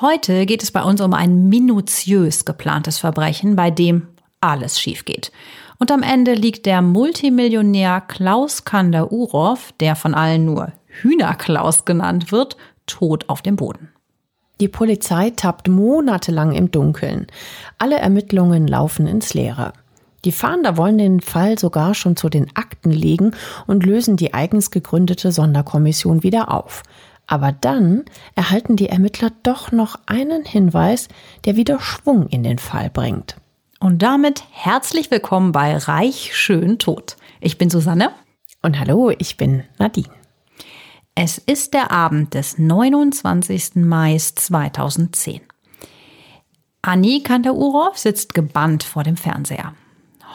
Heute 0.00 0.46
geht 0.46 0.62
es 0.62 0.70
bei 0.70 0.84
uns 0.84 1.00
um 1.00 1.12
ein 1.12 1.48
minutiös 1.48 2.44
geplantes 2.44 2.98
Verbrechen, 2.98 3.56
bei 3.56 3.72
dem 3.72 4.06
alles 4.40 4.78
schief 4.80 5.04
geht. 5.04 5.32
Und 5.80 5.90
am 5.90 6.04
Ende 6.04 6.34
liegt 6.34 6.66
der 6.66 6.82
Multimillionär 6.82 8.00
Klaus 8.02 8.64
Kander-Urow, 8.64 9.72
der 9.80 9.96
von 9.96 10.14
allen 10.14 10.44
nur 10.44 10.72
Hühnerklaus 10.86 11.84
genannt 11.84 12.30
wird, 12.30 12.56
tot 12.86 13.28
auf 13.28 13.42
dem 13.42 13.56
Boden. 13.56 13.88
Die 14.60 14.68
Polizei 14.68 15.30
tappt 15.30 15.66
monatelang 15.66 16.52
im 16.52 16.70
Dunkeln. 16.70 17.26
Alle 17.78 17.98
Ermittlungen 17.98 18.68
laufen 18.68 19.08
ins 19.08 19.34
Leere. 19.34 19.72
Die 20.24 20.32
Fahnder 20.32 20.76
wollen 20.76 20.98
den 20.98 21.20
Fall 21.20 21.58
sogar 21.58 21.94
schon 21.94 22.14
zu 22.14 22.28
den 22.28 22.54
Akten 22.54 22.92
legen 22.92 23.32
und 23.66 23.84
lösen 23.84 24.16
die 24.16 24.32
eigens 24.32 24.70
gegründete 24.70 25.32
Sonderkommission 25.32 26.22
wieder 26.22 26.54
auf. 26.54 26.84
Aber 27.28 27.52
dann 27.52 28.06
erhalten 28.34 28.74
die 28.74 28.88
Ermittler 28.88 29.30
doch 29.42 29.70
noch 29.70 30.00
einen 30.06 30.44
Hinweis, 30.44 31.08
der 31.44 31.56
wieder 31.56 31.78
Schwung 31.78 32.26
in 32.26 32.42
den 32.42 32.58
Fall 32.58 32.90
bringt. 32.90 33.36
Und 33.78 34.02
damit 34.02 34.42
herzlich 34.50 35.10
willkommen 35.10 35.52
bei 35.52 35.76
Reich 35.76 36.34
schön 36.34 36.78
tot. 36.78 37.16
Ich 37.40 37.58
bin 37.58 37.70
Susanne. 37.70 38.10
Und 38.62 38.80
hallo, 38.80 39.12
ich 39.16 39.36
bin 39.36 39.62
Nadine. 39.78 40.08
Es 41.14 41.36
ist 41.36 41.74
der 41.74 41.92
Abend 41.92 42.32
des 42.32 42.58
29. 42.58 43.76
Mai 43.76 44.16
2010. 44.16 45.42
Annie 46.80 47.22
Kanter-Urow 47.22 47.96
sitzt 47.96 48.34
gebannt 48.34 48.84
vor 48.84 49.04
dem 49.04 49.18
Fernseher. 49.18 49.74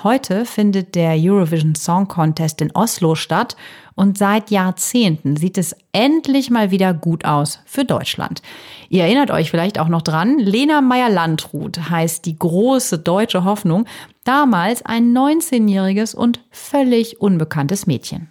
Heute 0.04 0.46
findet 0.46 0.96
der 0.96 1.14
Eurovision 1.16 1.76
Song 1.76 2.09
Contest 2.09 2.59
in 2.59 2.72
Oslo 2.76 3.16
statt 3.16 3.56
und 3.96 4.18
seit 4.18 4.52
Jahrzehnten 4.52 5.38
sieht 5.38 5.58
es 5.58 5.78
endlich 5.94 6.50
mal 6.50 6.72
wieder 6.72 6.94
gut 6.94 7.23
aus 7.23 7.62
für 7.66 7.86
Deutschland. 7.86 8.42
Ihr 8.90 9.04
erinnert 9.04 9.31
euch 9.31 9.50
vielleicht 9.50 9.80
auch 9.80 9.88
noch 9.88 10.02
dran, 10.02 10.40
Lena 10.40 10.81
Meyer-Landrut 10.81 11.90
heißt 11.90 12.26
die 12.26 12.38
große 12.38 13.00
deutsche 13.00 13.46
Hoffnung, 13.46 13.86
damals 14.26 14.86
ein 14.86 15.14
19-jähriges 15.14 16.16
und 16.16 16.42
völlig 16.52 17.22
unbekanntes 17.22 17.88
Mädchen. 17.88 18.30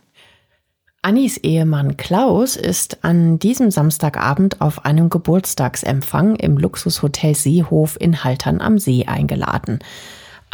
Annis 1.00 1.38
Ehemann 1.38 1.96
Klaus 1.96 2.54
ist 2.54 3.02
an 3.02 3.38
diesem 3.38 3.70
Samstagabend 3.70 4.60
auf 4.60 4.84
einem 4.84 5.08
Geburtstagsempfang 5.08 6.36
im 6.36 6.58
Luxushotel 6.58 7.34
Seehof 7.34 7.96
in 7.98 8.24
Haltern 8.24 8.60
am 8.60 8.78
See 8.78 9.06
eingeladen. 9.06 9.78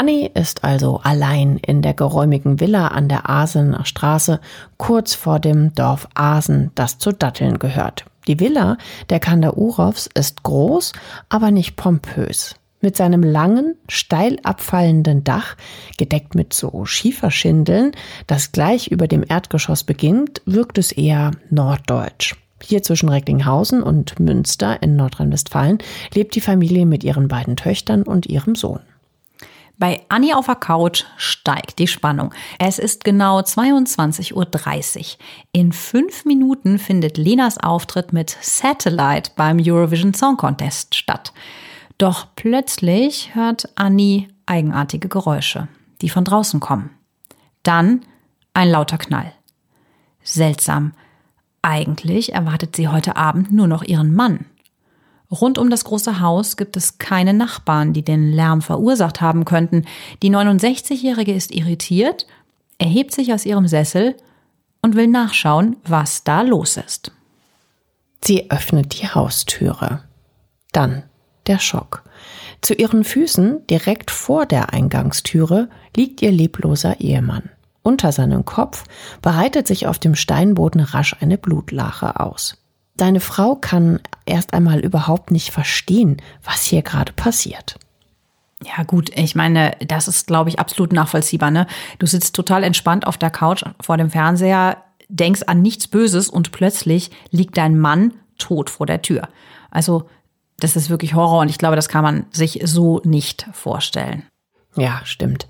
Annie 0.01 0.31
ist 0.33 0.63
also 0.63 1.01
allein 1.03 1.57
in 1.57 1.83
der 1.83 1.93
geräumigen 1.93 2.61
Villa 2.61 2.87
an 2.87 3.09
der 3.09 3.29
Asener 3.29 3.85
Straße, 3.85 4.39
kurz 4.77 5.15
vor 5.15 5.41
dem 5.41 5.75
Dorf 5.75 6.09
Asen, 6.15 6.71
das 6.77 6.99
zu 6.99 7.11
Datteln 7.11 7.59
gehört. 7.59 8.05
Die 8.29 8.39
Villa 8.39 8.79
der 9.11 9.19
Kandaurows 9.19 10.09
ist 10.15 10.45
groß, 10.45 10.93
aber 11.29 11.51
nicht 11.51 11.75
pompös. 11.75 12.55
Mit 12.81 12.97
seinem 12.97 13.25
langen, 13.25 13.75
steil 13.89 14.39
abfallenden 14.45 15.25
Dach, 15.25 15.57
gedeckt 15.97 16.37
mit 16.37 16.55
so 16.55 16.85
Schieferschindeln, 16.85 17.91
das 18.29 18.53
gleich 18.53 18.93
über 18.93 19.09
dem 19.09 19.25
Erdgeschoss 19.29 19.83
beginnt, 19.83 20.43
wirkt 20.47 20.79
es 20.79 20.93
eher 20.93 21.33
norddeutsch. 21.51 22.37
Hier 22.63 22.85
zwischen 22.85 23.09
Recklinghausen 23.09 23.83
und 23.83 24.21
Münster 24.21 24.81
in 24.81 24.95
Nordrhein-Westfalen 24.95 25.79
lebt 26.15 26.37
die 26.37 26.41
Familie 26.41 26.87
mit 26.87 27.03
ihren 27.03 27.27
beiden 27.27 27.57
Töchtern 27.57 28.05
und 28.05 28.27
ihrem 28.27 28.55
Sohn. 28.55 28.81
Bei 29.79 30.05
Annie 30.09 30.37
auf 30.37 30.47
der 30.47 30.57
Couch 30.57 31.05
steigt 31.17 31.79
die 31.79 31.87
Spannung. 31.87 32.35
Es 32.59 32.81
ist 32.81 33.05
genau 33.05 33.39
22.30 33.39 34.35
Uhr. 34.35 35.17
In 35.53 35.71
fünf 35.71 36.25
Minuten 36.25 36.81
findet 36.81 37.17
Lenas 37.17 37.59
Auftritt 37.59 38.13
mit 38.13 38.37
Satellite 38.41 39.31
beim 39.37 39.59
Eurovision 39.61 40.15
Song 40.15 40.37
Contest 40.37 40.97
statt. 40.97 41.33
Doch 41.97 42.27
plötzlich 42.35 43.37
hört 43.37 43.69
Annie 43.77 44.27
eigenartige 44.47 45.09
Geräusche, 45.09 45.69
die 46.03 46.09
von 46.09 46.25
draußen 46.25 46.59
kommen. 46.59 46.91
Dann 47.63 48.01
ein 48.55 48.71
lauter 48.71 48.99
Knall. 48.99 49.33
Seltsam. 50.25 50.93
Eigentlich 51.63 52.33
erwartet 52.33 52.75
sie 52.75 52.89
heute 52.89 53.17
Abend 53.17 53.53
nur 53.53 53.69
noch 53.69 53.85
ihren 53.85 54.13
Mann. 54.13 54.47
Rund 55.31 55.59
um 55.59 55.69
das 55.69 55.85
große 55.85 56.21
Haus 56.21 56.57
gibt 56.57 56.77
es 56.77 56.99
keine 56.99 57.35
Nachbarn, 57.35 57.93
die 57.93 58.03
den 58.03 58.33
Lärm 58.33 58.63
verursacht 58.63 59.21
haben 59.21 59.45
könnten. 59.45 59.85
Die 60.23 60.31
69-Jährige 60.31 61.35
ist 61.35 61.55
irritiert, 61.55 62.27
erhebt 62.79 63.13
sich 63.13 63.33
aus 63.33 63.45
ihrem 63.45 63.69
Sessel 63.69 64.17
und 64.81 64.97
will 64.97 65.07
nachschauen, 65.07 65.77
was 65.85 66.25
da 66.25 66.43
los 66.43 66.79
ist. 66.79 67.13
Sie 68.25 68.51
öffnet 68.51 69.01
die 69.01 69.09
Haustüre. 69.09 70.03
Dann 70.73 71.05
der 71.47 71.59
Schock. 71.59 72.05
Zu 72.61 72.75
ihren 72.75 73.05
Füßen, 73.05 73.67
direkt 73.69 74.11
vor 74.11 74.47
der 74.47 74.73
Eingangstüre, 74.73 75.69
liegt 75.97 76.23
ihr 76.23 76.33
lebloser 76.33 77.01
Ehemann. 77.01 77.51
Unter 77.83 78.13
seinem 78.13 78.45
Kopf 78.45 78.85
bereitet 79.23 79.67
sich 79.67 79.87
auf 79.87 79.99
dem 79.99 80.15
Steinboden 80.15 80.81
rasch 80.81 81.17
eine 81.21 81.39
Blutlache 81.39 82.21
aus. 82.21 82.57
Deine 82.99 83.21
Frau 83.21 83.55
kann 83.55 84.01
erst 84.27 84.53
einmal 84.53 84.81
überhaupt 84.81 85.31
nicht 85.31 85.53
verstehen, 85.53 86.21
was 86.43 86.65
hier 86.65 86.83
gerade 86.83 87.13
passiert. 87.13 87.77
Ja, 88.65 88.83
gut, 88.83 89.11
ich 89.17 89.37
meine, 89.37 89.77
das 89.87 90.09
ist, 90.09 90.27
glaube 90.27 90.51
ich, 90.51 90.59
absolut 90.59 90.93
nachvollziehbar. 90.93 91.53
Ne? 91.53 91.69
Du 92.01 92.07
sitzt 92.07 92.35
total 92.35 92.65
entspannt 92.65 93.07
auf 93.07 93.17
der 93.17 93.31
Couch 93.31 93.63
vor 93.81 93.97
dem 93.97 94.11
Fernseher, 94.11 94.79
denkst 95.09 95.43
an 95.47 95.63
nichts 95.63 95.87
Böses 95.87 96.29
und 96.29 96.51
plötzlich 96.51 97.13
liegt 97.31 97.57
dein 97.57 97.79
Mann 97.79 98.15
tot 98.37 98.69
vor 98.69 98.87
der 98.87 99.01
Tür. 99.01 99.29
Also, 99.71 100.09
das 100.59 100.75
ist 100.75 100.91
wirklich 100.91 101.15
Horror 101.15 101.43
und 101.43 101.51
ich 101.51 101.59
glaube, 101.59 101.77
das 101.77 101.89
kann 101.89 102.03
man 102.03 102.27
sich 102.33 102.61
so 102.65 103.01
nicht 103.05 103.47
vorstellen. 103.53 104.25
Ja, 104.77 105.03
stimmt. 105.05 105.47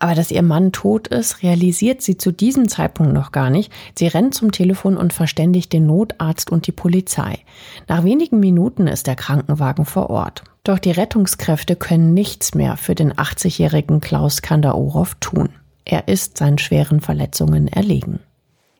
Aber 0.00 0.14
dass 0.14 0.30
ihr 0.30 0.42
Mann 0.42 0.70
tot 0.70 1.08
ist, 1.08 1.42
realisiert 1.42 2.02
sie 2.02 2.16
zu 2.16 2.32
diesem 2.32 2.68
Zeitpunkt 2.68 3.12
noch 3.12 3.32
gar 3.32 3.50
nicht. 3.50 3.72
Sie 3.96 4.06
rennt 4.06 4.34
zum 4.34 4.52
Telefon 4.52 4.96
und 4.96 5.12
verständigt 5.12 5.72
den 5.72 5.86
Notarzt 5.86 6.52
und 6.52 6.66
die 6.68 6.72
Polizei. 6.72 7.40
Nach 7.88 8.04
wenigen 8.04 8.38
Minuten 8.38 8.86
ist 8.86 9.08
der 9.08 9.16
Krankenwagen 9.16 9.84
vor 9.84 10.08
Ort. 10.10 10.44
Doch 10.62 10.78
die 10.78 10.92
Rettungskräfte 10.92 11.74
können 11.74 12.14
nichts 12.14 12.54
mehr 12.54 12.76
für 12.76 12.94
den 12.94 13.12
80-jährigen 13.12 14.00
Klaus 14.00 14.42
Kandaorow 14.42 15.14
tun. 15.18 15.48
Er 15.84 16.06
ist 16.06 16.38
seinen 16.38 16.58
schweren 16.58 17.00
Verletzungen 17.00 17.66
erlegen. 17.66 18.20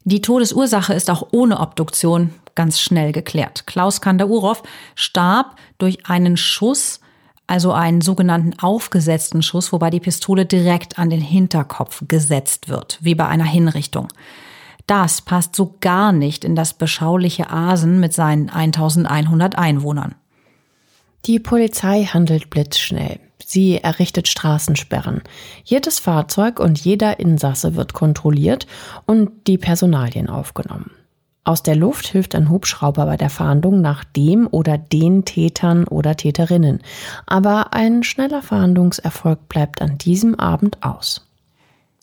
Die 0.04 0.22
Todesursache 0.22 0.94
ist 0.94 1.10
auch 1.10 1.28
ohne 1.32 1.58
Obduktion 1.58 2.30
ganz 2.54 2.80
schnell 2.80 3.12
geklärt. 3.12 3.66
Klaus 3.66 4.00
Kandaorow 4.00 4.62
starb 4.94 5.56
durch 5.78 6.06
einen 6.06 6.36
Schuss 6.36 7.00
also 7.48 7.72
einen 7.72 8.00
sogenannten 8.00 8.58
aufgesetzten 8.60 9.42
Schuss, 9.42 9.72
wobei 9.72 9.90
die 9.90 10.00
Pistole 10.00 10.46
direkt 10.46 10.98
an 10.98 11.10
den 11.10 11.20
Hinterkopf 11.20 12.04
gesetzt 12.06 12.68
wird, 12.68 12.98
wie 13.00 13.14
bei 13.14 13.26
einer 13.26 13.44
Hinrichtung. 13.44 14.08
Das 14.86 15.20
passt 15.20 15.56
so 15.56 15.74
gar 15.80 16.12
nicht 16.12 16.44
in 16.44 16.54
das 16.54 16.74
beschauliche 16.74 17.50
Asen 17.50 18.00
mit 18.00 18.12
seinen 18.12 18.48
1100 18.48 19.58
Einwohnern. 19.58 20.14
Die 21.26 21.38
Polizei 21.38 22.04
handelt 22.04 22.48
blitzschnell. 22.48 23.18
Sie 23.44 23.78
errichtet 23.78 24.28
Straßensperren. 24.28 25.22
Jedes 25.64 25.98
Fahrzeug 25.98 26.60
und 26.60 26.78
jeder 26.78 27.18
Insasse 27.18 27.76
wird 27.76 27.92
kontrolliert 27.92 28.66
und 29.06 29.30
die 29.46 29.58
Personalien 29.58 30.28
aufgenommen. 30.28 30.90
Aus 31.48 31.62
der 31.62 31.76
Luft 31.76 32.06
hilft 32.08 32.34
ein 32.34 32.50
Hubschrauber 32.50 33.06
bei 33.06 33.16
der 33.16 33.30
Fahndung 33.30 33.80
nach 33.80 34.04
dem 34.04 34.46
oder 34.50 34.76
den 34.76 35.24
Tätern 35.24 35.84
oder 35.88 36.14
Täterinnen. 36.14 36.82
Aber 37.24 37.72
ein 37.72 38.02
schneller 38.02 38.42
Fahndungserfolg 38.42 39.48
bleibt 39.48 39.80
an 39.80 39.96
diesem 39.96 40.34
Abend 40.34 40.82
aus. 40.82 41.26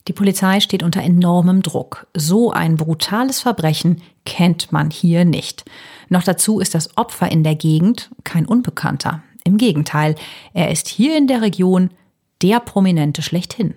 Die 0.07 0.13
Polizei 0.13 0.61
steht 0.61 0.81
unter 0.81 1.03
enormem 1.03 1.61
Druck. 1.61 2.07
So 2.15 2.53
ein 2.53 2.75
brutales 2.75 3.39
Verbrechen 3.39 4.01
kennt 4.25 4.71
man 4.71 4.89
hier 4.89 5.25
nicht. 5.25 5.63
Noch 6.09 6.23
dazu 6.23 6.59
ist 6.59 6.73
das 6.73 6.97
Opfer 6.97 7.31
in 7.31 7.43
der 7.43 7.53
Gegend 7.53 8.09
kein 8.23 8.47
Unbekannter. 8.47 9.21
Im 9.43 9.57
Gegenteil, 9.57 10.15
er 10.55 10.71
ist 10.71 10.87
hier 10.87 11.15
in 11.15 11.27
der 11.27 11.43
Region 11.43 11.91
der 12.41 12.59
Prominente 12.61 13.21
schlechthin. 13.21 13.75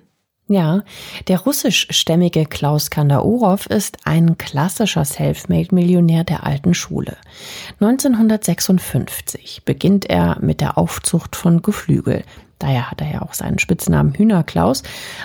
Ja, 0.50 0.81
der 1.29 1.41
russischstämmige 1.41 2.47
Klaus 2.47 2.89
Kandaurov 2.89 3.67
ist 3.67 3.99
ein 4.05 4.39
klassischer 4.39 5.05
Selfmade-Millionär 5.05 6.25
der 6.25 6.45
alten 6.45 6.73
Schule. 6.73 7.19
1956 7.81 9.65
beginnt 9.67 10.09
er 10.09 10.39
mit 10.41 10.62
der 10.62 10.79
Aufzucht 10.79 11.37
von 11.37 11.61
Geflügel. 11.61 12.25
Daher 12.59 12.91
hat 12.91 13.03
er 13.03 13.12
ja 13.12 13.23
auch 13.23 13.35
seinen 13.35 13.59
Spitznamen 13.59 14.15
Hühnerklaus. 14.15 14.85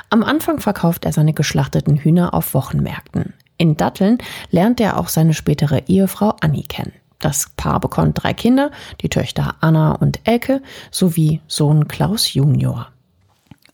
Am 0.09 0.23
Anfang 0.23 0.59
verkauft 0.59 1.05
er 1.05 1.13
seine 1.13 1.31
geschlachteten 1.31 1.95
Hühner 1.95 2.33
auf 2.33 2.53
Wochenmärkten. 2.53 3.33
In 3.57 3.77
Datteln 3.77 4.17
lernt 4.51 4.81
er 4.81 4.99
auch 4.99 5.07
seine 5.07 5.33
spätere 5.33 5.83
Ehefrau 5.87 6.35
Annie 6.41 6.65
kennen. 6.67 6.91
Das 7.19 7.49
Paar 7.55 7.79
bekommt 7.79 8.21
drei 8.21 8.33
Kinder, 8.33 8.71
die 8.99 9.07
Töchter 9.07 9.55
Anna 9.61 9.93
und 9.93 10.19
Elke 10.25 10.61
sowie 10.91 11.39
Sohn 11.47 11.87
Klaus 11.87 12.33
Junior. 12.33 12.89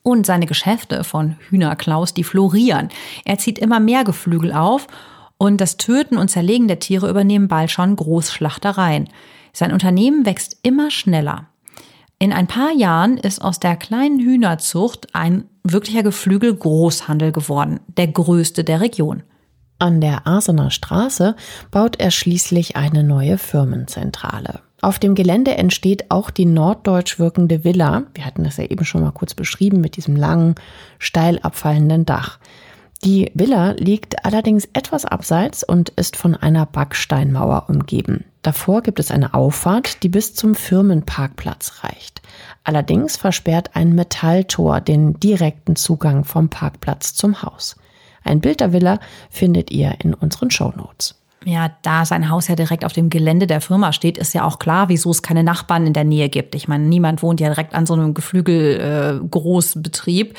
Und 0.02 0.26
seine 0.26 0.46
Geschäfte 0.46 1.04
von 1.04 1.36
Hühner 1.50 1.76
Klaus, 1.76 2.14
die 2.14 2.24
florieren. 2.24 2.90
Er 3.26 3.38
zieht 3.38 3.60
immer 3.60 3.80
mehr 3.80 4.04
Geflügel 4.04 4.54
auf 4.54 4.88
und 5.38 5.60
das 5.60 5.78
Töten 5.78 6.18
und 6.18 6.30
Zerlegen 6.30 6.68
der 6.68 6.80
Tiere 6.80 7.10
übernehmen 7.10 7.48
bald 7.48 7.72
schon 7.72 7.96
Großschlachtereien. 7.96 9.10
Sein 9.54 9.74
Unternehmen 9.74 10.26
wächst 10.26 10.58
immer 10.64 10.92
schneller. 10.92 11.48
In 12.20 12.34
ein 12.34 12.48
paar 12.48 12.74
Jahren 12.74 13.18
ist 13.18 13.42
aus 13.42 13.60
der 13.60 13.78
kleinen 13.78 14.20
Hühnerzucht 14.20 15.16
ein 15.16 15.46
wirklicher 15.64 16.04
Geflügel-Großhandel 16.04 17.32
geworden, 17.32 17.80
der 17.88 18.08
größte 18.08 18.66
der 18.66 18.82
Region. 18.82 19.24
An 19.80 20.02
der 20.02 20.28
Arsener 20.28 20.72
Straße 20.72 21.38
baut 21.72 21.98
er 22.00 22.12
schließlich 22.12 22.76
eine 22.76 23.06
neue 23.06 23.38
Firmenzentrale. 23.38 24.60
Auf 24.82 24.98
dem 24.98 25.14
Gelände 25.14 25.56
entsteht 25.58 26.10
auch 26.10 26.30
die 26.30 26.46
norddeutsch 26.46 27.20
wirkende 27.20 27.64
Villa. 27.64 28.04
Wir 28.14 28.26
hatten 28.26 28.44
das 28.44 28.58
ja 28.58 28.66
eben 28.66 28.86
schon 28.86 29.02
mal 29.02 29.12
kurz 29.12 29.34
beschrieben 29.34 29.82
mit 29.82 29.98
diesem 29.98 30.16
langen, 30.16 30.56
steil 31.00 31.40
abfallenden 31.40 32.06
Dach. 32.06 32.40
Die 33.04 33.32
Villa 33.34 33.72
liegt 33.72 34.26
allerdings 34.26 34.68
etwas 34.74 35.06
abseits 35.06 35.64
und 35.64 35.90
ist 35.90 36.18
von 36.18 36.36
einer 36.36 36.66
Backsteinmauer 36.66 37.66
umgeben. 37.70 38.26
Davor 38.42 38.82
gibt 38.82 39.00
es 39.00 39.12
eine 39.12 39.34
Auffahrt, 39.34 40.04
die 40.04 40.10
bis 40.10 40.34
zum 40.34 40.56
Firmenparkplatz 40.56 41.84
reicht. 41.84 42.22
Allerdings 42.64 43.18
versperrt 43.18 43.72
ein 43.74 43.96
Metalltor 43.96 44.80
den 44.82 45.20
direkten 45.20 45.76
Zugang 45.76 46.24
vom 46.24 46.50
Parkplatz 46.50 47.14
zum 47.14 47.42
Haus. 47.42 47.76
Ein 48.24 48.42
Bild 48.42 48.60
der 48.60 48.74
Villa 48.74 49.00
findet 49.30 49.72
ihr 49.72 49.96
in 50.00 50.14
unseren 50.14 50.52
Shownotes. 50.52 51.19
Ja, 51.46 51.72
da 51.84 52.04
sein 52.04 52.30
Haus 52.30 52.50
ja 52.50 52.56
direkt 52.56 52.84
auf 52.84 52.92
dem 52.92 53.10
Gelände 53.10 53.48
der 53.48 53.62
Firma 53.62 53.94
steht, 53.94 54.18
ist 54.18 54.34
ja 54.34 54.44
auch 54.44 54.60
klar, 54.60 54.90
wieso 54.90 55.12
es 55.12 55.22
keine 55.22 55.44
Nachbarn 55.44 55.88
in 55.88 55.94
der 55.94 56.04
Nähe 56.04 56.28
gibt. 56.28 56.54
Ich 56.54 56.68
meine, 56.68 56.84
niemand 56.84 57.24
wohnt 57.24 57.40
ja 57.40 57.48
direkt 57.48 57.74
an 57.74 57.86
so 57.86 57.94
einem 57.94 58.14
Geflügel-Großbetrieb. 58.14 60.32
Äh, 60.32 60.34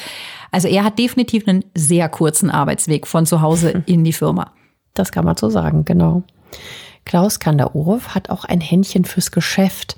also 0.51 0.69
er 0.69 0.85
hat 0.85 0.99
definitiv 0.99 1.49
einen 1.49 1.65
sehr 1.75 2.11
kurzen 2.11 2.51
Arbeitsweg 2.51 3.07
von 3.07 3.25
zu 3.25 3.41
Hause 3.41 3.71
in 3.87 4.05
die 4.05 4.13
Firma. 4.13 4.53
Das 4.93 5.11
kann 5.11 5.25
man 5.25 5.39
so 5.39 5.49
sagen, 5.49 5.87
genau. 5.87 6.23
Klaus 7.07 7.41
Kandaurov 7.41 8.15
hat 8.15 8.29
auch 8.29 8.45
ein 8.45 8.61
Händchen 8.61 9.07
fürs 9.07 9.31
Geschäft. 9.31 9.97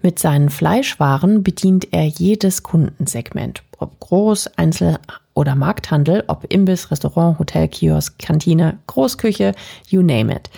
Mit 0.00 0.18
seinen 0.18 0.48
Fleischwaren 0.48 1.42
bedient 1.42 1.88
er 1.92 2.06
jedes 2.06 2.62
Kundensegment, 2.62 3.62
ob 3.78 4.00
Groß-, 4.00 4.48
Einzel- 4.56 4.98
oder 5.38 5.54
Markthandel, 5.54 6.24
ob 6.26 6.52
Imbiss, 6.52 6.90
Restaurant, 6.90 7.38
Hotel, 7.38 7.68
Kiosk, 7.68 8.18
Kantine, 8.18 8.78
Großküche, 8.88 9.54
you 9.88 10.02
name 10.02 10.34
it. 10.34 10.50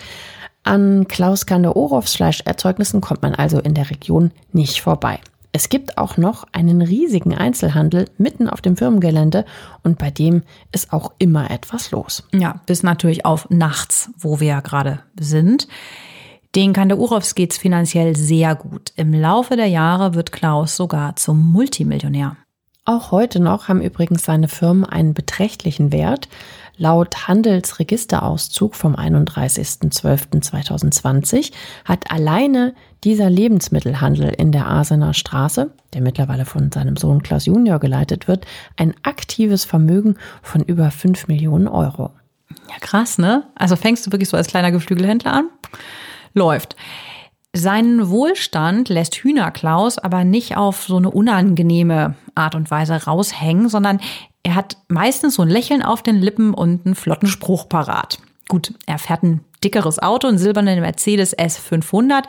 An 0.65 1.07
Klaus 1.07 1.45
Kandaorovs 1.45 2.15
Fleischerzeugnissen 2.17 3.03
kommt 3.03 3.21
man 3.21 3.35
also 3.35 3.61
in 3.61 3.75
der 3.75 3.91
Region 3.91 4.31
nicht 4.53 4.81
vorbei. 4.81 5.21
Es 5.53 5.69
gibt 5.69 5.99
auch 5.99 6.17
noch 6.17 6.47
einen 6.53 6.81
riesigen 6.81 7.35
Einzelhandel 7.35 8.07
mitten 8.17 8.49
auf 8.49 8.63
dem 8.63 8.77
Firmengelände 8.77 9.45
und 9.83 9.99
bei 9.99 10.11
dem 10.11 10.43
ist 10.73 10.95
auch 10.95 11.13
immer 11.19 11.51
etwas 11.51 11.91
los. 11.91 12.27
Ja, 12.33 12.61
bis 12.65 12.83
natürlich 12.83 13.27
auf 13.27 13.51
nachts, 13.51 14.11
wo 14.17 14.41
wir 14.41 14.49
ja 14.49 14.61
gerade 14.61 15.01
sind. 15.19 15.69
Den 16.55 16.73
Kandaurovs 16.73 17.35
geht's 17.35 17.59
finanziell 17.59 18.17
sehr 18.17 18.55
gut. 18.55 18.93
Im 18.97 19.13
Laufe 19.13 19.57
der 19.57 19.67
Jahre 19.67 20.15
wird 20.15 20.33
Klaus 20.33 20.77
sogar 20.77 21.17
zum 21.17 21.53
Multimillionär. 21.53 22.37
Auch 22.91 23.13
heute 23.13 23.39
noch 23.39 23.69
haben 23.69 23.83
übrigens 23.83 24.25
seine 24.25 24.49
Firmen 24.49 24.85
einen 24.85 25.15
beträchtlichen 25.15 25.93
Wert. 25.93 26.29
Laut 26.77 27.29
Handelsregisterauszug 27.29 28.75
vom 28.75 28.97
31.12.2020 28.97 31.53
hat 31.85 32.11
alleine 32.11 32.75
dieser 33.05 33.31
Lebensmittelhandel 33.31 34.31
in 34.31 34.51
der 34.51 34.69
Asener 34.69 35.15
Straße, 35.15 35.71
der 35.95 36.01
mittlerweile 36.01 36.45
von 36.45 36.73
seinem 36.73 36.97
Sohn 36.97 37.23
Klaus 37.23 37.47
Junior 37.47 37.79
geleitet 37.79 38.27
wird, 38.27 38.45
ein 38.77 38.93
aktives 39.05 39.65
Vermögen 39.65 40.17
von 40.43 40.61
über 40.61 40.91
5 40.91 41.29
Millionen 41.29 41.69
Euro. 41.69 42.11
Ja, 42.69 42.75
krass, 42.81 43.19
ne? 43.19 43.45
Also 43.55 43.77
fängst 43.77 44.05
du 44.05 44.11
wirklich 44.11 44.31
so 44.31 44.37
als 44.37 44.49
kleiner 44.49 44.73
Geflügelhändler 44.73 45.33
an? 45.33 45.49
läuft. 46.35 46.77
Seinen 47.55 48.09
Wohlstand 48.09 48.89
lässt 48.89 49.17
Hühnerklaus 49.17 49.99
aber 49.99 50.25
nicht 50.25 50.57
auf 50.57 50.85
so 50.85 50.97
eine 50.97 51.11
unangenehme 51.11 52.15
Art 52.37 52.55
und 52.55 52.71
Weise 52.71 53.05
raushängen, 53.05 53.69
sondern 53.69 54.01
er 54.45 54.55
hat 54.55 54.77
meistens 54.89 55.35
so 55.35 55.43
ein 55.43 55.49
Lächeln 55.49 55.83
auf 55.83 56.03
den 56.03 56.17
Lippen 56.17 56.55
und 56.55 56.87
einen 56.87 56.95
flotten 56.95 57.29
Spruch 57.29 57.69
parat. 57.69 58.19
Gut, 58.49 58.73
er 58.87 58.99
fährt 58.99 59.25
ein 59.25 59.45
dickeres 59.63 59.99
Auto, 60.01 60.29
einen 60.29 60.39
silbernen 60.39 60.81
Mercedes 60.81 61.37
S500. 61.37 62.25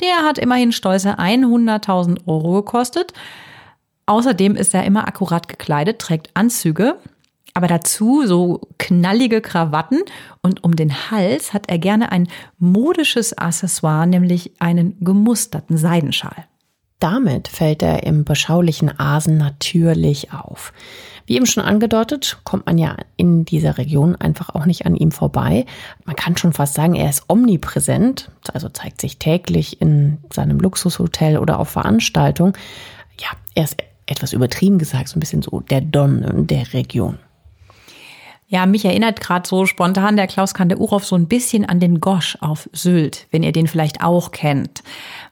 Der 0.00 0.24
hat 0.24 0.38
immerhin 0.38 0.72
stolze 0.72 1.18
100.000 1.18 2.26
Euro 2.26 2.62
gekostet. 2.62 3.12
Außerdem 4.06 4.56
ist 4.56 4.74
er 4.74 4.84
immer 4.84 5.08
akkurat 5.08 5.48
gekleidet, 5.48 6.00
trägt 6.00 6.30
Anzüge 6.34 6.98
aber 7.54 7.68
dazu 7.68 8.26
so 8.26 8.60
knallige 8.78 9.40
Krawatten 9.40 10.02
und 10.42 10.64
um 10.64 10.74
den 10.74 11.10
Hals 11.10 11.54
hat 11.54 11.68
er 11.68 11.78
gerne 11.78 12.10
ein 12.10 12.28
modisches 12.58 13.38
Accessoire, 13.38 14.06
nämlich 14.06 14.52
einen 14.58 14.96
gemusterten 15.00 15.76
Seidenschal. 15.76 16.46
Damit 16.98 17.48
fällt 17.48 17.82
er 17.82 18.04
im 18.04 18.24
beschaulichen 18.24 18.98
Asen 18.98 19.36
natürlich 19.36 20.32
auf. 20.32 20.72
Wie 21.26 21.36
eben 21.36 21.46
schon 21.46 21.64
angedeutet, 21.64 22.38
kommt 22.44 22.66
man 22.66 22.76
ja 22.76 22.96
in 23.16 23.44
dieser 23.44 23.78
Region 23.78 24.16
einfach 24.16 24.54
auch 24.54 24.66
nicht 24.66 24.84
an 24.84 24.96
ihm 24.96 25.10
vorbei. 25.10 25.64
Man 26.04 26.16
kann 26.16 26.36
schon 26.36 26.52
fast 26.52 26.74
sagen, 26.74 26.94
er 26.94 27.08
ist 27.08 27.24
omnipräsent, 27.28 28.30
also 28.52 28.68
zeigt 28.68 29.00
sich 29.00 29.18
täglich 29.18 29.80
in 29.80 30.18
seinem 30.32 30.58
Luxushotel 30.58 31.38
oder 31.38 31.60
auf 31.60 31.70
Veranstaltungen. 31.70 32.54
Ja, 33.18 33.28
er 33.54 33.64
ist 33.64 33.76
etwas 34.06 34.32
übertrieben 34.32 34.78
gesagt, 34.78 35.08
so 35.08 35.16
ein 35.16 35.20
bisschen 35.20 35.42
so 35.42 35.60
der 35.60 35.80
Don 35.80 36.46
der 36.46 36.72
Region. 36.74 37.18
Ja, 38.46 38.66
mich 38.66 38.84
erinnert 38.84 39.22
gerade 39.22 39.48
so 39.48 39.64
spontan 39.64 40.16
der 40.16 40.26
Klaus 40.26 40.52
Kande-Uroff 40.52 41.06
so 41.06 41.16
ein 41.16 41.28
bisschen 41.28 41.64
an 41.64 41.80
den 41.80 41.98
Gosch 41.98 42.36
auf 42.42 42.68
Sylt, 42.72 43.26
wenn 43.30 43.42
ihr 43.42 43.52
den 43.52 43.66
vielleicht 43.66 44.04
auch 44.04 44.32
kennt. 44.32 44.82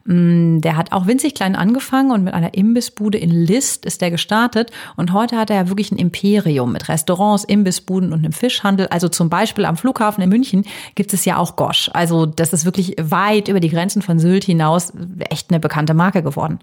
Mm, 0.05 0.61
der 0.61 0.77
hat 0.77 0.91
auch 0.91 1.05
winzig 1.05 1.35
klein 1.35 1.55
angefangen 1.55 2.11
und 2.11 2.23
mit 2.23 2.33
einer 2.33 2.55
Imbissbude 2.55 3.19
in 3.19 3.29
List 3.29 3.85
ist 3.85 4.01
der 4.01 4.09
gestartet. 4.09 4.71
Und 4.95 5.13
heute 5.13 5.37
hat 5.37 5.51
er 5.51 5.57
ja 5.57 5.69
wirklich 5.69 5.91
ein 5.91 5.99
Imperium 5.99 6.71
mit 6.71 6.89
Restaurants, 6.89 7.43
Imbissbuden 7.43 8.13
und 8.13 8.19
einem 8.19 8.33
Fischhandel. 8.33 8.87
Also 8.87 9.09
zum 9.09 9.29
Beispiel 9.29 9.65
am 9.65 9.77
Flughafen 9.77 10.23
in 10.23 10.29
München 10.29 10.65
gibt 10.95 11.13
es 11.13 11.23
ja 11.23 11.37
auch 11.37 11.55
Gosch. 11.55 11.91
Also 11.93 12.25
das 12.25 12.51
ist 12.51 12.65
wirklich 12.65 12.95
weit 12.99 13.47
über 13.47 13.59
die 13.59 13.69
Grenzen 13.69 14.01
von 14.01 14.17
Sylt 14.17 14.43
hinaus 14.43 14.91
echt 15.29 15.51
eine 15.51 15.59
bekannte 15.59 15.93
Marke 15.93 16.23
geworden. 16.23 16.59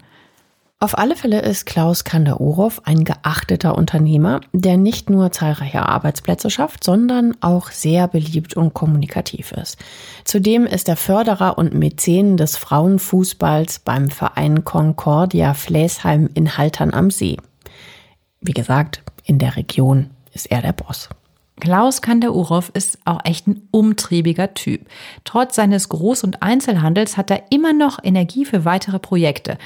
Auf 0.83 0.97
alle 0.97 1.15
Fälle 1.15 1.41
ist 1.41 1.67
Klaus 1.67 2.05
Kandaorow 2.05 2.81
ein 2.85 3.03
geachteter 3.03 3.77
Unternehmer, 3.77 4.41
der 4.51 4.77
nicht 4.77 5.11
nur 5.11 5.31
zahlreiche 5.31 5.83
Arbeitsplätze 5.83 6.49
schafft, 6.49 6.83
sondern 6.83 7.37
auch 7.39 7.69
sehr 7.69 8.07
beliebt 8.07 8.57
und 8.57 8.73
kommunikativ 8.73 9.51
ist. 9.51 9.77
Zudem 10.25 10.65
ist 10.65 10.89
er 10.89 10.97
Förderer 10.97 11.59
und 11.59 11.75
Mäzen 11.75 12.35
des 12.35 12.57
Frauenfußballs 12.57 13.77
beim 13.77 14.09
Verein 14.09 14.65
Concordia 14.65 15.53
Flesheim 15.53 16.31
in 16.33 16.57
Haltern 16.57 16.95
am 16.95 17.11
See. 17.11 17.37
Wie 18.39 18.53
gesagt, 18.53 19.03
in 19.23 19.37
der 19.37 19.57
Region 19.57 20.09
ist 20.33 20.49
er 20.49 20.63
der 20.63 20.73
Boss. 20.73 21.09
Klaus 21.59 22.01
Kandaurov 22.01 22.71
ist 22.73 22.97
auch 23.05 23.19
echt 23.23 23.45
ein 23.45 23.67
umtriebiger 23.69 24.55
Typ. 24.55 24.87
Trotz 25.25 25.57
seines 25.57 25.91
Groß- 25.91 26.23
und 26.23 26.41
Einzelhandels 26.41 27.17
hat 27.17 27.29
er 27.29 27.43
immer 27.51 27.71
noch 27.71 27.99
Energie 28.01 28.45
für 28.45 28.65
weitere 28.65 28.97
Projekte. 28.97 29.59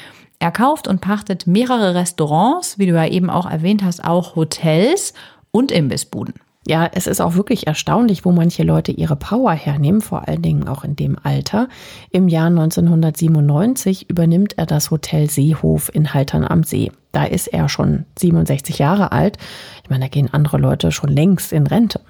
Er 0.45 0.51
kauft 0.51 0.87
und 0.87 1.01
pachtet 1.01 1.47
mehrere 1.47 1.95
Restaurants, 1.95 2.77
wie 2.77 2.85
du 2.85 2.93
ja 2.93 3.07
eben 3.07 3.31
auch 3.31 3.49
erwähnt 3.49 3.83
hast, 3.83 4.05
auch 4.05 4.35
Hotels 4.35 5.15
und 5.49 5.71
Imbissbuden. 5.71 6.35
Ja, 6.67 6.87
es 6.93 7.07
ist 7.07 7.19
auch 7.19 7.33
wirklich 7.33 7.65
erstaunlich, 7.65 8.25
wo 8.25 8.31
manche 8.31 8.61
Leute 8.61 8.91
ihre 8.91 9.15
Power 9.15 9.53
hernehmen, 9.53 10.01
vor 10.01 10.27
allen 10.27 10.43
Dingen 10.43 10.67
auch 10.67 10.83
in 10.83 10.95
dem 10.95 11.17
Alter. 11.23 11.67
Im 12.11 12.27
Jahr 12.27 12.45
1997 12.45 14.07
übernimmt 14.07 14.55
er 14.59 14.67
das 14.67 14.91
Hotel 14.91 15.31
Seehof 15.31 15.89
in 15.91 16.13
Haltern 16.13 16.43
am 16.43 16.61
See. 16.61 16.91
Da 17.11 17.23
ist 17.23 17.47
er 17.47 17.67
schon 17.67 18.05
67 18.19 18.77
Jahre 18.77 19.13
alt. 19.13 19.39
Ich 19.83 19.89
meine, 19.89 20.05
da 20.05 20.09
gehen 20.09 20.31
andere 20.31 20.59
Leute 20.59 20.91
schon 20.91 21.09
längst 21.09 21.53
in 21.53 21.65
Rente. 21.65 22.01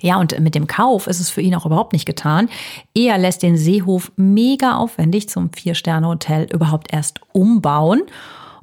Ja, 0.00 0.18
und 0.18 0.38
mit 0.40 0.54
dem 0.54 0.66
Kauf 0.66 1.06
ist 1.06 1.20
es 1.20 1.30
für 1.30 1.40
ihn 1.40 1.54
auch 1.54 1.66
überhaupt 1.66 1.92
nicht 1.92 2.06
getan. 2.06 2.48
Er 2.94 3.18
lässt 3.18 3.42
den 3.42 3.56
Seehof 3.56 4.12
mega 4.16 4.76
aufwendig 4.76 5.28
zum 5.28 5.52
Vier-Sterne-Hotel 5.52 6.48
überhaupt 6.52 6.92
erst 6.92 7.20
umbauen. 7.32 8.02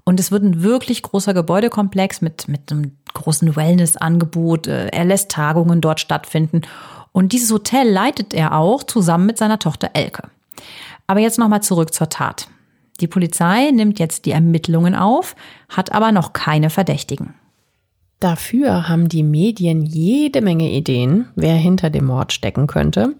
Und 0.03 0.19
es 0.19 0.31
wird 0.31 0.43
ein 0.43 0.63
wirklich 0.63 1.03
großer 1.03 1.33
Gebäudekomplex 1.33 2.21
mit, 2.21 2.47
mit 2.47 2.71
einem 2.71 2.97
großen 3.13 3.55
Wellness-Angebot. 3.55 4.67
Äh, 4.67 4.87
er 4.87 5.05
lässt 5.05 5.29
Tagungen 5.29 5.81
dort 5.81 5.99
stattfinden. 5.99 6.61
Und 7.11 7.33
dieses 7.33 7.51
Hotel 7.51 7.89
leitet 7.89 8.33
er 8.33 8.55
auch 8.55 8.83
zusammen 8.83 9.25
mit 9.25 9.37
seiner 9.37 9.59
Tochter 9.59 9.91
Elke. 9.93 10.29
Aber 11.07 11.19
jetzt 11.19 11.39
nochmal 11.39 11.61
zurück 11.61 11.93
zur 11.93 12.09
Tat. 12.09 12.47
Die 12.99 13.07
Polizei 13.07 13.71
nimmt 13.71 13.99
jetzt 13.99 14.25
die 14.25 14.31
Ermittlungen 14.31 14.95
auf, 14.95 15.35
hat 15.69 15.91
aber 15.91 16.11
noch 16.11 16.33
keine 16.33 16.69
Verdächtigen. 16.69 17.33
Dafür 18.19 18.89
haben 18.89 19.09
die 19.09 19.21
Medien 19.21 19.83
jede 19.83 20.41
Menge 20.41 20.71
Ideen, 20.71 21.27
wer 21.35 21.53
hinter 21.53 21.91
dem 21.91 22.05
Mord 22.05 22.33
stecken 22.33 22.65
könnte. 22.65 23.13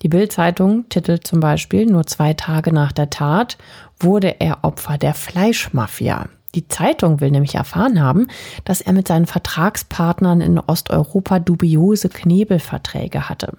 Die 0.00 0.08
Bild-Zeitung 0.08 0.88
titelt 0.88 1.26
zum 1.26 1.40
Beispiel, 1.40 1.84
nur 1.84 2.06
zwei 2.06 2.32
Tage 2.32 2.72
nach 2.72 2.92
der 2.92 3.10
Tat 3.10 3.58
wurde 4.00 4.40
er 4.40 4.64
Opfer 4.64 4.96
der 4.96 5.12
Fleischmafia. 5.12 6.28
Die 6.54 6.66
Zeitung 6.66 7.20
will 7.20 7.30
nämlich 7.30 7.56
erfahren 7.56 8.00
haben, 8.00 8.28
dass 8.64 8.80
er 8.80 8.94
mit 8.94 9.06
seinen 9.06 9.26
Vertragspartnern 9.26 10.40
in 10.40 10.58
Osteuropa 10.58 11.40
dubiose 11.40 12.08
Knebelverträge 12.08 13.28
hatte. 13.28 13.52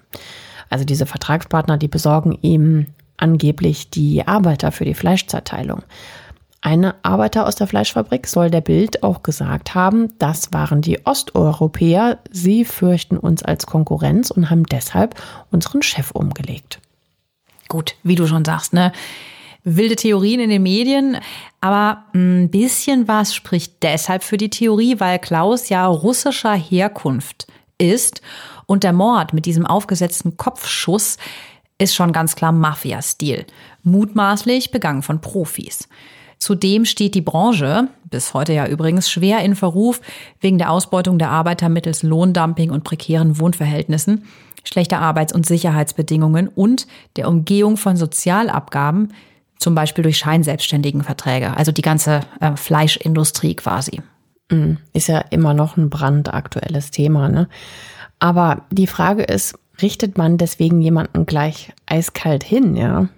Also 0.70 0.84
diese 0.84 1.06
Vertragspartner, 1.06 1.78
die 1.78 1.88
besorgen 1.88 2.36
ihm 2.42 2.86
angeblich 3.16 3.90
die 3.90 4.26
Arbeiter 4.26 4.72
für 4.72 4.84
die 4.84 4.94
Fleischzerteilung. 4.94 5.82
Eine 6.62 6.94
Arbeiter 7.02 7.46
aus 7.46 7.54
der 7.54 7.66
Fleischfabrik 7.66 8.26
soll 8.26 8.50
der 8.50 8.60
Bild 8.60 9.02
auch 9.02 9.22
gesagt 9.22 9.74
haben, 9.74 10.12
das 10.18 10.52
waren 10.52 10.82
die 10.82 11.06
Osteuropäer, 11.06 12.18
sie 12.30 12.66
fürchten 12.66 13.16
uns 13.16 13.42
als 13.42 13.66
Konkurrenz 13.66 14.30
und 14.30 14.50
haben 14.50 14.64
deshalb 14.64 15.14
unseren 15.50 15.82
Chef 15.82 16.10
umgelegt. 16.10 16.78
Gut, 17.68 17.94
wie 18.02 18.14
du 18.14 18.26
schon 18.26 18.44
sagst, 18.44 18.74
ne? 18.74 18.92
Wilde 19.62 19.96
Theorien 19.96 20.40
in 20.40 20.50
den 20.50 20.62
Medien, 20.62 21.18
aber 21.60 22.04
ein 22.14 22.50
bisschen 22.50 23.08
was 23.08 23.34
spricht 23.34 23.82
deshalb 23.82 24.22
für 24.22 24.36
die 24.36 24.50
Theorie, 24.50 25.00
weil 25.00 25.18
Klaus 25.18 25.68
ja 25.68 25.86
russischer 25.86 26.54
Herkunft 26.54 27.46
ist 27.78 28.22
und 28.66 28.84
der 28.84 28.92
Mord 28.92 29.32
mit 29.32 29.46
diesem 29.46 29.66
aufgesetzten 29.66 30.36
Kopfschuss 30.36 31.18
ist 31.78 31.94
schon 31.94 32.12
ganz 32.12 32.36
klar 32.36 32.52
Mafia-Stil, 32.52 33.46
mutmaßlich 33.82 34.70
begangen 34.70 35.02
von 35.02 35.20
Profis. 35.20 35.88
Zudem 36.40 36.86
steht 36.86 37.14
die 37.14 37.20
Branche, 37.20 37.88
bis 38.04 38.32
heute 38.32 38.54
ja 38.54 38.66
übrigens, 38.66 39.10
schwer 39.10 39.44
in 39.44 39.54
Verruf 39.54 40.00
wegen 40.40 40.56
der 40.56 40.72
Ausbeutung 40.72 41.18
der 41.18 41.30
Arbeiter 41.30 41.68
mittels 41.68 42.02
Lohndumping 42.02 42.70
und 42.70 42.82
prekären 42.82 43.38
Wohnverhältnissen, 43.38 44.24
schlechter 44.64 45.00
Arbeits- 45.00 45.34
und 45.34 45.44
Sicherheitsbedingungen 45.44 46.48
und 46.48 46.86
der 47.16 47.28
Umgehung 47.28 47.76
von 47.76 47.96
Sozialabgaben, 47.96 49.12
zum 49.58 49.74
Beispiel 49.74 50.02
durch 50.02 50.16
Scheinselbstständigenverträge, 50.16 51.54
also 51.54 51.72
die 51.72 51.82
ganze 51.82 52.20
äh, 52.40 52.56
Fleischindustrie 52.56 53.54
quasi. 53.54 54.00
Mm, 54.50 54.76
ist 54.94 55.08
ja 55.08 55.18
immer 55.30 55.52
noch 55.52 55.76
ein 55.76 55.90
brandaktuelles 55.90 56.90
Thema, 56.90 57.28
ne? 57.28 57.48
Aber 58.18 58.62
die 58.70 58.86
Frage 58.86 59.22
ist, 59.22 59.58
richtet 59.82 60.16
man 60.16 60.38
deswegen 60.38 60.80
jemanden 60.80 61.26
gleich 61.26 61.72
eiskalt 61.84 62.44
hin, 62.44 62.76
ja? 62.76 63.08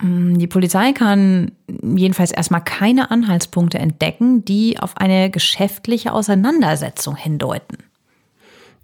Mm, 0.00 0.38
die 0.38 0.46
Polizei 0.46 0.92
kann 0.92 1.52
jedenfalls 1.82 2.30
erstmal 2.30 2.64
keine 2.64 3.10
Anhaltspunkte 3.10 3.78
entdecken, 3.78 4.44
die 4.44 4.78
auf 4.78 4.96
eine 4.96 5.30
geschäftliche 5.30 6.12
Auseinandersetzung 6.12 7.16
hindeuten. 7.16 7.78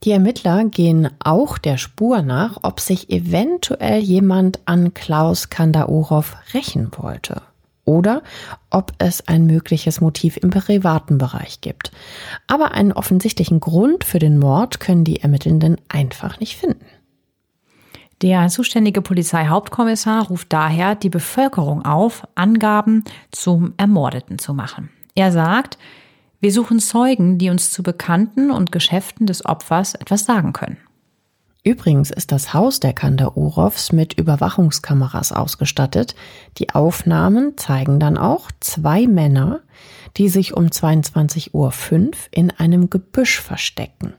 Die 0.04 0.10
Ermittler 0.10 0.64
gehen 0.66 1.08
auch 1.20 1.58
der 1.58 1.78
Spur 1.78 2.22
nach, 2.22 2.58
ob 2.62 2.80
sich 2.80 3.10
eventuell 3.10 4.00
jemand 4.00 4.60
an 4.66 4.92
Klaus 4.94 5.48
Kandaurov 5.48 6.36
rächen 6.52 6.90
wollte 6.98 7.42
oder 7.86 8.22
ob 8.68 8.92
es 8.98 9.26
ein 9.26 9.46
mögliches 9.46 10.00
Motiv 10.02 10.36
im 10.36 10.50
privaten 10.50 11.16
Bereich 11.18 11.62
gibt. 11.62 11.92
Aber 12.46 12.72
einen 12.72 12.92
offensichtlichen 12.92 13.60
Grund 13.60 14.04
für 14.04 14.18
den 14.18 14.38
Mord 14.38 14.80
können 14.80 15.04
die 15.04 15.20
Ermittelnden 15.22 15.76
einfach 15.88 16.40
nicht 16.40 16.56
finden. 16.56 16.84
Der 18.22 18.48
zuständige 18.48 19.02
Polizeihauptkommissar 19.02 20.28
ruft 20.28 20.50
daher 20.52 20.94
die 20.94 21.10
Bevölkerung 21.10 21.84
auf, 21.84 22.26
Angaben 22.34 23.04
zum 23.30 23.74
Ermordeten 23.76 24.38
zu 24.38 24.54
machen. 24.54 24.88
Er 25.14 25.32
sagt, 25.32 25.76
wir 26.40 26.50
suchen 26.50 26.80
Zeugen, 26.80 27.36
die 27.36 27.50
uns 27.50 27.70
zu 27.70 27.82
Bekannten 27.82 28.50
und 28.50 28.72
Geschäften 28.72 29.26
des 29.26 29.44
Opfers 29.44 29.94
etwas 29.94 30.24
sagen 30.24 30.54
können. 30.54 30.78
Übrigens 31.62 32.10
ist 32.10 32.32
das 32.32 32.54
Haus 32.54 32.78
der 32.80 32.92
Kandaurovs 32.92 33.92
mit 33.92 34.14
Überwachungskameras 34.14 35.32
ausgestattet. 35.32 36.14
Die 36.58 36.70
Aufnahmen 36.70 37.58
zeigen 37.58 37.98
dann 37.98 38.16
auch 38.16 38.50
zwei 38.60 39.06
Männer, 39.08 39.60
die 40.16 40.28
sich 40.28 40.54
um 40.54 40.66
22.05 40.66 41.52
Uhr 41.52 42.10
in 42.30 42.50
einem 42.52 42.88
Gebüsch 42.88 43.40
verstecken. 43.40 44.14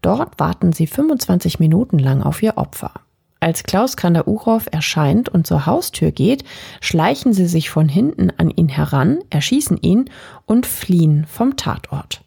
Dort 0.00 0.38
warten 0.38 0.72
sie 0.72 0.86
25 0.86 1.58
Minuten 1.58 1.98
lang 1.98 2.22
auf 2.22 2.42
ihr 2.42 2.56
Opfer. 2.56 2.92
Als 3.40 3.62
Klaus 3.62 3.96
Kandaurow 3.96 4.66
erscheint 4.70 5.30
und 5.30 5.46
zur 5.46 5.64
Haustür 5.64 6.12
geht, 6.12 6.44
schleichen 6.82 7.32
sie 7.32 7.46
sich 7.46 7.70
von 7.70 7.88
hinten 7.88 8.30
an 8.36 8.50
ihn 8.50 8.68
heran, 8.68 9.20
erschießen 9.30 9.78
ihn 9.78 10.10
und 10.44 10.66
fliehen 10.66 11.26
vom 11.26 11.56
Tatort. 11.56 12.20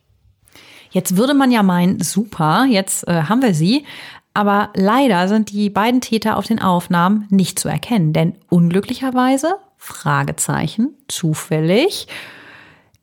Jetzt 0.90 1.16
würde 1.16 1.36
man 1.36 1.52
ja 1.52 1.62
meinen, 1.62 2.02
super, 2.02 2.66
jetzt 2.68 3.08
äh, 3.08 3.24
haben 3.24 3.44
wir 3.44 3.54
sie. 3.54 3.86
Aber 4.34 4.70
leider 4.76 5.28
sind 5.28 5.52
die 5.52 5.70
beiden 5.70 6.02
Täter 6.02 6.38
auf 6.38 6.48
den 6.48 6.60
Aufnahmen 6.60 7.28
nicht 7.30 7.60
zu 7.60 7.70
erkennen, 7.70 8.14
denn 8.14 8.36
unglücklicherweise, 8.50 9.58
Fragezeichen, 9.78 10.96
zufällig, 11.08 12.08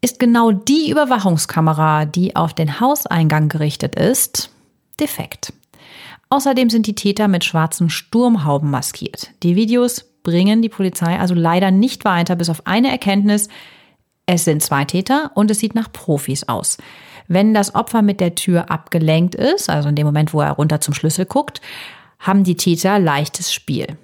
ist 0.01 0.19
genau 0.19 0.51
die 0.51 0.91
Überwachungskamera, 0.91 2.07
die 2.07 2.35
auf 2.35 2.55
den 2.55 2.81
Hauseingang 2.81 3.49
gerichtet 3.49 3.95
ist, 3.95 4.51
defekt. 4.99 5.53
Außerdem 6.31 6.71
sind 6.71 6.87
die 6.87 6.95
Täter 6.95 7.27
mit 7.27 7.45
schwarzen 7.45 7.91
Sturmhauben 7.91 8.71
maskiert. 8.71 9.31
Die 9.43 9.57
Videos 9.57 10.05
bringen 10.23 10.63
die 10.63 10.69
Polizei 10.69 11.19
also 11.19 11.35
leider 11.35 11.73
nicht 11.73 12.05
weiter, 12.05 12.37
bis 12.37 12.49
auf 12.49 12.67
eine 12.67 12.91
Erkenntnis. 12.91 13.49
Es 14.27 14.45
sind 14.45 14.63
zwei 14.63 14.85
Täter 14.85 15.33
und 15.35 15.51
es 15.51 15.59
sieht 15.59 15.75
nach 15.75 15.91
Profis 15.91 16.49
aus. 16.49 16.79
Wenn 17.27 17.53
das 17.53 17.75
Opfer 17.75 18.03
mit 18.03 18.21
der 18.21 18.37
Tür 18.37 18.71
abgelenkt 18.71 19.35
ist, 19.35 19.69
also 19.69 19.89
in 19.89 19.97
dem 19.97 20.07
Moment, 20.07 20.33
wo 20.33 20.41
er 20.41 20.53
runter 20.53 20.81
zum 20.81 20.95
Schlüssel 20.95 21.27
guckt, 21.27 21.61
haben 22.21 22.45
die 22.45 22.57
Täter 22.57 23.01
leichtes 23.01 23.53
Spiel. 23.53 23.97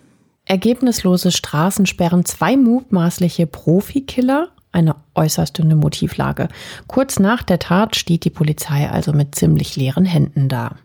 Ergebnislose 0.47 1.30
Straßensperren, 1.30 2.25
zwei 2.25 2.56
mutmaßliche 2.56 3.47
Profikiller, 3.47 4.49
eine 4.73 4.97
äußerst 5.14 5.59
dünne 5.59 5.76
Motivlage. 5.76 6.49
Kurz 6.88 7.18
nach 7.18 7.42
der 7.42 7.59
Tat 7.59 7.95
steht 7.95 8.25
die 8.25 8.30
Polizei 8.30 8.88
also 8.90 9.12
mit 9.12 9.35
ziemlich 9.35 9.76
leeren 9.76 10.04
Händen 10.04 10.49
da. 10.49 10.76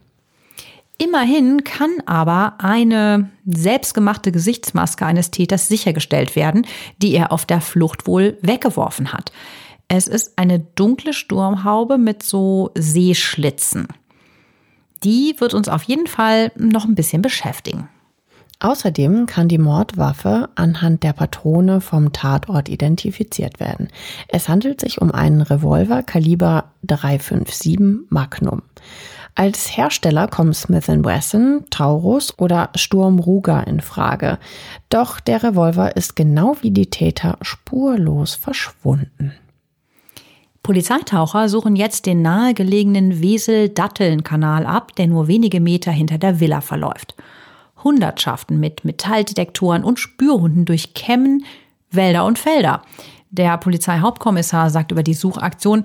Immerhin 1.02 1.64
kann 1.64 1.90
aber 2.06 2.54
eine 2.60 3.32
selbstgemachte 3.48 4.32
Gesichtsmaske 4.32 5.04
eines 5.04 5.32
Täters 5.32 5.68
sichergestellt 5.68 6.36
werden, 6.36 6.68
die 7.02 7.16
er 7.16 7.32
auf 7.32 7.48
der 7.48 7.60
Flucht 7.60 8.06
wohl 8.06 8.38
weggeworfen 8.44 9.12
hat. 9.12 9.32
Es 9.88 10.08
ist 10.08 10.38
eine 10.38 10.60
dunkle 10.60 11.14
Sturmhaube 11.14 11.98
mit 11.98 12.22
so 12.22 12.70
Seeschlitzen. 12.76 13.88
Die 15.04 15.34
wird 15.40 15.56
uns 15.56 15.70
auf 15.70 15.82
jeden 15.82 16.06
Fall 16.06 16.52
noch 16.56 16.86
ein 16.86 16.94
bisschen 16.94 17.24
beschäftigen. 17.24 17.90
Außerdem 18.60 19.26
kann 19.26 19.48
die 19.48 19.58
Mordwaffe 19.58 20.50
anhand 20.54 21.02
der 21.02 21.14
Patrone 21.14 21.82
vom 21.82 22.14
Tatort 22.14 22.70
identifiziert 22.70 23.60
werden. 23.60 23.88
Es 24.28 24.48
handelt 24.48 24.80
sich 24.80 25.02
um 25.02 25.12
einen 25.12 25.42
Revolver 25.42 26.04
Kaliber 26.04 26.66
357 26.84 28.12
Magnum. 28.12 28.62
Als 29.36 29.76
Hersteller 29.78 30.28
kommen 30.28 30.54
Smith 30.54 30.88
Wesson, 30.88 31.66
Taurus 31.70 32.38
oder 32.38 32.70
Sturm 32.76 33.20
Ruger 33.20 33.66
in 33.66 33.80
Frage. 33.80 34.40
Doch 34.90 35.20
der 35.20 35.42
Revolver 35.42 35.96
ist 35.96 36.16
genau 36.16 36.58
wie 36.62 36.72
die 36.72 36.90
Täter 36.90 37.38
spurlos 37.42 38.36
verschwunden. 38.36 39.34
Polizeitaucher 40.64 41.50
suchen 41.50 41.76
jetzt 41.76 42.06
den 42.06 42.22
nahegelegenen 42.22 43.20
Wesel-Datteln-Kanal 43.22 44.66
ab, 44.66 44.96
der 44.96 45.08
nur 45.08 45.28
wenige 45.28 45.60
Meter 45.60 45.92
hinter 45.92 46.20
der 46.20 46.40
Villa 46.40 46.62
verläuft. 46.62 47.16
Hundertschaften 47.84 48.60
mit 48.60 48.86
Metalldetektoren 48.86 49.84
und 49.84 50.00
Spürhunden 50.00 50.66
durchkämmen 50.66 51.46
Wälder 51.90 52.26
und 52.26 52.38
Felder. 52.38 52.84
Der 53.32 53.58
Polizeihauptkommissar 53.58 54.70
sagt 54.70 54.92
über 54.92 55.04
die 55.04 55.14
Suchaktion, 55.14 55.84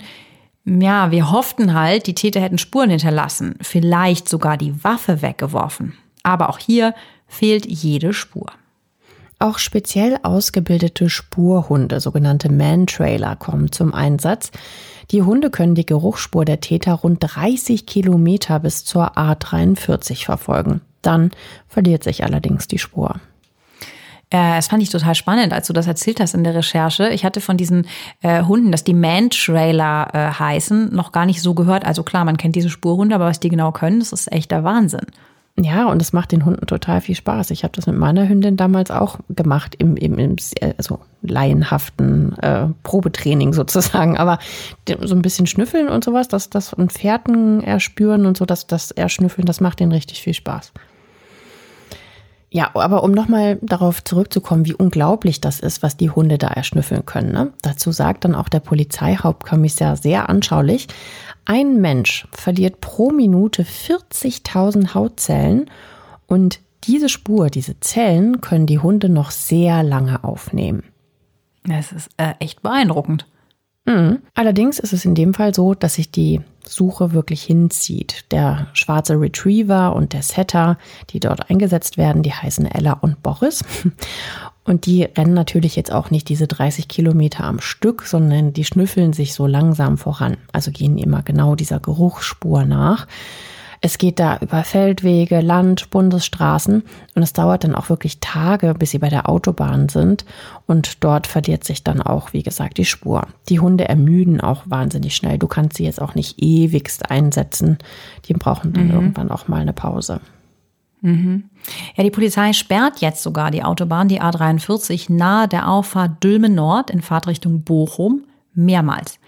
Ja, 0.69 1.13
wir 1.13 1.31
hofften 1.31 1.75
halt, 1.75 2.09
die 2.09 2.15
Täter 2.15 2.41
hätten 2.41 2.59
Spuren 2.59 2.91
hinterlassen, 2.91 3.55
vielleicht 3.61 4.29
sogar 4.29 4.57
die 4.57 4.83
Waffe 4.83 5.23
weggeworfen. 5.23 5.95
Aber 6.25 6.51
auch 6.51 6.59
hier 6.59 6.93
fehlt 7.29 7.67
jede 7.67 8.13
Spur. 8.13 8.49
Auch 9.39 9.59
speziell 9.59 10.19
ausgebildete 10.25 11.09
Spurhunde, 11.09 12.01
sogenannte 12.01 12.51
Man-Trailer, 12.51 13.37
kommen 13.37 13.71
zum 13.71 13.95
Einsatz. 13.95 14.51
Die 15.13 15.23
Hunde 15.23 15.51
können 15.51 15.77
die 15.77 15.87
Geruchsspur 15.87 16.45
der 16.45 16.61
Täter 16.61 16.95
rund 16.95 17.19
30 17.21 17.87
Kilometer 17.87 18.59
bis 18.59 18.85
zur 18.85 19.17
A43 19.17 20.25
verfolgen. 20.25 20.81
Dann 21.01 21.31
verliert 21.69 22.03
sich 22.03 22.25
allerdings 22.25 22.67
die 22.67 22.79
Spur. 22.79 23.21
Äh, 24.31 24.57
das 24.57 24.69
fand 24.69 24.83
ich 24.83 24.91
total 24.91 25.15
spannend, 25.15 25.53
als 25.53 25.67
du 25.69 25.73
das 25.73 25.87
erzählt 25.87 26.21
hast 26.21 26.35
in 26.35 26.45
der 26.45 26.55
Recherche. 26.55 27.09
Ich 27.11 27.25
hatte 27.25 27.41
von 27.41 27.57
diesen 27.57 27.87
äh, 28.23 28.43
Hunden, 28.43 28.73
dass 28.73 28.85
die 28.85 28.95
Man-Trailer 28.95 30.09
äh, 30.13 30.33
heißen, 30.39 30.95
noch 30.95 31.13
gar 31.13 31.27
nicht 31.27 31.43
so 31.43 31.55
gehört. 31.55 31.85
Also 31.85 32.03
klar, 32.03 32.25
man 32.25 32.37
kennt 32.37 32.57
diese 32.57 32.71
Spurhunde, 32.71 33.15
aber 33.15 33.27
was 33.27 33.41
die 33.41 33.49
genau 33.49 33.73
können, 33.73 34.01
das 34.01 34.13
ist 34.13 34.33
echter 34.33 34.65
Wahnsinn. 34.65 35.07
Ja, 35.59 35.87
und 35.87 36.03
es 36.03 36.13
macht 36.13 36.33
den 36.33 36.45
Hunden 36.45 36.67
total 36.67 37.01
viel 37.01 37.15
Spaß. 37.15 37.51
Ich 37.51 37.65
habe 37.65 37.73
das 37.75 37.87
mit 37.87 37.97
meiner 37.97 38.29
Hündin 38.29 38.59
damals 38.59 38.91
auch 38.91 39.19
gemacht, 39.31 39.75
im, 39.79 39.97
im, 39.97 40.19
im 40.19 40.37
also 40.77 40.99
laienhaften 41.23 42.37
äh, 42.41 42.67
Probetraining 42.83 43.55
sozusagen. 43.55 44.19
Aber 44.19 44.39
so 45.01 45.15
ein 45.15 45.23
bisschen 45.23 45.47
schnüffeln 45.47 45.89
und 45.89 46.05
sowas, 46.05 46.29
das, 46.29 46.51
das 46.51 46.75
und 46.75 46.93
Fährten 46.93 47.63
erspüren 47.63 48.27
und 48.27 48.37
so, 48.37 48.45
das, 48.45 48.67
das 48.67 48.91
erschnüffeln, 48.91 49.47
das 49.47 49.63
macht 49.63 49.81
denen 49.81 49.93
richtig 49.93 50.21
viel 50.21 50.35
Spaß. 50.35 50.73
Ja, 52.57 52.71
aber 52.73 53.03
um 53.03 53.11
nochmal 53.11 53.59
darauf 53.61 54.03
zurückzukommen, 54.03 54.65
wie 54.65 54.73
unglaublich 54.73 55.43
das 55.43 55.61
ist, 55.61 55.83
was 55.83 55.99
die 55.99 56.09
Hunde 56.09 56.39
da 56.39 56.47
erschnüffeln 56.49 57.05
können. 57.05 57.31
Ne? 57.31 57.53
Dazu 57.61 57.93
sagt 57.93 58.25
dann 58.25 58.35
auch 58.35 58.49
der 58.49 58.61
Polizeihauptkommissar 58.61 59.99
sehr 59.99 60.31
anschaulich, 60.31 60.89
ein 61.45 61.83
Mensch 61.83 62.27
verliert 62.33 62.81
pro 62.81 63.11
Minute 63.11 63.63
40.000 63.63 64.95
Hautzellen 64.95 65.71
und 66.29 66.61
diese 66.85 67.11
Spur, 67.11 67.51
diese 67.51 67.79
Zellen 67.81 68.41
können 68.41 68.65
die 68.65 68.79
Hunde 68.79 69.11
noch 69.11 69.33
sehr 69.33 69.83
lange 69.83 70.25
aufnehmen. 70.25 70.83
Das 71.65 71.93
ist 71.93 72.09
äh, 72.17 72.37
echt 72.39 72.63
beeindruckend. 72.63 73.27
Mhm. 73.87 74.19
Allerdings 74.35 74.79
ist 74.79 74.93
es 74.93 75.05
in 75.05 75.15
dem 75.15 75.33
Fall 75.33 75.55
so, 75.55 75.75
dass 75.75 75.95
sich 75.95 76.11
die 76.11 76.41
Suche 76.65 77.13
wirklich 77.13 77.43
hinzieht. 77.43 78.25
Der 78.33 78.67
schwarze 78.73 79.19
Retriever 79.19 79.95
und 79.95 80.13
der 80.13 80.23
Setter, 80.23 80.77
die 81.11 81.21
dort 81.21 81.49
eingesetzt 81.49 81.97
werden, 81.97 82.23
die 82.23 82.33
heißen 82.33 82.67
Ella 82.67 82.95
und 82.95 83.23
Boris. 83.23 83.65
Und 84.65 84.87
die 84.87 85.05
rennen 85.05 85.33
natürlich 85.33 85.77
jetzt 85.77 85.93
auch 85.93 86.11
nicht 86.11 86.29
diese 86.29 86.49
30 86.49 86.89
Kilometer 86.89 87.45
am 87.45 87.61
Stück, 87.61 88.03
sondern 88.03 88.53
die 88.53 88.65
schnüffeln 88.65 89.13
sich 89.13 89.33
so 89.33 89.47
langsam 89.47 89.97
voran. 89.97 90.39
Also 90.51 90.73
gehen 90.73 90.99
immer 90.99 91.23
genau 91.23 91.55
dieser 91.55 91.79
Geruchsspur 91.79 92.65
nach. 92.65 93.07
Es 93.81 93.99
geht 93.99 94.19
da 94.19 94.39
über 94.39 94.65
Feldwege, 94.65 95.41
Land, 95.41 95.91
Bundesstraßen 95.91 96.83
und 97.15 97.23
es 97.23 97.33
dauert 97.33 97.65
dann 97.65 97.75
auch 97.75 97.89
wirklich 97.89 98.21
Tage, 98.21 98.75
bis 98.75 98.91
sie 98.91 98.99
bei 98.99 99.09
der 99.09 99.29
Autobahn 99.29 99.89
sind 99.89 100.25
und 100.67 101.05
dort 101.05 101.27
verliert 101.27 101.65
sich 101.65 101.85
dann 101.85 102.01
auch, 102.01 102.33
wie 102.33 102.43
gesagt, 102.43 102.79
die 102.79 102.85
Spur. 102.85 103.27
Die 103.49 103.61
Hunde 103.61 103.89
ermüden 103.89 104.41
auch 104.41 104.63
wahnsinnig 104.67 105.15
schnell. 105.15 105.39
Du 105.39 105.47
kannst 105.47 105.77
sie 105.77 105.85
jetzt 105.85 106.01
auch 106.01 106.15
nicht 106.15 106.43
ewigst 106.43 107.11
einsetzen. 107.11 107.79
Die 108.27 108.35
brauchen 108.35 108.73
dann 108.73 108.89
mhm. 108.89 108.95
irgendwann 108.95 109.31
auch 109.31 109.49
mal 109.49 109.61
eine 109.61 109.73
Pause. 109.73 110.21
Mhm. 111.03 111.45
Ja, 111.95 112.05
die 112.05 112.11
Polizei 112.11 112.53
sperrt 112.53 113.01
jetzt 113.01 113.23
sogar 113.23 113.51
die 113.51 113.63
Autobahn, 113.63 114.09
die 114.09 114.21
A43, 114.21 115.13
nahe 115.13 115.47
der 115.47 115.69
Auffahrt 115.69 116.23
Dülmen 116.25 116.55
Nord 116.55 116.91
in 116.91 117.03
Fahrtrichtung 117.03 117.63
Bochum 117.63 118.25
mehrmals. 118.55 119.19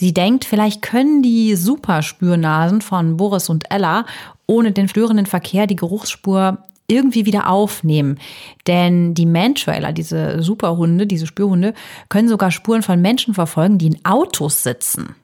Sie 0.00 0.14
denkt, 0.14 0.46
vielleicht 0.46 0.80
können 0.80 1.22
die 1.22 1.54
Superspürnasen 1.54 2.80
von 2.80 3.18
Boris 3.18 3.50
und 3.50 3.70
Ella 3.70 4.06
ohne 4.46 4.72
den 4.72 4.88
störenden 4.88 5.26
Verkehr 5.26 5.66
die 5.66 5.76
Geruchsspur 5.76 6.56
irgendwie 6.86 7.26
wieder 7.26 7.50
aufnehmen. 7.50 8.18
Denn 8.66 9.12
die 9.12 9.26
Man-Trailer, 9.26 9.92
diese 9.92 10.42
Superhunde, 10.42 11.06
diese 11.06 11.26
Spürhunde, 11.26 11.74
können 12.08 12.30
sogar 12.30 12.50
Spuren 12.50 12.82
von 12.82 13.02
Menschen 13.02 13.34
verfolgen, 13.34 13.76
die 13.76 13.88
in 13.88 14.02
Autos 14.06 14.62
sitzen. 14.62 15.16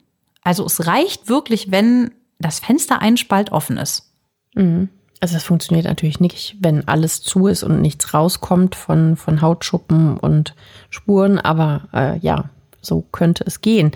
Also 0.42 0.66
es 0.66 0.86
reicht 0.86 1.30
wirklich, 1.30 1.70
wenn 1.70 2.10
das 2.38 2.60
Fenster 2.60 3.00
einen 3.00 3.16
Spalt 3.16 3.52
offen 3.52 3.78
ist. 3.78 4.12
Mhm. 4.54 4.90
Also 5.20 5.32
das 5.36 5.44
funktioniert 5.44 5.86
natürlich 5.86 6.20
nicht, 6.20 6.56
wenn 6.60 6.86
alles 6.86 7.22
zu 7.22 7.46
ist 7.46 7.62
und 7.62 7.80
nichts 7.80 8.12
rauskommt 8.12 8.74
von, 8.74 9.16
von 9.16 9.40
Hautschuppen 9.40 10.18
und 10.18 10.54
Spuren, 10.90 11.38
aber 11.38 11.88
äh, 11.94 12.18
ja, 12.18 12.50
so 12.82 13.06
könnte 13.10 13.42
es 13.46 13.62
gehen. 13.62 13.92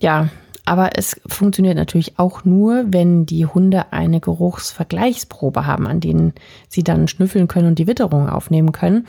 Ja, 0.00 0.28
aber 0.64 0.90
es 0.96 1.20
funktioniert 1.26 1.76
natürlich 1.76 2.18
auch 2.18 2.44
nur, 2.44 2.84
wenn 2.86 3.26
die 3.26 3.44
Hunde 3.44 3.92
eine 3.92 4.20
Geruchsvergleichsprobe 4.20 5.66
haben, 5.66 5.86
an 5.86 6.00
denen 6.00 6.32
sie 6.68 6.84
dann 6.84 7.08
schnüffeln 7.08 7.48
können 7.48 7.68
und 7.68 7.78
die 7.78 7.86
Witterung 7.86 8.28
aufnehmen 8.28 8.72
können. 8.72 9.06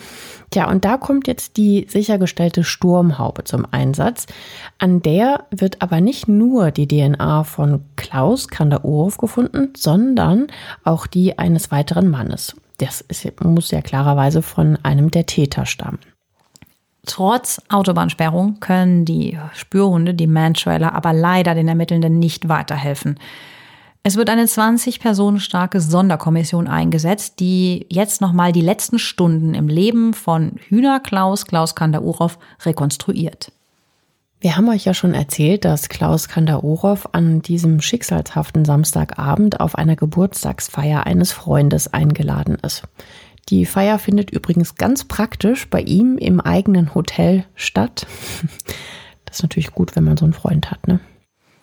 Tja, 0.49 0.69
und 0.69 0.85
da 0.85 0.97
kommt 0.97 1.27
jetzt 1.27 1.57
die 1.57 1.85
sichergestellte 1.87 2.63
Sturmhaube 2.63 3.43
zum 3.43 3.67
Einsatz. 3.69 4.25
An 4.79 5.01
der 5.01 5.45
wird 5.51 5.81
aber 5.81 6.01
nicht 6.01 6.27
nur 6.27 6.71
die 6.71 6.87
DNA 6.87 7.43
von 7.43 7.83
Klaus 7.95 8.47
Kandaurov 8.47 9.17
gefunden, 9.17 9.73
sondern 9.77 10.47
auch 10.83 11.05
die 11.05 11.37
eines 11.37 11.69
weiteren 11.71 12.09
Mannes. 12.09 12.55
Das 12.79 13.01
ist, 13.01 13.39
muss 13.43 13.69
ja 13.69 13.81
klarerweise 13.81 14.41
von 14.41 14.79
einem 14.81 15.11
der 15.11 15.27
Täter 15.27 15.67
stammen. 15.67 15.99
Trotz 17.05 17.61
Autobahnsperrung 17.69 18.59
können 18.59 19.05
die 19.05 19.37
Spürhunde, 19.53 20.13
die 20.13 20.27
Man-Trailer, 20.27 20.93
aber 20.93 21.13
leider 21.13 21.55
den 21.55 21.67
Ermittelnden 21.67 22.19
nicht 22.19 22.47
weiterhelfen. 22.47 23.19
Es 24.03 24.15
wird 24.15 24.29
eine 24.29 24.47
20 24.47 24.99
Personen 24.99 25.39
starke 25.39 25.79
Sonderkommission 25.79 26.67
eingesetzt, 26.67 27.39
die 27.39 27.85
jetzt 27.89 28.19
nochmal 28.19 28.51
die 28.51 28.61
letzten 28.61 28.97
Stunden 28.97 29.53
im 29.53 29.67
Leben 29.67 30.13
von 30.13 30.53
Hühner 30.69 30.99
Klaus 30.99 31.45
Klaus 31.45 31.75
Kandaurov 31.75 32.39
rekonstruiert. 32.65 33.51
Wir 34.39 34.57
haben 34.57 34.69
euch 34.69 34.85
ja 34.85 34.95
schon 34.95 35.13
erzählt, 35.13 35.65
dass 35.65 35.87
Klaus 35.87 36.27
Kandaurov 36.27 37.09
an 37.11 37.43
diesem 37.43 37.79
schicksalshaften 37.79 38.65
Samstagabend 38.65 39.59
auf 39.59 39.75
einer 39.75 39.95
Geburtstagsfeier 39.95 41.05
eines 41.05 41.31
Freundes 41.31 41.93
eingeladen 41.93 42.57
ist. 42.63 42.81
Die 43.49 43.65
Feier 43.65 43.99
findet 43.99 44.31
übrigens 44.31 44.75
ganz 44.75 45.03
praktisch 45.03 45.69
bei 45.69 45.81
ihm 45.81 46.17
im 46.17 46.39
eigenen 46.39 46.93
Hotel 46.95 47.45
statt. 47.55 48.07
Das 49.25 49.37
ist 49.37 49.43
natürlich 49.43 49.71
gut, 49.71 49.95
wenn 49.95 50.03
man 50.03 50.17
so 50.17 50.25
einen 50.25 50.33
Freund 50.33 50.71
hat, 50.71 50.89
ne? 50.89 50.99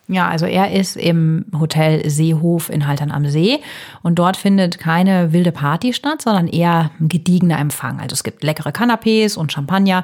Ja, 0.07 0.27
also 0.27 0.47
er 0.47 0.71
ist 0.71 0.97
im 0.97 1.45
Hotel 1.59 2.09
Seehof 2.09 2.71
in 2.71 2.87
Haltern 2.87 3.11
am 3.11 3.27
See 3.27 3.59
und 4.01 4.17
dort 4.17 4.37
findet 4.37 4.79
keine 4.79 5.33
wilde 5.33 5.51
Party 5.51 5.93
statt, 5.93 6.23
sondern 6.23 6.47
eher 6.47 6.89
ein 6.99 7.09
gediegener 7.09 7.59
Empfang. 7.59 7.99
Also 7.99 8.15
es 8.15 8.23
gibt 8.23 8.43
leckere 8.43 8.71
Canapés 8.71 9.37
und 9.37 9.51
Champagner 9.51 10.03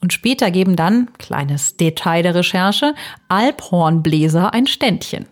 und 0.00 0.14
später 0.14 0.50
geben 0.50 0.74
dann, 0.74 1.10
kleines 1.18 1.76
Detail 1.76 2.22
der 2.22 2.34
Recherche, 2.34 2.94
Alphornbläser 3.28 4.54
ein 4.54 4.66
Ständchen. 4.66 5.26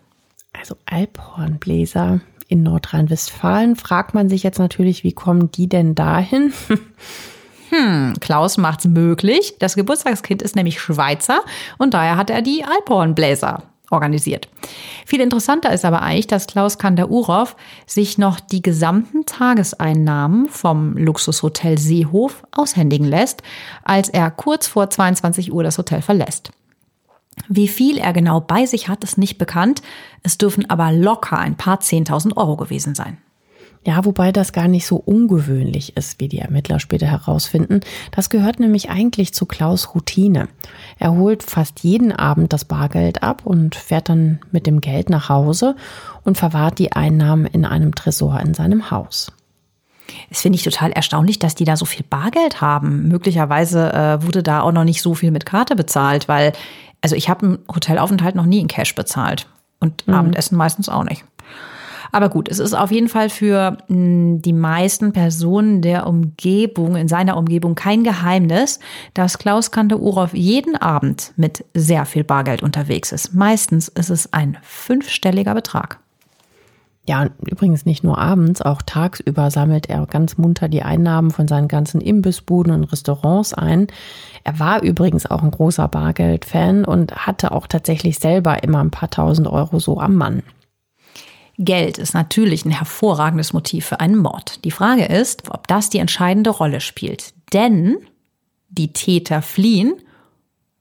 Also 0.53 0.77
Alphornbläser, 0.85 2.21
in 2.51 2.63
Nordrhein-Westfalen. 2.63 3.77
Fragt 3.77 4.13
man 4.13 4.29
sich 4.29 4.43
jetzt 4.43 4.59
natürlich, 4.59 5.05
wie 5.05 5.13
kommen 5.13 5.51
die 5.51 5.69
denn 5.69 5.95
dahin? 5.95 6.53
Hm, 7.73 8.15
Klaus 8.19 8.59
macht's 8.59 8.85
möglich. 8.85 9.55
Das 9.61 9.77
Geburtstagskind 9.77 10.43
ist 10.43 10.57
nämlich 10.57 10.81
Schweizer 10.81 11.43
und 11.79 11.95
daher 11.95 12.17
hat 12.17 12.29
er 12.29 12.43
die 12.43 12.65
Alphornbläser 12.65 13.63
organisiert. 13.91 14.49
Viel 15.07 15.21
interessanter 15.21 15.73
ist 15.73 15.85
aber 15.85 16.03
eigentlich, 16.03 16.27
dass 16.27 16.49
Klaus 16.49 16.79
Kandaurov 16.79 17.55
sich 17.87 18.19
noch 18.19 18.41
die 18.41 18.61
gesamten 18.61 19.25
Tageseinnahmen 19.25 20.49
vom 20.49 20.97
Luxushotel 20.97 21.79
Seehof 21.79 22.43
aushändigen 22.51 23.07
lässt, 23.07 23.43
als 23.85 24.09
er 24.09 24.33
kurz 24.33 24.67
vor 24.67 24.91
22 24.91 25.53
Uhr 25.53 25.63
das 25.63 25.79
Hotel 25.79 26.03
verlässt. 26.03 26.51
Wie 27.49 27.69
viel 27.69 27.99
er 27.99 28.13
genau 28.13 28.41
bei 28.41 28.67
sich 28.67 28.89
hat, 28.89 29.05
ist 29.05 29.19
nicht 29.19 29.39
bekannt. 29.39 29.83
Es 30.23 30.39
dürfen 30.39 30.69
aber 30.69 30.93
locker 30.93 31.39
ein 31.39 31.57
paar 31.57 31.81
Zehntausend 31.81 32.37
Euro 32.37 32.57
gewesen 32.57 32.95
sein. 32.95 33.19
Ja, 33.87 34.05
wobei 34.05 34.31
das 34.31 34.53
gar 34.53 34.69
nicht 34.69 34.87
so 34.87 34.97
ungewöhnlich 34.97 35.97
ist, 35.97 36.21
wie 36.21 36.29
die 36.29 36.39
Ermittler 36.39 36.81
später 36.81 37.07
herausfinden. 37.07 37.81
Das 38.11 38.29
gehört 38.29 38.61
nämlich 38.61 38.91
eigentlich 38.91 39.33
zu 39.33 39.47
Klaus 39.47 39.95
Routine. 39.95 40.49
Er 40.99 41.13
holt 41.13 41.43
fast 41.43 41.81
jeden 41.81 42.13
Abend 42.13 42.53
das 42.53 42.67
Bargeld 42.67 43.23
ab 43.23 43.41
und 43.45 43.75
fährt 43.75 44.11
dann 44.11 44.41
mit 44.53 44.67
dem 44.67 44.83
Geld 44.83 45.09
nach 45.09 45.31
Hause 45.31 45.77
und 46.25 46.37
verwahrt 46.37 46.79
die 46.79 46.93
Einnahmen 46.93 47.47
in 47.47 47.65
einem 47.65 47.95
Tresor 47.95 48.39
in 48.41 48.53
seinem 48.53 48.91
Haus. 48.91 49.33
Das 50.29 50.43
finde 50.43 50.57
ich 50.57 50.65
total 50.65 50.93
erstaunlich, 50.93 51.39
dass 51.39 51.55
die 51.55 51.65
da 51.65 51.77
so 51.77 51.87
viel 51.87 52.05
Bargeld 52.09 52.61
haben. 52.61 53.09
Möglicherweise 53.09 53.93
äh, 53.95 54.23
wurde 54.23 54.43
da 54.43 54.61
auch 54.61 54.73
noch 54.73 54.85
nicht 54.85 55.01
so 55.01 55.15
viel 55.15 55.31
mit 55.31 55.47
Karte 55.47 55.75
bezahlt, 55.75 56.29
weil 56.29 56.53
also 57.01 57.17
ich 57.17 57.29
habe 57.29 57.47
einen 57.47 57.59
Hotelaufenthalt 57.69 58.35
noch 58.35 58.47
nie 58.47 58.61
in 58.61 58.69
Cash 58.69 58.95
bezahlt 58.95 59.47
und 59.81 60.07
mhm. 60.07 60.15
Abendessen 60.15 60.57
meistens 60.57 60.89
auch 60.89 61.05
nicht. 61.05 61.25
Aber 62.13 62.29
gut, 62.29 62.49
es 62.49 62.59
ist 62.59 62.75
auf 62.75 62.91
jeden 62.91 63.09
Fall 63.09 63.31
für 63.31 63.79
hm, 63.87 64.43
die 64.43 64.53
meisten 64.53 65.13
Personen 65.13 65.81
der 65.81 66.07
Umgebung, 66.07 66.97
in 66.97 67.09
seiner 67.09 67.37
Umgebung 67.37 67.75
kein 67.75 68.03
Geheimnis, 68.03 68.81
dass 69.15 69.39
Klaus 69.39 69.71
Kanter-Urow 69.71 70.35
jeden 70.35 70.77
Abend 70.77 71.33
mit 71.37 71.65
sehr 71.75 72.05
viel 72.07 72.25
Bargeld 72.25 72.63
unterwegs 72.63 73.13
ist. 73.13 73.35
Meistens 73.35 73.89
ist 73.89 74.11
es 74.11 74.33
ein 74.33 74.59
fünfstelliger 74.63 75.55
Betrag. 75.55 76.01
Ja, 77.09 77.29
übrigens 77.47 77.87
nicht 77.87 78.05
nur 78.05 78.19
abends, 78.19 78.61
auch 78.61 78.83
tagsüber 78.83 79.51
sammelt 79.51 79.89
er 79.89 80.05
ganz 80.07 80.37
munter 80.37 80.69
die 80.69 80.83
Einnahmen 80.83 81.31
von 81.31 81.49
seinen 81.49 81.67
ganzen 81.67 82.01
Imbissbuden 82.01 82.73
und 82.73 82.85
Restaurants 82.85 83.55
ein. 83.55 83.87
Er 84.45 84.59
war 84.59 84.83
übrigens 84.83 85.27
auch 85.27 85.43
ein 85.43 85.51
großer 85.51 85.89
Bargeld-Fan 85.89 86.85
und 86.85 87.27
hatte 87.27 87.53
auch 87.53 87.67
tatsächlich 87.67 88.19
selber 88.19 88.63
immer 88.63 88.81
ein 88.81 88.91
paar 88.91 89.11
tausend 89.11 89.49
Euro 89.49 89.79
so 89.79 89.99
am 89.99 90.15
Mann. 90.15 90.43
Geld 91.59 91.99
ist 91.99 92.15
natürlich 92.15 92.65
ein 92.65 92.71
hervorragendes 92.71 93.53
Motiv 93.53 93.87
für 93.87 94.01
einen 94.01 94.17
Mord. 94.17 94.65
Die 94.65 94.71
Frage 94.71 95.05
ist, 95.05 95.51
ob 95.51 95.67
das 95.69 95.91
die 95.91 95.99
entscheidende 95.99 96.51
Rolle 96.51 96.81
spielt. 96.81 97.35
Denn 97.53 97.97
die 98.69 98.93
Täter 98.93 99.43
fliehen, 99.43 99.95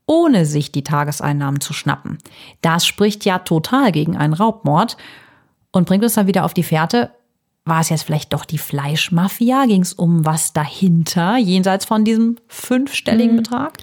ohne 0.05 0.45
sich 0.45 0.71
die 0.71 0.83
Tageseinnahmen 0.83 1.59
zu 1.59 1.73
schnappen. 1.73 2.17
Das 2.61 2.85
spricht 2.85 3.25
ja 3.25 3.39
total 3.39 3.91
gegen 3.91 4.15
einen 4.15 4.33
Raubmord 4.33 4.95
und 5.71 5.87
bringt 5.87 6.03
uns 6.03 6.13
dann 6.13 6.27
wieder 6.27 6.45
auf 6.45 6.53
die 6.53 6.63
Fährte. 6.63 7.11
War 7.65 7.81
es 7.81 7.89
jetzt 7.89 8.03
vielleicht 8.03 8.33
doch 8.33 8.45
die 8.45 8.57
Fleischmafia? 8.57 9.65
Ging 9.65 9.81
es 9.81 9.93
um 9.93 10.25
was 10.25 10.53
dahinter, 10.53 11.37
jenseits 11.37 11.85
von 11.85 12.03
diesem 12.03 12.37
fünfstelligen 12.47 13.37
hm. 13.37 13.43
Betrag? 13.43 13.73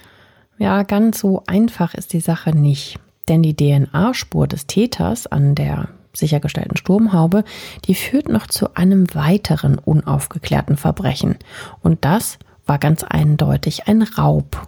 Ja, 0.57 0.83
ganz 0.83 1.19
so 1.19 1.43
einfach 1.47 1.93
ist 1.93 2.13
die 2.13 2.19
Sache 2.19 2.51
nicht. 2.51 2.99
Denn 3.29 3.43
die 3.43 3.55
DNA-Spur 3.55 4.47
des 4.47 4.67
Täters 4.67 5.27
an 5.27 5.53
der 5.53 5.89
sichergestellten 6.13 6.77
Sturmhaube, 6.77 7.43
die 7.85 7.95
führt 7.95 8.29
noch 8.29 8.47
zu 8.47 8.75
einem 8.75 9.13
weiteren 9.13 9.77
unaufgeklärten 9.77 10.77
Verbrechen. 10.77 11.37
Und 11.81 12.03
das 12.03 12.39
war 12.65 12.79
ganz 12.79 13.03
eindeutig 13.03 13.87
ein 13.87 14.01
Raub. 14.01 14.67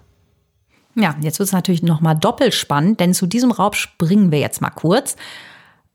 Ja, 0.96 1.16
jetzt 1.22 1.40
wird 1.40 1.48
es 1.48 1.54
natürlich 1.54 1.84
nochmal 1.84 2.16
doppelt 2.16 2.54
spannend, 2.54 3.00
denn 3.00 3.14
zu 3.14 3.26
diesem 3.26 3.52
Raub 3.52 3.76
springen 3.76 4.32
wir 4.32 4.40
jetzt 4.40 4.62
mal 4.62 4.70
kurz. 4.70 5.16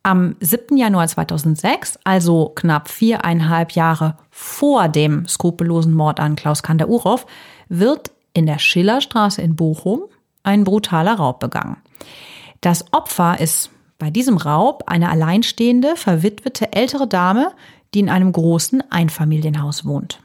Am 0.06 0.36
7. 0.40 0.76
Januar 0.76 1.08
2006, 1.08 1.98
also 2.04 2.52
knapp 2.54 2.90
viereinhalb 2.90 3.72
Jahre 3.72 4.18
vor 4.28 4.88
dem 4.88 5.26
skrupellosen 5.26 5.94
Mord 5.94 6.20
an 6.20 6.36
Klaus 6.36 6.62
Kander-Urow, 6.62 7.24
wird 7.70 8.10
in 8.34 8.44
der 8.44 8.58
Schillerstraße 8.58 9.40
in 9.40 9.56
Bochum 9.56 10.02
ein 10.42 10.64
brutaler 10.64 11.14
Raub 11.14 11.40
begangen. 11.40 11.78
Das 12.60 12.92
Opfer 12.92 13.40
ist 13.40 13.70
bei 13.98 14.10
diesem 14.10 14.36
Raub 14.36 14.82
eine 14.88 15.08
alleinstehende, 15.08 15.96
verwitwete 15.96 16.74
ältere 16.74 17.08
Dame, 17.08 17.52
die 17.94 18.00
in 18.00 18.10
einem 18.10 18.30
großen 18.30 18.82
Einfamilienhaus 18.90 19.86
wohnt. 19.86 20.20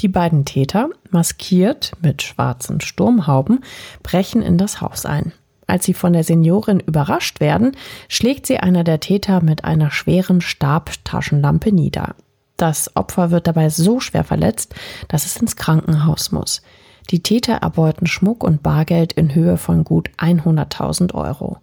Die 0.00 0.08
beiden 0.08 0.44
Täter, 0.44 0.90
maskiert 1.10 1.92
mit 2.02 2.22
schwarzen 2.22 2.80
Sturmhauben, 2.80 3.60
brechen 4.02 4.42
in 4.42 4.58
das 4.58 4.80
Haus 4.80 5.06
ein. 5.06 5.32
Als 5.72 5.86
sie 5.86 5.94
von 5.94 6.12
der 6.12 6.22
Seniorin 6.22 6.80
überrascht 6.80 7.40
werden, 7.40 7.74
schlägt 8.06 8.44
sie 8.44 8.58
einer 8.58 8.84
der 8.84 9.00
Täter 9.00 9.42
mit 9.42 9.64
einer 9.64 9.90
schweren 9.90 10.42
Stabtaschenlampe 10.42 11.72
nieder. 11.72 12.14
Das 12.58 12.94
Opfer 12.94 13.30
wird 13.30 13.46
dabei 13.46 13.70
so 13.70 13.98
schwer 13.98 14.22
verletzt, 14.22 14.74
dass 15.08 15.24
es 15.24 15.38
ins 15.38 15.56
Krankenhaus 15.56 16.30
muss. 16.30 16.60
Die 17.08 17.22
Täter 17.22 17.54
erbeuten 17.54 18.06
Schmuck 18.06 18.44
und 18.44 18.62
Bargeld 18.62 19.14
in 19.14 19.34
Höhe 19.34 19.56
von 19.56 19.82
gut 19.82 20.10
100.000 20.18 21.14
Euro. 21.14 21.56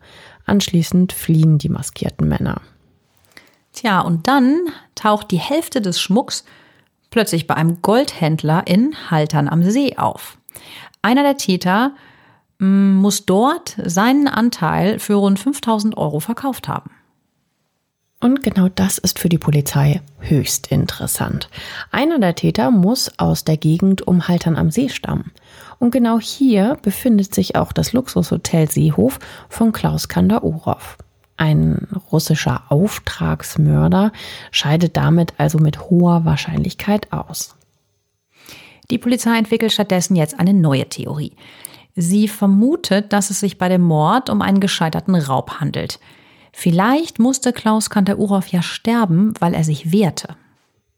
Anschließend 0.48 1.13
fliehen 1.13 1.60
die 1.60 1.69
maskierten 1.69 2.28
Männer. 2.28 2.62
Tja, 3.74 4.02
und 4.02 4.26
dann 4.26 4.58
taucht 4.95 5.30
die 5.30 5.38
Hälfte 5.38 5.82
des 5.82 6.02
Schmucks 6.02 6.45
plötzlich 7.12 7.45
bei 7.45 7.54
einem 7.54 7.84
Goldhändler 7.84 8.63
in 8.65 8.95
Haltern 9.12 9.48
am 9.48 9.62
See 9.62 9.98
auf. 9.98 10.39
Einer 11.04 11.22
der 11.22 11.38
Täter 11.38 11.91
muss 12.60 13.26
dort 13.26 13.78
seinen 13.84 14.28
Anteil 14.28 15.00
für 15.00 15.15
rund 15.15 15.39
5000 15.39 15.98
Euro 15.98 16.19
verkauft 16.19 16.67
haben. 16.67 16.91
Und 18.22 18.43
genau 18.43 18.67
das 18.67 18.98
ist 18.98 19.17
für 19.17 19.30
die 19.30 19.38
Polizei 19.38 20.02
höchst 20.19 20.67
interessant. 20.67 21.50
Einer 21.89 22.19
der 22.19 22.36
Täter 22.36 22.69
muss 22.69 23.17
aus 23.17 23.45
der 23.45 23.56
Gegend 23.56 24.06
um 24.06 24.28
Haltern 24.28 24.58
am 24.58 24.72
See 24.72 24.89
stammen. 24.89 25.32
Und 25.80 25.91
genau 25.91 26.19
hier 26.19 26.78
befindet 26.82 27.34
sich 27.34 27.56
auch 27.56 27.72
das 27.72 27.93
Luxushotel 27.93 28.69
Seehof 28.69 29.19
von 29.48 29.72
Klaus 29.72 30.10
Kandaorow. 30.10 30.98
Ein 31.38 31.88
russischer 32.12 32.63
Auftragsmörder 32.67 34.12
scheidet 34.52 34.98
damit 34.98 35.36
also 35.38 35.58
mit 35.58 35.89
hoher 35.89 36.26
Wahrscheinlichkeit 36.26 37.13
aus. 37.13 37.56
Die 38.91 38.98
Polizei 38.98 39.38
entwickelt 39.38 39.72
stattdessen 39.72 40.17
jetzt 40.17 40.38
eine 40.38 40.54
neue 40.54 40.89
Theorie. 40.89 41.38
Sie 41.95 42.28
vermutet, 42.28 43.12
dass 43.13 43.30
es 43.30 43.39
sich 43.39 43.58
bei 43.58 43.69
dem 43.69 43.82
Mord 43.82 44.30
um 44.30 44.41
einen 44.41 44.60
gescheiterten 44.60 45.15
Raub 45.15 45.60
handelt. 45.60 45.99
Vielleicht 46.52 47.19
musste 47.19 47.54
Klaus 47.54 47.89
Kanter-Urow 47.89 48.47
ja 48.47 48.62
sterben, 48.62 49.34
weil 49.39 49.54
er 49.54 49.63
sich 49.63 49.91
wehrte. 49.91 50.36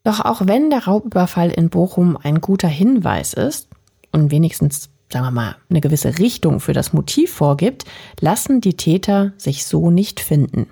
Doch 0.04 0.19
auch 0.19 0.41
wenn 0.45 0.69
der 0.69 0.86
Raubüberfall 0.86 1.51
in 1.51 1.69
Bochum 1.69 2.17
ein 2.21 2.41
guter 2.41 2.67
Hinweis 2.67 3.34
ist 3.34 3.67
und 4.12 4.32
wenigstens, 4.32 4.89
sagen 5.12 5.25
wir 5.25 5.32
mal, 5.32 5.56
eine 5.69 5.82
gewisse 5.82 6.17
Richtung 6.17 6.60
für 6.60 6.73
das 6.73 6.93
Motiv 6.93 7.32
vorgibt, 7.32 7.86
lassen 8.19 8.62
die 8.62 8.75
Täter 8.75 9.34
sich 9.38 9.65
so 9.65 9.91
nicht 9.91 10.19
finden. 10.19 10.67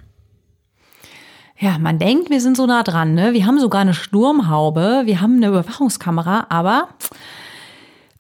Ja, 1.60 1.78
man 1.78 2.00
denkt, 2.00 2.30
wir 2.30 2.40
sind 2.40 2.56
so 2.56 2.66
nah 2.66 2.84
dran, 2.84 3.14
ne? 3.14 3.34
Wir 3.34 3.46
haben 3.46 3.60
sogar 3.60 3.82
eine 3.82 3.94
Sturmhaube, 3.94 5.02
wir 5.04 5.20
haben 5.20 5.36
eine 5.36 5.50
Überwachungskamera, 5.50 6.48
aber 6.50 6.88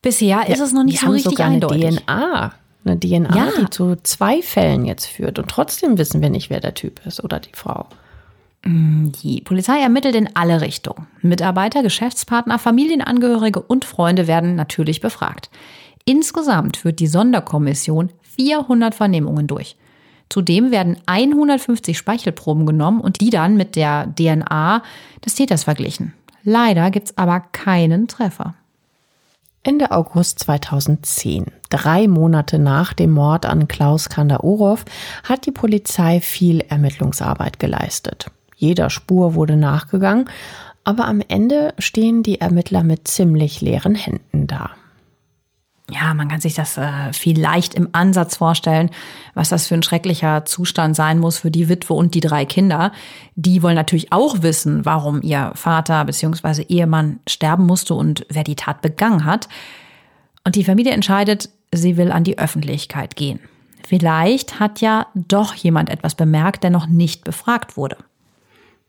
Bisher 0.01 0.27
ja, 0.27 0.41
ist 0.43 0.61
es 0.61 0.73
noch 0.73 0.83
nicht 0.83 0.99
so 0.99 1.09
richtig 1.09 1.39
eindeutig. 1.39 1.85
Eine 1.85 1.97
DNA. 1.97 2.53
Eine 2.85 2.99
DNA, 2.99 3.35
ja. 3.35 3.49
die 3.59 3.69
zu 3.69 3.97
zwei 4.03 4.41
Fällen 4.41 4.85
jetzt 4.85 5.05
führt. 5.05 5.37
Und 5.39 5.49
trotzdem 5.49 5.97
wissen 5.97 6.21
wir 6.21 6.29
nicht, 6.29 6.49
wer 6.49 6.61
der 6.61 6.73
Typ 6.73 7.05
ist 7.05 7.23
oder 7.23 7.39
die 7.39 7.51
Frau. 7.53 7.87
Mm, 8.63 9.09
die 9.23 9.41
Polizei 9.41 9.81
ermittelt 9.81 10.15
in 10.15 10.29
alle 10.35 10.61
Richtungen. 10.61 11.07
Mitarbeiter, 11.21 11.83
Geschäftspartner, 11.83 12.59
Familienangehörige 12.59 13.61
und 13.61 13.83
Freunde 13.83 14.27
werden 14.27 14.55
natürlich 14.55 15.01
befragt. 15.01 15.49
Insgesamt 16.05 16.77
führt 16.77 16.99
die 16.99 17.07
Sonderkommission 17.07 18.09
400 18.21 18.95
Vernehmungen 18.95 19.47
durch. 19.47 19.75
Zudem 20.29 20.71
werden 20.71 20.97
150 21.07 21.97
Speichelproben 21.97 22.65
genommen 22.65 23.01
und 23.01 23.19
die 23.19 23.31
dann 23.31 23.57
mit 23.57 23.75
der 23.75 24.13
DNA 24.15 24.83
des 25.25 25.35
Täters 25.35 25.63
verglichen. 25.63 26.13
Leider 26.43 26.91
gibt 26.91 27.07
es 27.07 27.17
aber 27.17 27.41
keinen 27.51 28.07
Treffer. 28.07 28.55
Ende 29.61 29.91
August 29.91 30.39
2010, 30.39 31.47
drei 31.69 32.07
Monate 32.07 32.59
nach 32.59 32.93
dem 32.93 33.11
Mord 33.11 33.45
an 33.45 33.67
Klaus 33.67 34.07
Kandaorow, 34.07 34.79
hat 35.23 35.45
die 35.45 35.51
Polizei 35.51 36.21
viel 36.21 36.61
Ermittlungsarbeit 36.61 37.59
geleistet. 37.59 38.31
Jeder 38.55 38.89
Spur 38.89 39.35
wurde 39.35 39.57
nachgegangen, 39.57 40.29
aber 40.85 41.07
am 41.07 41.21
Ende 41.27 41.73
stehen 41.77 42.23
die 42.23 42.39
Ermittler 42.39 42.83
mit 42.83 43.07
ziemlich 43.07 43.59
leeren 43.59 43.95
Händen 43.95 44.47
da 44.47 44.71
ja, 45.91 46.13
man 46.13 46.27
kann 46.27 46.41
sich 46.41 46.53
das 46.53 46.77
äh, 46.77 47.13
vielleicht 47.13 47.73
im 47.73 47.89
Ansatz 47.93 48.37
vorstellen, 48.37 48.89
was 49.33 49.49
das 49.49 49.67
für 49.67 49.75
ein 49.75 49.83
schrecklicher 49.83 50.45
Zustand 50.45 50.95
sein 50.95 51.19
muss 51.19 51.39
für 51.39 51.51
die 51.51 51.69
Witwe 51.69 51.93
und 51.93 52.15
die 52.15 52.19
drei 52.19 52.45
Kinder. 52.45 52.91
Die 53.35 53.63
wollen 53.63 53.75
natürlich 53.75 54.11
auch 54.11 54.41
wissen, 54.41 54.85
warum 54.85 55.21
ihr 55.21 55.51
Vater 55.55 56.05
bzw. 56.05 56.63
Ehemann 56.63 57.19
sterben 57.27 57.65
musste 57.65 57.93
und 57.93 58.25
wer 58.29 58.43
die 58.43 58.55
Tat 58.55 58.81
begangen 58.81 59.25
hat. 59.25 59.49
Und 60.43 60.55
die 60.55 60.63
Familie 60.63 60.93
entscheidet, 60.93 61.49
sie 61.73 61.97
will 61.97 62.11
an 62.11 62.23
die 62.23 62.37
Öffentlichkeit 62.37 63.15
gehen. 63.15 63.39
Vielleicht 63.87 64.59
hat 64.59 64.81
ja 64.81 65.07
doch 65.15 65.53
jemand 65.53 65.89
etwas 65.89 66.15
bemerkt, 66.15 66.63
der 66.63 66.69
noch 66.69 66.87
nicht 66.87 67.23
befragt 67.23 67.77
wurde. 67.77 67.97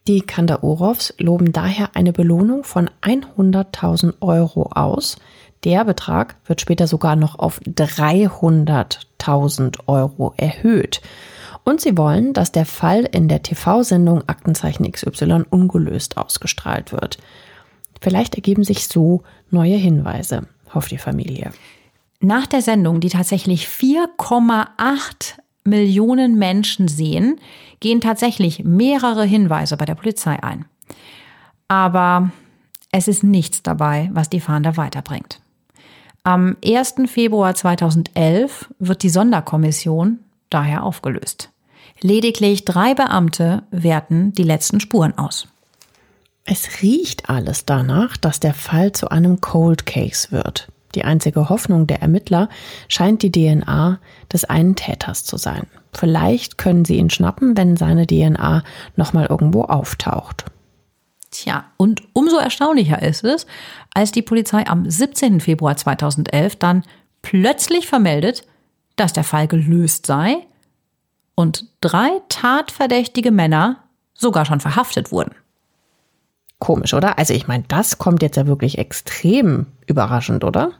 Die 0.08 0.22
Kandaorows 0.22 1.14
loben 1.18 1.52
daher 1.52 1.90
eine 1.94 2.12
Belohnung 2.12 2.64
von 2.64 2.90
100.000 3.02 4.14
Euro 4.20 4.64
aus, 4.72 5.16
der 5.64 5.84
Betrag 5.84 6.36
wird 6.46 6.60
später 6.60 6.86
sogar 6.86 7.16
noch 7.16 7.36
auf 7.38 7.60
300.000 7.60 9.78
Euro 9.86 10.34
erhöht. 10.36 11.00
Und 11.64 11.80
sie 11.80 11.98
wollen, 11.98 12.32
dass 12.32 12.52
der 12.52 12.66
Fall 12.66 13.04
in 13.04 13.28
der 13.28 13.42
TV-Sendung 13.42 14.22
Aktenzeichen 14.26 14.90
XY 14.90 15.44
ungelöst 15.50 16.16
ausgestrahlt 16.16 16.92
wird. 16.92 17.18
Vielleicht 18.00 18.34
ergeben 18.34 18.64
sich 18.64 18.88
so 18.88 19.22
neue 19.50 19.76
Hinweise, 19.76 20.46
hofft 20.72 20.90
die 20.90 20.98
Familie. 20.98 21.52
Nach 22.20 22.46
der 22.46 22.62
Sendung, 22.62 23.00
die 23.00 23.10
tatsächlich 23.10 23.66
4,8 23.66 25.34
Millionen 25.64 26.38
Menschen 26.38 26.88
sehen, 26.88 27.38
gehen 27.80 28.00
tatsächlich 28.00 28.64
mehrere 28.64 29.24
Hinweise 29.24 29.76
bei 29.76 29.84
der 29.84 29.94
Polizei 29.94 30.42
ein. 30.42 30.64
Aber 31.68 32.30
es 32.90 33.06
ist 33.06 33.22
nichts 33.22 33.62
dabei, 33.62 34.10
was 34.12 34.30
die 34.30 34.40
Fahnder 34.40 34.76
weiterbringt. 34.76 35.40
Am 36.22 36.58
1. 36.62 36.96
Februar 37.06 37.54
2011 37.54 38.68
wird 38.78 39.02
die 39.02 39.08
Sonderkommission 39.08 40.18
daher 40.50 40.84
aufgelöst. 40.84 41.48
Lediglich 42.02 42.66
drei 42.66 42.92
Beamte 42.92 43.62
werten 43.70 44.32
die 44.32 44.42
letzten 44.42 44.80
Spuren 44.80 45.16
aus. 45.16 45.48
Es 46.44 46.82
riecht 46.82 47.30
alles 47.30 47.64
danach, 47.64 48.18
dass 48.18 48.38
der 48.38 48.52
Fall 48.52 48.92
zu 48.92 49.08
einem 49.08 49.40
Cold 49.40 49.86
Case 49.86 50.30
wird. 50.30 50.68
Die 50.94 51.04
einzige 51.04 51.48
Hoffnung 51.48 51.86
der 51.86 52.02
Ermittler 52.02 52.50
scheint 52.88 53.22
die 53.22 53.32
DNA 53.32 53.98
des 54.30 54.44
einen 54.44 54.76
Täters 54.76 55.24
zu 55.24 55.38
sein. 55.38 55.68
Vielleicht 55.94 56.58
können 56.58 56.84
sie 56.84 56.96
ihn 56.96 57.08
schnappen, 57.08 57.56
wenn 57.56 57.78
seine 57.78 58.06
DNA 58.06 58.62
nochmal 58.96 59.26
irgendwo 59.26 59.62
auftaucht. 59.62 60.44
Tja, 61.30 61.64
und 61.76 62.02
umso 62.12 62.38
erstaunlicher 62.38 63.02
ist 63.02 63.24
es, 63.24 63.46
als 63.94 64.10
die 64.10 64.22
Polizei 64.22 64.66
am 64.66 64.88
17. 64.88 65.40
Februar 65.40 65.76
2011 65.76 66.56
dann 66.56 66.82
plötzlich 67.22 67.86
vermeldet, 67.86 68.44
dass 68.96 69.12
der 69.12 69.24
Fall 69.24 69.46
gelöst 69.46 70.06
sei 70.06 70.38
und 71.36 71.66
drei 71.80 72.10
tatverdächtige 72.28 73.30
Männer 73.30 73.84
sogar 74.14 74.44
schon 74.44 74.60
verhaftet 74.60 75.12
wurden. 75.12 75.34
Komisch, 76.58 76.92
oder? 76.92 77.16
Also 77.18 77.32
ich 77.32 77.48
meine, 77.48 77.64
das 77.68 77.98
kommt 77.98 78.22
jetzt 78.22 78.36
ja 78.36 78.46
wirklich 78.46 78.76
extrem 78.78 79.66
überraschend, 79.86 80.44
oder? 80.44 80.72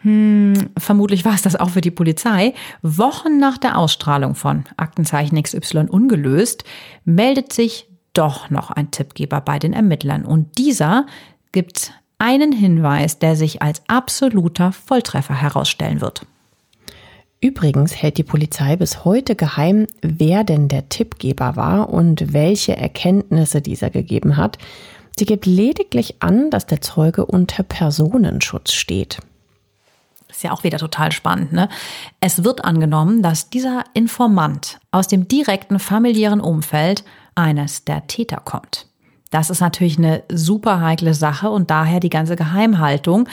Hm, 0.00 0.70
vermutlich 0.76 1.24
war 1.24 1.34
es 1.34 1.40
das 1.40 1.56
auch 1.56 1.70
für 1.70 1.80
die 1.80 1.90
Polizei. 1.90 2.52
Wochen 2.82 3.38
nach 3.38 3.56
der 3.56 3.78
Ausstrahlung 3.78 4.34
von 4.34 4.64
Aktenzeichen 4.76 5.42
XY 5.42 5.86
ungelöst, 5.88 6.64
meldet 7.06 7.54
sich 7.54 7.88
doch 8.14 8.50
noch 8.50 8.70
ein 8.70 8.90
Tippgeber 8.90 9.40
bei 9.40 9.58
den 9.58 9.72
Ermittlern. 9.72 10.24
Und 10.24 10.58
dieser 10.58 11.06
gibt 11.52 11.92
einen 12.18 12.52
Hinweis, 12.52 13.18
der 13.18 13.36
sich 13.36 13.62
als 13.62 13.82
absoluter 13.86 14.72
Volltreffer 14.72 15.34
herausstellen 15.34 16.00
wird. 16.00 16.26
Übrigens 17.40 17.94
hält 17.94 18.16
die 18.16 18.22
Polizei 18.22 18.76
bis 18.76 19.04
heute 19.04 19.36
geheim, 19.36 19.86
wer 20.00 20.44
denn 20.44 20.68
der 20.68 20.88
Tippgeber 20.88 21.56
war 21.56 21.90
und 21.90 22.32
welche 22.32 22.74
Erkenntnisse 22.74 23.60
dieser 23.60 23.90
gegeben 23.90 24.38
hat. 24.38 24.56
Sie 25.18 25.26
gibt 25.26 25.44
lediglich 25.44 26.22
an, 26.22 26.50
dass 26.50 26.64
der 26.64 26.80
Zeuge 26.80 27.26
unter 27.26 27.62
Personenschutz 27.62 28.72
steht. 28.72 29.18
ist 30.30 30.42
ja 30.42 30.52
auch 30.52 30.64
wieder 30.64 30.78
total 30.78 31.12
spannend. 31.12 31.52
Ne? 31.52 31.68
Es 32.18 32.44
wird 32.44 32.64
angenommen, 32.64 33.22
dass 33.22 33.50
dieser 33.50 33.84
Informant 33.92 34.80
aus 34.90 35.06
dem 35.06 35.28
direkten 35.28 35.78
familiären 35.78 36.40
Umfeld 36.40 37.04
eines 37.34 37.84
der 37.84 38.06
Täter 38.06 38.38
kommt. 38.44 38.86
Das 39.30 39.50
ist 39.50 39.60
natürlich 39.60 39.98
eine 39.98 40.22
super 40.30 40.80
heikle 40.80 41.14
Sache 41.14 41.50
und 41.50 41.70
daher 41.70 42.00
die 42.00 42.10
ganze 42.10 42.36
Geheimhaltung. 42.36 43.28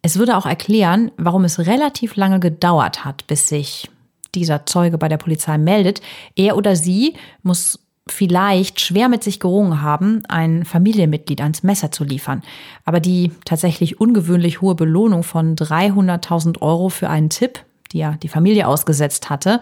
Es 0.00 0.18
würde 0.18 0.36
auch 0.36 0.46
erklären, 0.46 1.10
warum 1.16 1.44
es 1.44 1.58
relativ 1.58 2.16
lange 2.16 2.40
gedauert 2.40 3.04
hat, 3.04 3.26
bis 3.26 3.48
sich 3.48 3.90
dieser 4.34 4.66
Zeuge 4.66 4.98
bei 4.98 5.08
der 5.08 5.18
Polizei 5.18 5.58
meldet. 5.58 6.00
Er 6.34 6.56
oder 6.56 6.76
sie 6.76 7.14
muss 7.42 7.78
vielleicht 8.06 8.80
schwer 8.80 9.08
mit 9.08 9.22
sich 9.22 9.40
gerungen 9.40 9.80
haben, 9.80 10.22
ein 10.28 10.64
Familienmitglied 10.64 11.40
ans 11.40 11.62
Messer 11.62 11.90
zu 11.90 12.04
liefern. 12.04 12.42
Aber 12.84 13.00
die 13.00 13.32
tatsächlich 13.44 14.00
ungewöhnlich 14.00 14.60
hohe 14.60 14.74
Belohnung 14.74 15.22
von 15.22 15.56
300.000 15.56 16.60
Euro 16.60 16.90
für 16.90 17.08
einen 17.08 17.30
Tipp, 17.30 17.60
die 17.92 17.98
ja 17.98 18.16
die 18.22 18.28
Familie 18.28 18.68
ausgesetzt 18.68 19.30
hatte, 19.30 19.60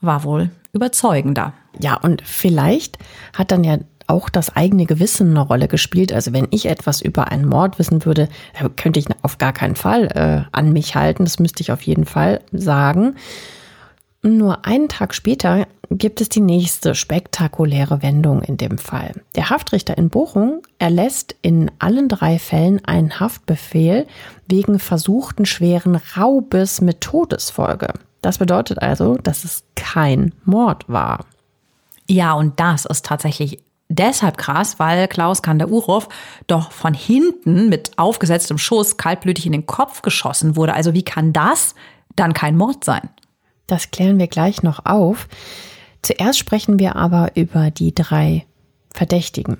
war 0.00 0.24
wohl 0.24 0.50
überzeugender. 0.72 1.54
Ja, 1.78 1.94
und 1.94 2.22
vielleicht 2.22 2.98
hat 3.32 3.50
dann 3.50 3.64
ja 3.64 3.78
auch 4.06 4.28
das 4.28 4.54
eigene 4.54 4.86
Gewissen 4.86 5.30
eine 5.30 5.40
Rolle 5.40 5.68
gespielt. 5.68 6.12
Also 6.12 6.32
wenn 6.32 6.46
ich 6.50 6.66
etwas 6.66 7.00
über 7.00 7.30
einen 7.30 7.46
Mord 7.46 7.78
wissen 7.78 8.04
würde, 8.04 8.28
könnte 8.76 9.00
ich 9.00 9.06
auf 9.22 9.38
gar 9.38 9.52
keinen 9.52 9.76
Fall 9.76 10.06
äh, 10.14 10.48
an 10.52 10.72
mich 10.72 10.94
halten. 10.94 11.24
Das 11.24 11.38
müsste 11.38 11.62
ich 11.62 11.72
auf 11.72 11.82
jeden 11.82 12.04
Fall 12.04 12.40
sagen. 12.52 13.16
Nur 14.22 14.64
einen 14.66 14.88
Tag 14.88 15.14
später 15.14 15.66
gibt 15.90 16.20
es 16.20 16.28
die 16.28 16.40
nächste 16.40 16.94
spektakuläre 16.94 18.02
Wendung 18.02 18.42
in 18.42 18.56
dem 18.56 18.78
Fall. 18.78 19.12
Der 19.36 19.50
Haftrichter 19.50 19.96
in 19.96 20.08
Bochum 20.08 20.62
erlässt 20.78 21.36
in 21.42 21.70
allen 21.78 22.08
drei 22.08 22.38
Fällen 22.38 22.84
einen 22.84 23.20
Haftbefehl 23.20 24.06
wegen 24.48 24.78
versuchten 24.80 25.46
schweren 25.46 26.00
Raubes 26.16 26.80
mit 26.80 27.00
Todesfolge. 27.02 27.92
Das 28.26 28.38
bedeutet 28.38 28.82
also, 28.82 29.18
dass 29.18 29.44
es 29.44 29.62
kein 29.76 30.34
Mord 30.44 30.88
war. 30.88 31.26
Ja, 32.08 32.32
und 32.32 32.58
das 32.58 32.84
ist 32.84 33.04
tatsächlich 33.04 33.62
deshalb 33.88 34.36
krass, 34.36 34.80
weil 34.80 35.06
Klaus 35.06 35.42
Kandaurov 35.42 36.08
doch 36.48 36.72
von 36.72 36.92
hinten 36.92 37.68
mit 37.68 37.96
aufgesetztem 37.98 38.58
Schuss 38.58 38.96
kaltblütig 38.96 39.46
in 39.46 39.52
den 39.52 39.66
Kopf 39.66 40.02
geschossen 40.02 40.56
wurde. 40.56 40.74
Also 40.74 40.92
wie 40.92 41.04
kann 41.04 41.32
das 41.32 41.76
dann 42.16 42.34
kein 42.34 42.56
Mord 42.56 42.82
sein? 42.82 43.08
Das 43.68 43.92
klären 43.92 44.18
wir 44.18 44.26
gleich 44.26 44.64
noch 44.64 44.84
auf. 44.86 45.28
Zuerst 46.02 46.40
sprechen 46.40 46.80
wir 46.80 46.96
aber 46.96 47.30
über 47.36 47.70
die 47.70 47.94
drei 47.94 48.44
Verdächtigen. 48.92 49.58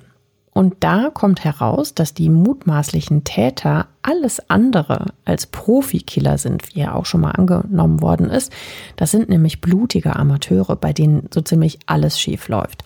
Und 0.57 0.77
da 0.79 1.11
kommt 1.13 1.43
heraus, 1.43 1.93
dass 1.93 2.15
die 2.15 2.29
mutmaßlichen 2.29 3.23
Täter 3.23 3.89
alles 4.01 4.49
andere 4.49 5.05
als 5.23 5.45
Profikiller 5.45 6.39
sind, 6.39 6.73
wie 6.73 6.79
ja 6.79 6.95
auch 6.95 7.05
schon 7.05 7.21
mal 7.21 7.29
angenommen 7.29 8.01
worden 8.01 8.31
ist. 8.31 8.51
Das 8.95 9.11
sind 9.11 9.29
nämlich 9.29 9.61
blutige 9.61 10.15
Amateure, 10.15 10.75
bei 10.75 10.93
denen 10.93 11.29
so 11.31 11.41
ziemlich 11.41 11.77
alles 11.85 12.19
schief 12.19 12.47
läuft. 12.47 12.81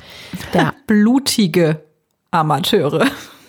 Der 0.53 0.73
blutige 0.85 1.79
Amateure. 2.31 3.05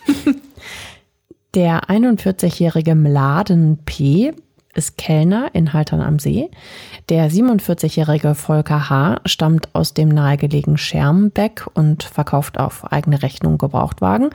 Der 1.55 1.89
41-jährige 1.89 2.95
Mladen 2.95 3.79
P 3.85 4.35
ist 4.75 4.97
Kellner 4.97 5.51
in 5.53 5.73
Haltern 5.73 6.01
am 6.01 6.19
See. 6.19 6.51
Der 7.09 7.31
47-jährige 7.31 8.35
Volker 8.35 8.89
H. 8.89 9.21
stammt 9.27 9.75
aus 9.75 9.95
dem 9.95 10.09
nahegelegenen 10.09 10.79
Schermbeck 10.79 11.67
und 11.75 12.03
verkauft 12.03 12.59
auf 12.59 12.91
eigene 12.93 13.23
Rechnung 13.23 13.59
Gebrauchtwagen. 13.59 14.31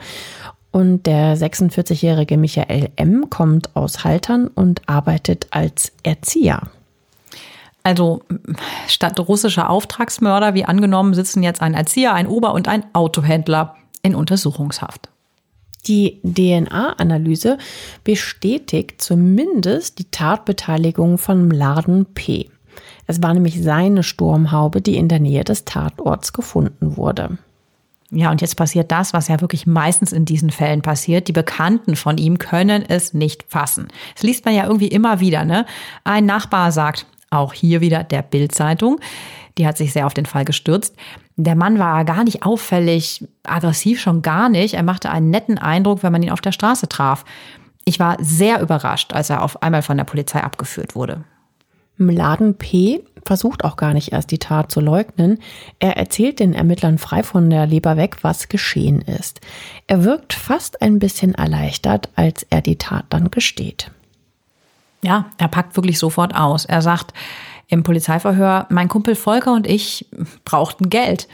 Und 0.70 1.06
der 1.06 1.36
46-jährige 1.36 2.36
Michael 2.36 2.90
M. 2.96 3.30
kommt 3.30 3.74
aus 3.74 4.04
Haltern 4.04 4.48
und 4.48 4.82
arbeitet 4.86 5.48
als 5.50 5.92
Erzieher. 6.02 6.62
Also 7.82 8.22
statt 8.86 9.18
russischer 9.18 9.70
Auftragsmörder, 9.70 10.52
wie 10.52 10.66
angenommen, 10.66 11.14
sitzen 11.14 11.42
jetzt 11.42 11.62
ein 11.62 11.74
Erzieher, 11.74 12.12
ein 12.12 12.26
Ober- 12.26 12.52
und 12.52 12.68
ein 12.68 12.84
Autohändler 12.92 13.76
in 14.02 14.14
Untersuchungshaft. 14.14 15.08
Die 15.86 16.20
DNA-Analyse 16.22 17.58
bestätigt 18.04 19.00
zumindest 19.00 19.98
die 19.98 20.10
Tatbeteiligung 20.10 21.18
von 21.18 21.46
Mladen 21.48 22.06
P. 22.14 22.50
Es 23.06 23.22
war 23.22 23.32
nämlich 23.32 23.62
seine 23.62 24.02
Sturmhaube, 24.02 24.82
die 24.82 24.96
in 24.96 25.08
der 25.08 25.20
Nähe 25.20 25.44
des 25.44 25.64
Tatorts 25.64 26.32
gefunden 26.32 26.96
wurde. 26.96 27.38
Ja, 28.10 28.30
und 28.30 28.40
jetzt 28.40 28.56
passiert 28.56 28.90
das, 28.90 29.12
was 29.12 29.28
ja 29.28 29.40
wirklich 29.40 29.66
meistens 29.66 30.12
in 30.12 30.24
diesen 30.24 30.50
Fällen 30.50 30.80
passiert. 30.80 31.28
Die 31.28 31.32
Bekannten 31.32 31.94
von 31.94 32.16
ihm 32.16 32.38
können 32.38 32.82
es 32.88 33.12
nicht 33.12 33.44
fassen. 33.48 33.88
Das 34.14 34.22
liest 34.22 34.46
man 34.46 34.54
ja 34.54 34.64
irgendwie 34.64 34.88
immer 34.88 35.20
wieder, 35.20 35.44
ne? 35.44 35.66
Ein 36.04 36.24
Nachbar 36.24 36.72
sagt, 36.72 37.06
auch 37.30 37.52
hier 37.52 37.82
wieder 37.82 38.04
der 38.04 38.22
Bildzeitung, 38.22 39.00
die 39.58 39.66
hat 39.66 39.76
sich 39.76 39.92
sehr 39.92 40.06
auf 40.06 40.14
den 40.14 40.24
Fall 40.24 40.46
gestürzt. 40.46 40.94
Der 41.40 41.54
Mann 41.54 41.78
war 41.78 42.04
gar 42.04 42.24
nicht 42.24 42.42
auffällig, 42.42 43.24
aggressiv 43.44 44.00
schon 44.00 44.22
gar 44.22 44.48
nicht. 44.48 44.74
Er 44.74 44.82
machte 44.82 45.08
einen 45.10 45.30
netten 45.30 45.56
Eindruck, 45.56 46.02
wenn 46.02 46.10
man 46.10 46.22
ihn 46.24 46.32
auf 46.32 46.40
der 46.40 46.50
Straße 46.50 46.88
traf. 46.88 47.24
Ich 47.84 48.00
war 48.00 48.16
sehr 48.18 48.60
überrascht, 48.60 49.12
als 49.12 49.30
er 49.30 49.44
auf 49.44 49.62
einmal 49.62 49.82
von 49.82 49.96
der 49.96 50.04
Polizei 50.04 50.42
abgeführt 50.42 50.96
wurde. 50.96 51.22
Mladen 51.96 52.58
P. 52.58 53.04
versucht 53.24 53.64
auch 53.64 53.76
gar 53.76 53.94
nicht 53.94 54.10
erst 54.12 54.32
die 54.32 54.38
Tat 54.38 54.72
zu 54.72 54.80
leugnen. 54.80 55.38
Er 55.78 55.96
erzählt 55.96 56.40
den 56.40 56.54
Ermittlern 56.54 56.98
frei 56.98 57.22
von 57.22 57.48
der 57.50 57.66
Leber 57.66 57.96
weg, 57.96 58.16
was 58.22 58.48
geschehen 58.48 59.00
ist. 59.00 59.40
Er 59.86 60.02
wirkt 60.02 60.32
fast 60.32 60.82
ein 60.82 60.98
bisschen 60.98 61.36
erleichtert, 61.36 62.08
als 62.16 62.44
er 62.50 62.62
die 62.62 62.76
Tat 62.76 63.04
dann 63.10 63.30
gesteht. 63.30 63.92
Ja, 65.02 65.26
er 65.38 65.48
packt 65.48 65.76
wirklich 65.76 66.00
sofort 66.00 66.34
aus. 66.34 66.64
Er 66.64 66.82
sagt, 66.82 67.12
im 67.68 67.82
Polizeiverhör, 67.82 68.66
mein 68.70 68.88
Kumpel 68.88 69.14
Volker 69.14 69.52
und 69.52 69.66
ich 69.66 70.06
brauchten 70.44 70.90
Geld. 70.90 71.28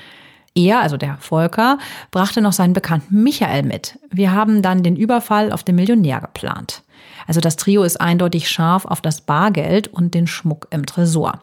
Er, 0.56 0.80
also 0.80 0.96
der 0.96 1.16
Volker, 1.18 1.78
brachte 2.10 2.40
noch 2.40 2.52
seinen 2.52 2.74
Bekannten 2.74 3.22
Michael 3.22 3.64
mit. 3.64 3.98
Wir 4.10 4.32
haben 4.32 4.62
dann 4.62 4.82
den 4.82 4.96
Überfall 4.96 5.50
auf 5.50 5.64
den 5.64 5.76
Millionär 5.76 6.20
geplant. 6.20 6.82
Also 7.26 7.40
das 7.40 7.56
Trio 7.56 7.82
ist 7.82 8.00
eindeutig 8.00 8.48
scharf 8.48 8.84
auf 8.84 9.00
das 9.00 9.20
Bargeld 9.20 9.88
und 9.88 10.14
den 10.14 10.26
Schmuck 10.26 10.68
im 10.70 10.86
Tresor. 10.86 11.40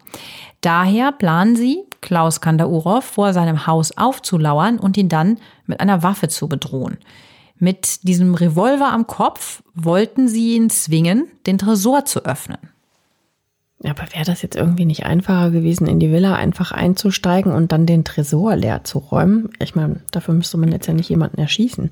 Daher 0.61 1.11
planen 1.11 1.55
sie, 1.55 1.83
Klaus 2.01 2.39
Kandaurov 2.41 3.03
vor 3.03 3.33
seinem 3.33 3.67
Haus 3.67 3.97
aufzulauern 3.97 4.79
und 4.79 4.97
ihn 4.97 5.09
dann 5.09 5.37
mit 5.65 5.79
einer 5.79 6.03
Waffe 6.03 6.27
zu 6.27 6.47
bedrohen. 6.47 6.97
Mit 7.57 8.07
diesem 8.07 8.33
Revolver 8.33 8.91
am 8.91 9.05
Kopf 9.07 9.61
wollten 9.75 10.27
sie 10.27 10.55
ihn 10.55 10.69
zwingen, 10.69 11.27
den 11.45 11.57
Tresor 11.57 12.05
zu 12.05 12.25
öffnen. 12.25 12.70
Aber 13.83 14.03
wäre 14.13 14.25
das 14.25 14.41
jetzt 14.41 14.55
irgendwie 14.55 14.85
nicht 14.85 15.05
einfacher 15.05 15.49
gewesen, 15.49 15.87
in 15.87 15.99
die 15.99 16.11
Villa 16.11 16.35
einfach 16.35 16.71
einzusteigen 16.71 17.51
und 17.51 17.71
dann 17.71 17.85
den 17.85 18.03
Tresor 18.03 18.55
leer 18.55 18.83
zu 18.83 18.99
räumen? 18.99 19.49
Ich 19.59 19.75
meine, 19.75 20.01
dafür 20.11 20.33
müsste 20.33 20.57
man 20.57 20.71
jetzt 20.71 20.87
ja 20.87 20.93
nicht 20.93 21.09
jemanden 21.09 21.39
erschießen. 21.39 21.89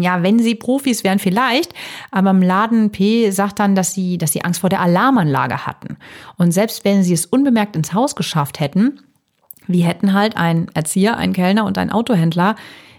Ja, 0.00 0.22
wenn 0.22 0.38
sie 0.38 0.54
Profis 0.54 1.04
wären, 1.04 1.18
vielleicht. 1.18 1.74
Aber 2.10 2.30
im 2.30 2.40
Laden 2.40 2.90
P 2.90 3.30
sagt 3.30 3.58
dann, 3.58 3.74
dass 3.74 3.92
sie, 3.92 4.16
dass 4.18 4.32
sie 4.32 4.44
Angst 4.44 4.60
vor 4.60 4.70
der 4.70 4.80
Alarmanlage 4.80 5.66
hatten. 5.66 5.98
Und 6.38 6.52
selbst 6.52 6.84
wenn 6.84 7.02
sie 7.02 7.12
es 7.12 7.26
unbemerkt 7.26 7.76
ins 7.76 7.92
Haus 7.92 8.16
geschafft 8.16 8.60
hätten, 8.60 9.00
Wie 9.66 9.80
hätten 9.80 10.12
halt 10.12 10.36
ein 10.36 10.68
Erzieher, 10.74 11.16
ein 11.16 11.32
Kellner 11.32 11.64
und 11.64 11.78
ein 11.78 11.90
Autohändler 11.90 12.56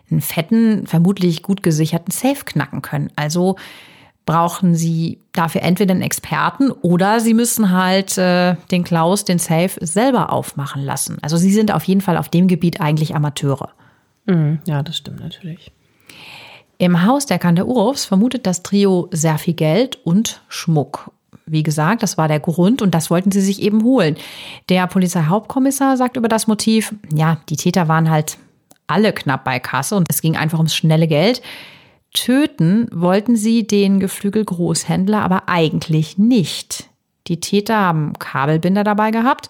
einen 0.10 0.22
fetten, 0.22 0.86
vermutlich 0.88 1.42
gut 1.42 1.64
gesicherten 1.64 2.12
Safe 2.12 2.44
knacken 2.46 2.82
können. 2.82 3.12
Also 3.16 3.56
brauchen 4.26 4.76
sie 4.76 5.20
dafür 5.34 5.62
entweder 5.62 5.94
einen 5.94 6.02
Experten 6.02 6.72
oder 6.72 7.20
sie 7.20 7.34
müssen 7.34 7.72
halt 7.72 8.18
äh, 8.18 8.56
den 8.72 8.84
Klaus 8.84 9.24
den 9.26 9.40
Safe 9.40 9.74
selber 9.82 10.34
aufmachen 10.34 10.84
lassen. 10.84 11.18
Also 11.22 11.38
sie 11.38 11.54
sind 11.54 11.72
auf 11.72 11.84
jeden 11.84 12.02
Fall 12.02 12.18
auf 12.18 12.30
dem 12.30 12.48
Gebiet 12.48 12.82
eigentlich 12.82 13.16
Amateure. 13.16 13.70
Mhm, 14.26 14.60
ja, 14.66 14.82
das 14.82 14.98
stimmt 14.98 15.20
natürlich. 15.20 15.72
Im 16.78 17.06
Haus 17.06 17.26
der 17.26 17.40
Kandeurofs 17.40 18.06
vermutet 18.06 18.46
das 18.46 18.64
Trio 18.64 19.08
sehr 19.12 19.38
viel 19.38 19.54
Geld 19.54 20.00
und 20.04 20.42
Schmuck. 20.50 21.12
Wie 21.46 21.64
gesagt, 21.64 22.02
das 22.02 22.18
war 22.18 22.28
der 22.28 22.40
Grund 22.40 22.82
und 22.82 22.96
das 22.96 23.12
wollten 23.12 23.32
sie 23.32 23.42
sich 23.42 23.62
eben 23.62 23.84
holen. 23.84 24.18
Der 24.68 24.88
Polizeihauptkommissar 24.88 25.96
sagt 25.96 26.18
über 26.18 26.28
das 26.28 26.48
Motiv, 26.48 26.96
ja, 27.14 27.38
die 27.50 27.56
Täter 27.56 27.88
waren 27.88 28.10
halt 28.10 28.38
alle 28.88 29.14
knapp 29.14 29.44
bei 29.44 29.60
Kasse 29.60 29.96
und 29.96 30.08
es 30.10 30.22
ging 30.22 30.36
einfach 30.36 30.58
ums 30.58 30.76
schnelle 30.76 31.08
Geld. 31.08 31.42
Töten 32.16 32.88
wollten 32.92 33.36
sie 33.36 33.68
den 33.68 34.00
Geflügelgroßhändler 34.00 35.22
aber 35.22 35.48
eigentlich 35.48 36.18
nicht. 36.18 36.90
Die 37.28 37.40
Täter 37.40 37.78
haben 37.78 38.14
Kabelbinder 38.18 38.84
dabei 38.84 39.12
gehabt, 39.12 39.50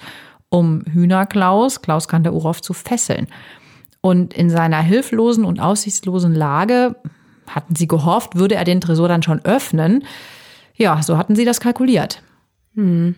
um 0.49 0.83
Hühnerklaus, 0.91 1.81
Klaus 1.81 2.07
Kandeurov, 2.07 2.61
zu 2.61 2.73
fesseln. 2.73 3.27
Und 4.01 4.33
in 4.33 4.49
seiner 4.49 4.81
hilflosen 4.81 5.45
und 5.45 5.59
aussichtslosen 5.59 6.33
Lage 6.33 6.95
hatten 7.47 7.75
sie 7.75 7.87
gehofft, 7.87 8.35
würde 8.35 8.55
er 8.55 8.63
den 8.63 8.81
Tresor 8.81 9.07
dann 9.07 9.23
schon 9.23 9.43
öffnen. 9.45 10.03
Ja, 10.75 11.01
so 11.01 11.17
hatten 11.17 11.35
sie 11.35 11.45
das 11.45 11.59
kalkuliert. 11.59 12.21
Hm. 12.75 13.15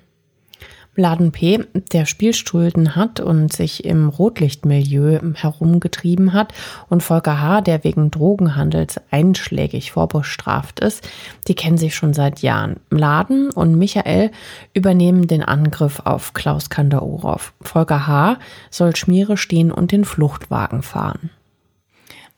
Laden 0.98 1.32
P., 1.32 1.64
der 1.94 2.06
Spielschulden 2.06 2.96
hat 2.96 3.20
und 3.20 3.54
sich 3.54 3.86
im 3.86 4.10
Rotlichtmilieu 4.10 5.20
herumgetrieben 5.36 6.34
hat, 6.34 6.54
und 6.90 7.04
Volker 7.04 7.40
H., 7.40 7.62
der 7.62 7.84
wegen 7.84 8.12
Drogenhandels 8.12 9.00
einschlägig 9.12 9.92
vorbestraft 9.92 10.80
ist, 10.80 11.08
die 11.48 11.56
kennen 11.56 11.78
sich 11.78 11.96
schon 11.96 12.14
seit 12.14 12.42
Jahren. 12.42 12.78
Laden 12.90 13.52
und 13.52 13.78
Michael 13.78 14.32
übernehmen 14.74 15.28
den 15.28 15.44
Angriff 15.44 16.02
auf 16.04 16.34
Klaus 16.34 16.70
Kandaurov. 16.70 17.54
Volker 17.62 18.08
H. 18.08 18.40
soll 18.72 18.96
Schmiere 18.96 19.38
stehen 19.38 19.72
und 19.72 19.92
den 19.92 20.04
Fluchtwagen 20.04 20.82
fahren. 20.82 21.30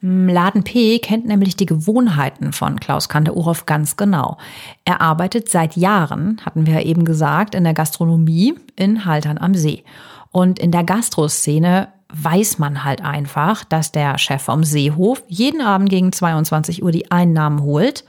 Laden 0.02 0.64
P 0.64 1.00
kennt 1.00 1.26
nämlich 1.26 1.58
die 1.58 1.66
Gewohnheiten 1.66 2.54
von 2.54 2.80
Klaus 2.80 3.10
Kanter-Uroff 3.10 3.66
ganz 3.66 3.98
genau. 3.98 4.38
Er 4.86 5.02
arbeitet 5.02 5.50
seit 5.50 5.76
Jahren, 5.76 6.40
hatten 6.46 6.66
wir 6.66 6.76
ja 6.76 6.82
eben 6.82 7.04
gesagt, 7.04 7.54
in 7.54 7.66
der 7.66 7.74
Gastronomie 7.74 8.56
in 8.78 9.04
Haltern 9.04 9.38
am 9.38 9.56
See. 9.56 9.84
Und 10.32 10.58
in 10.58 10.72
der 10.72 10.86
Gastroszene 10.86 11.90
weiß 12.14 12.60
man 12.60 12.86
halt 12.86 13.04
einfach, 13.04 13.66
dass 13.66 13.92
der 13.92 14.18
Chef 14.18 14.42
vom 14.42 14.64
Seehof 14.64 15.24
jeden 15.28 15.62
Abend 15.62 15.90
gegen 15.90 16.14
22 16.14 16.82
Uhr 16.82 16.92
die 16.92 17.12
Einnahmen 17.12 17.62
holt 17.62 18.06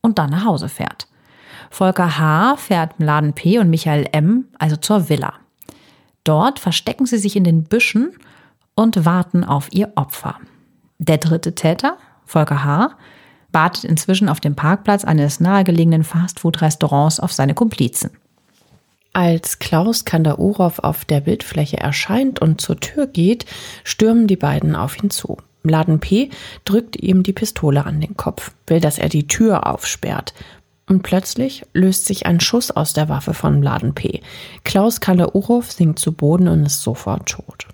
und 0.00 0.18
dann 0.18 0.30
nach 0.30 0.44
Hause 0.44 0.68
fährt. 0.68 1.08
Volker 1.70 2.18
H. 2.18 2.56
fährt 2.56 2.94
Laden 2.98 3.32
P. 3.32 3.58
und 3.58 3.68
Michael 3.68 4.08
M. 4.12 4.46
also 4.58 4.76
zur 4.76 5.08
Villa. 5.08 5.34
Dort 6.22 6.60
verstecken 6.60 7.06
sie 7.06 7.18
sich 7.18 7.34
in 7.34 7.44
den 7.44 7.64
Büschen 7.64 8.12
und 8.74 9.04
warten 9.04 9.42
auf 9.42 9.68
ihr 9.72 9.92
Opfer. 9.96 10.36
Der 11.02 11.18
dritte 11.18 11.52
Täter, 11.56 11.96
Volker 12.24 12.62
H., 12.62 12.96
wartet 13.50 13.82
inzwischen 13.82 14.28
auf 14.28 14.38
dem 14.38 14.54
Parkplatz 14.54 15.04
eines 15.04 15.40
nahegelegenen 15.40 16.04
Fastfood-Restaurants 16.04 17.18
auf 17.18 17.32
seine 17.32 17.54
Komplizen. 17.54 18.10
Als 19.12 19.58
Klaus 19.58 20.04
Kandaurov 20.04 20.78
auf 20.78 21.04
der 21.04 21.20
Bildfläche 21.20 21.76
erscheint 21.76 22.40
und 22.40 22.60
zur 22.60 22.78
Tür 22.78 23.08
geht, 23.08 23.46
stürmen 23.82 24.28
die 24.28 24.36
beiden 24.36 24.76
auf 24.76 25.02
ihn 25.02 25.10
zu. 25.10 25.38
Laden 25.64 25.98
P. 25.98 26.30
drückt 26.64 26.94
ihm 26.96 27.24
die 27.24 27.32
Pistole 27.32 27.84
an 27.84 28.00
den 28.00 28.16
Kopf, 28.16 28.52
will, 28.68 28.78
dass 28.78 28.98
er 28.98 29.08
die 29.08 29.26
Tür 29.26 29.66
aufsperrt. 29.66 30.34
Und 30.88 31.02
plötzlich 31.02 31.64
löst 31.72 32.06
sich 32.06 32.26
ein 32.26 32.38
Schuss 32.38 32.70
aus 32.70 32.92
der 32.92 33.08
Waffe 33.08 33.34
von 33.34 33.60
Laden 33.60 33.94
P. 33.94 34.20
Klaus 34.62 35.00
Kandaurov 35.00 35.72
sinkt 35.72 35.98
zu 35.98 36.12
Boden 36.12 36.46
und 36.46 36.64
ist 36.64 36.80
sofort 36.80 37.28
tot. 37.28 37.66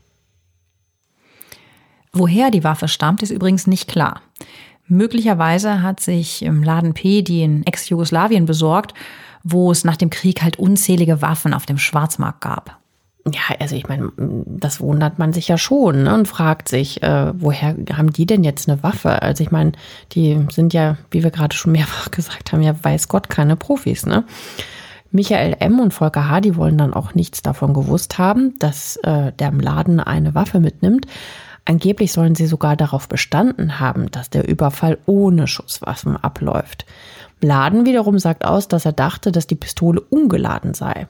Woher 2.19 2.51
die 2.51 2.65
Waffe 2.65 2.89
stammt, 2.89 3.23
ist 3.23 3.31
übrigens 3.31 3.69
nicht 3.69 3.89
klar. 3.89 4.23
Möglicherweise 4.89 5.83
hat 5.83 6.01
sich 6.01 6.43
im 6.43 6.65
Laden 6.65 6.93
P 6.93 7.23
die 7.23 7.43
in 7.43 7.65
Ex-Jugoslawien 7.65 8.45
besorgt, 8.45 8.95
wo 9.45 9.71
es 9.71 9.85
nach 9.85 9.97
dem 9.97 10.11
Krieg 10.11 10.43
halt 10.43 10.59
unzählige 10.59 11.23
Waffen 11.23 11.55
auf 11.55 11.65
dem 11.65 11.79
Schwarzmarkt 11.79 12.41
gab. 12.41 12.79
Ja, 13.33 13.57
also 13.61 13.77
ich 13.77 13.87
meine, 13.87 14.11
das 14.17 14.81
wundert 14.81 15.21
man 15.21 15.33
sich 15.33 15.47
ja 15.47 15.59
schon 15.59 16.05
ne, 16.05 16.15
und 16.15 16.27
fragt 16.27 16.69
sich, 16.69 17.03
äh, 17.05 17.33
woher 17.37 17.77
haben 17.93 18.13
die 18.13 18.27
denn 18.27 18.43
jetzt 18.43 18.69
eine 18.69 18.83
Waffe? 18.83 19.23
Also 19.23 19.45
ich 19.45 19.53
meine, 19.53 19.73
die 20.13 20.45
sind 20.51 20.73
ja, 20.73 20.97
wie 21.13 21.23
wir 21.23 21.31
gerade 21.31 21.55
schon 21.55 21.73
mehrfach 21.73 22.11
gesagt 22.11 22.53
haben, 22.53 22.63
ja 22.63 22.75
weiß 22.83 23.07
Gott 23.09 23.29
keine 23.29 23.55
Profis. 23.55 24.07
Ne? 24.07 24.25
Michael 25.13 25.57
M. 25.61 25.79
und 25.79 25.95
Volker 25.95 26.29
H., 26.29 26.41
die 26.41 26.57
wollen 26.57 26.79
dann 26.79 26.95
auch 26.95 27.15
nichts 27.15 27.43
davon 27.43 27.75
gewusst 27.75 28.19
haben, 28.19 28.59
dass 28.59 28.97
äh, 29.05 29.33
der 29.39 29.49
im 29.49 29.61
Laden 29.61 30.01
eine 30.01 30.35
Waffe 30.35 30.59
mitnimmt. 30.59 31.07
Angeblich 31.69 32.13
sollen 32.13 32.35
sie 32.35 32.47
sogar 32.47 32.77
darauf 32.77 33.11
bestanden 33.11 33.79
haben, 33.79 34.11
dass 34.11 34.31
der 34.31 34.49
Überfall 34.49 34.97
ohne 35.05 35.47
Schusswaffen 35.47 36.17
abläuft. 36.17 36.87
Laden 37.43 37.85
wiederum 37.85 38.19
sagt 38.19 38.47
aus, 38.47 38.69
dass 38.69 38.87
er 38.87 38.93
dachte, 38.93 39.33
dass 39.33 39.47
die 39.47 39.55
Pistole 39.55 40.01
ungeladen 40.01 40.73
sei. 40.73 41.09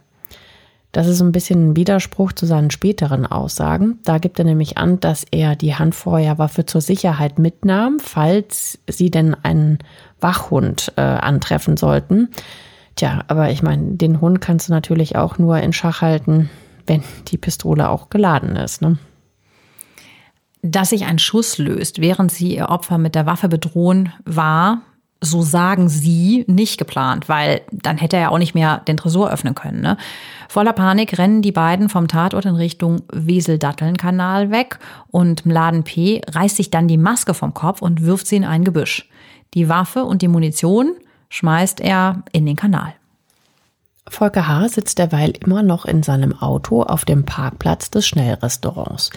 Das 0.91 1.07
ist 1.07 1.21
ein 1.21 1.31
bisschen 1.31 1.69
ein 1.69 1.77
Widerspruch 1.77 2.33
zu 2.33 2.45
seinen 2.45 2.73
späteren 2.73 3.25
Aussagen. 3.25 4.01
Da 4.03 4.19
gibt 4.19 4.41
er 4.41 4.45
nämlich 4.45 4.79
an, 4.79 4.99
dass 4.99 5.25
er 5.31 5.55
die 5.55 5.77
Handfeuerwaffe 5.77 6.67
zur 6.67 6.81
Sicherheit 6.81 7.39
mitnahm, 7.39 8.01
falls 8.01 8.81
sie 8.89 9.13
denn 9.13 9.37
einen 9.37 9.79
Wachhund 10.21 10.93
äh, 10.97 11.03
antreffen 11.03 11.77
sollten. 11.77 12.31
Tja, 12.97 13.23
aber 13.29 13.51
ich 13.51 13.63
meine, 13.63 13.93
den 13.93 14.21
Hund 14.21 14.41
kannst 14.41 14.69
du 14.69 14.73
natürlich 14.73 15.15
auch 15.15 15.39
nur 15.39 15.59
in 15.59 15.73
Schach 15.73 16.03
halten, 16.03 16.51
wenn 16.89 17.05
die 17.29 17.39
Pistole 17.39 17.91
auch 17.91 18.11
geladen 18.11 18.57
ist. 18.57 18.83
Ne? 18.83 18.99
Dass 20.63 20.91
sich 20.91 21.05
ein 21.07 21.19
Schuss 21.19 21.59
löst, 21.59 22.01
während 22.01 22.33
sie 22.33 22.57
ihr 22.57 22.69
Opfer 22.69 22.99
mit 22.99 23.15
der 23.15 23.27
Waffe 23.27 23.49
bedrohen, 23.49 24.13
war, 24.25 24.83
so 25.21 25.43
sagen 25.43 25.89
sie, 25.89 26.45
nicht 26.47 26.79
geplant, 26.79 27.29
weil 27.29 27.63
dann 27.73 27.99
hätte 27.99 28.17
er 28.17 28.31
auch 28.31 28.39
nicht 28.39 28.55
mehr 28.55 28.79
den 28.87 28.97
Tresor 28.97 29.31
öffnen 29.31 29.55
können. 29.55 29.81
Ne? 29.81 29.97
Voller 30.49 30.73
Panik 30.73 31.19
rennen 31.19 31.43
die 31.43 31.53
beiden 31.53 31.89
vom 31.89 32.07
Tatort 32.07 32.45
in 32.45 32.55
Richtung 32.55 33.03
Wesel-Datteln-Kanal 33.13 34.51
weg 34.51 34.79
und 35.11 35.45
Mladen 35.45 35.83
P. 35.83 36.21
reißt 36.29 36.57
sich 36.57 36.71
dann 36.71 36.89
die 36.89 36.99
Maske 36.99 37.35
vom 37.35 37.53
Kopf 37.53 37.83
und 37.83 38.05
wirft 38.05 38.27
sie 38.27 38.37
in 38.37 38.45
ein 38.45 38.65
Gebüsch. 38.65 39.09
Die 39.55 39.69
Waffe 39.69 40.05
und 40.05 40.23
die 40.23 40.29
Munition 40.29 40.95
schmeißt 41.31 41.81
er 41.81 42.23
in 42.33 42.47
den 42.47 42.57
Kanal. 42.57 42.95
Volker 44.11 44.49
H. 44.49 44.69
sitzt 44.69 44.99
derweil 44.99 45.33
immer 45.41 45.63
noch 45.63 45.85
in 45.85 46.03
seinem 46.03 46.39
Auto 46.41 46.83
auf 46.83 47.05
dem 47.05 47.25
Parkplatz 47.25 47.91
des 47.91 48.07
Schnellrestaurants. 48.07 49.11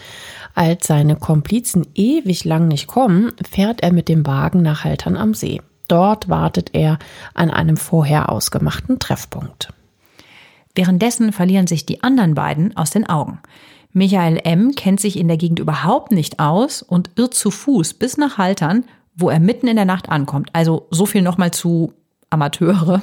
Als 0.54 0.86
seine 0.86 1.16
Komplizen 1.16 1.86
ewig 1.94 2.44
lang 2.44 2.68
nicht 2.68 2.86
kommen, 2.86 3.32
fährt 3.48 3.82
er 3.82 3.92
mit 3.92 4.08
dem 4.08 4.26
Wagen 4.26 4.62
nach 4.62 4.84
Haltern 4.84 5.16
am 5.16 5.34
See. 5.34 5.60
Dort 5.88 6.28
wartet 6.28 6.70
er 6.74 6.98
an 7.34 7.50
einem 7.50 7.76
vorher 7.76 8.30
ausgemachten 8.30 8.98
Treffpunkt. 8.98 9.72
Währenddessen 10.74 11.32
verlieren 11.32 11.66
sich 11.66 11.84
die 11.84 12.02
anderen 12.02 12.34
beiden 12.34 12.76
aus 12.76 12.90
den 12.90 13.08
Augen. 13.08 13.40
Michael 13.92 14.40
M. 14.44 14.74
kennt 14.74 15.00
sich 15.00 15.18
in 15.18 15.28
der 15.28 15.36
Gegend 15.36 15.58
überhaupt 15.58 16.12
nicht 16.12 16.40
aus 16.40 16.82
und 16.82 17.10
irrt 17.16 17.34
zu 17.34 17.50
Fuß 17.50 17.94
bis 17.94 18.16
nach 18.16 18.38
Haltern, 18.38 18.84
wo 19.14 19.28
er 19.28 19.40
mitten 19.40 19.68
in 19.68 19.76
der 19.76 19.84
Nacht 19.84 20.08
ankommt. 20.08 20.48
Also 20.54 20.86
so 20.90 21.04
viel 21.04 21.20
nochmal 21.20 21.50
zu 21.50 21.92
Amateure. 22.30 23.02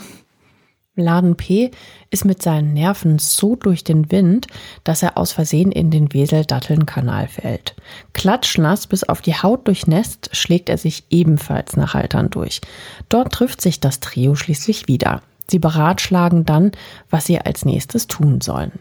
Laden 0.99 1.35
P. 1.35 1.71
ist 2.09 2.25
mit 2.25 2.41
seinen 2.41 2.73
Nerven 2.73 3.19
so 3.19 3.55
durch 3.55 3.83
den 3.83 4.11
Wind, 4.11 4.47
dass 4.83 5.03
er 5.03 5.17
aus 5.17 5.31
Versehen 5.31 5.71
in 5.71 5.91
den 5.91 6.13
Wesel-Datteln-Kanal 6.13 7.27
fällt. 7.27 7.75
Klatschnass 8.13 8.87
bis 8.87 9.03
auf 9.03 9.21
die 9.21 9.35
Haut 9.35 9.67
durchnässt, 9.67 10.29
schlägt 10.33 10.69
er 10.69 10.77
sich 10.77 11.03
ebenfalls 11.09 11.75
nach 11.75 11.93
Haltern 11.93 12.29
durch. 12.29 12.61
Dort 13.09 13.33
trifft 13.33 13.61
sich 13.61 13.79
das 13.79 13.99
Trio 13.99 14.35
schließlich 14.35 14.87
wieder. 14.87 15.21
Sie 15.47 15.59
beratschlagen 15.59 16.45
dann, 16.45 16.71
was 17.09 17.25
sie 17.25 17.39
als 17.39 17.65
nächstes 17.65 18.07
tun 18.07 18.41
sollen. 18.41 18.73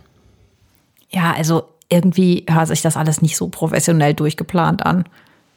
Ja, 1.10 1.32
also 1.32 1.64
irgendwie 1.88 2.44
hört 2.48 2.68
sich 2.68 2.82
das 2.82 2.96
alles 2.96 3.22
nicht 3.22 3.36
so 3.36 3.48
professionell 3.48 4.14
durchgeplant 4.14 4.84
an 4.84 5.04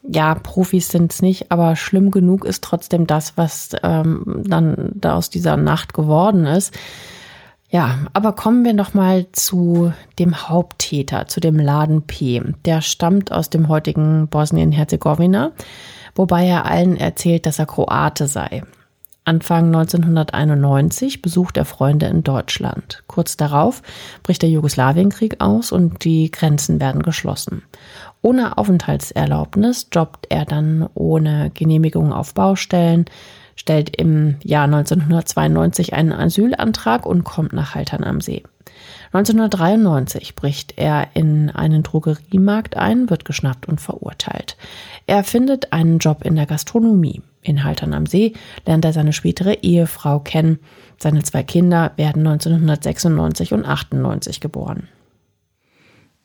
ja, 0.04 0.36
Profis 0.36 0.90
sind 0.90 1.14
es 1.14 1.22
nicht, 1.22 1.52
aber 1.52 1.76
schlimm 1.76 2.12
genug 2.12 2.46
ist 2.46 2.64
trotzdem 2.64 3.08
das, 3.08 3.38
was 3.38 3.70
ähm, 3.84 4.44
dann 4.46 4.92
da 4.96 5.16
aus 5.16 5.30
dieser 5.30 5.58
Nacht 5.58 5.94
geworden 5.94 6.46
ist. 6.46 6.74
Ja, 7.70 8.00
aber 8.12 8.34
kommen 8.34 8.66
wir 8.66 8.74
noch 8.74 8.94
mal 8.94 9.28
zu 9.32 9.94
dem 10.20 10.50
Haupttäter, 10.50 11.28
zu 11.28 11.40
dem 11.40 11.58
Laden 11.58 12.02
P. 12.02 12.42
Der 12.66 12.82
stammt 12.82 13.32
aus 13.32 13.50
dem 13.50 13.70
heutigen 13.70 14.28
Bosnien-Herzegowina, 14.28 15.52
wobei 16.16 16.46
er 16.46 16.66
allen 16.66 16.98
erzählt, 16.98 17.46
dass 17.46 17.60
er 17.60 17.68
Kroate 17.68 18.28
sei. 18.28 18.64
Anfang 19.24 19.68
1991 19.68 21.22
besucht 21.22 21.56
er 21.56 21.64
Freunde 21.64 22.08
in 22.08 22.24
Deutschland. 22.24 23.04
Kurz 23.08 23.38
darauf 23.38 23.84
bricht 24.24 24.42
der 24.42 24.50
Jugoslawienkrieg 24.50 25.40
aus 25.40 25.72
und 25.72 26.04
die 26.04 26.32
Grenzen 26.32 26.82
werden 26.82 27.04
geschlossen. 27.04 27.62
Ohne 28.22 28.58
Aufenthaltserlaubnis 28.58 29.88
jobbt 29.92 30.28
er 30.30 30.46
dann 30.46 30.88
ohne 30.94 31.52
Genehmigung 31.54 32.14
auf 32.14 32.34
Baustellen, 32.34 33.06
stellt 33.56 33.96
im 33.96 34.36
Jahr 34.44 34.66
1992 34.66 35.94
einen 35.94 36.14
Asylantrag 36.14 37.06
und 37.06 37.24
kommt 37.24 37.54
nach 37.54 37.76
Haltern 37.76 38.04
am 38.04 38.22
See. 38.22 38.44
1993 39.14 40.36
bricht 40.36 40.78
er 40.78 41.08
in 41.14 41.50
einen 41.50 41.84
Drogeriemarkt 41.84 42.78
ein, 42.78 43.10
wird 43.10 43.26
geschnappt 43.26 43.68
und 43.68 43.82
verurteilt. 43.82 44.56
Er 45.08 45.24
findet 45.24 45.74
einen 45.74 45.98
Job 45.98 46.24
in 46.24 46.36
der 46.36 46.46
Gastronomie. 46.46 47.22
In 47.42 47.64
Haltern 47.64 47.94
am 47.94 48.06
See 48.06 48.34
lernt 48.66 48.86
er 48.86 48.94
seine 48.94 49.14
spätere 49.14 49.56
Ehefrau 49.64 50.20
kennen. 50.20 50.60
Seine 50.98 51.24
zwei 51.24 51.44
Kinder 51.44 51.92
werden 51.98 52.26
1996 52.26 53.54
und 53.54 53.66
98 53.66 54.40
geboren. 54.40 54.88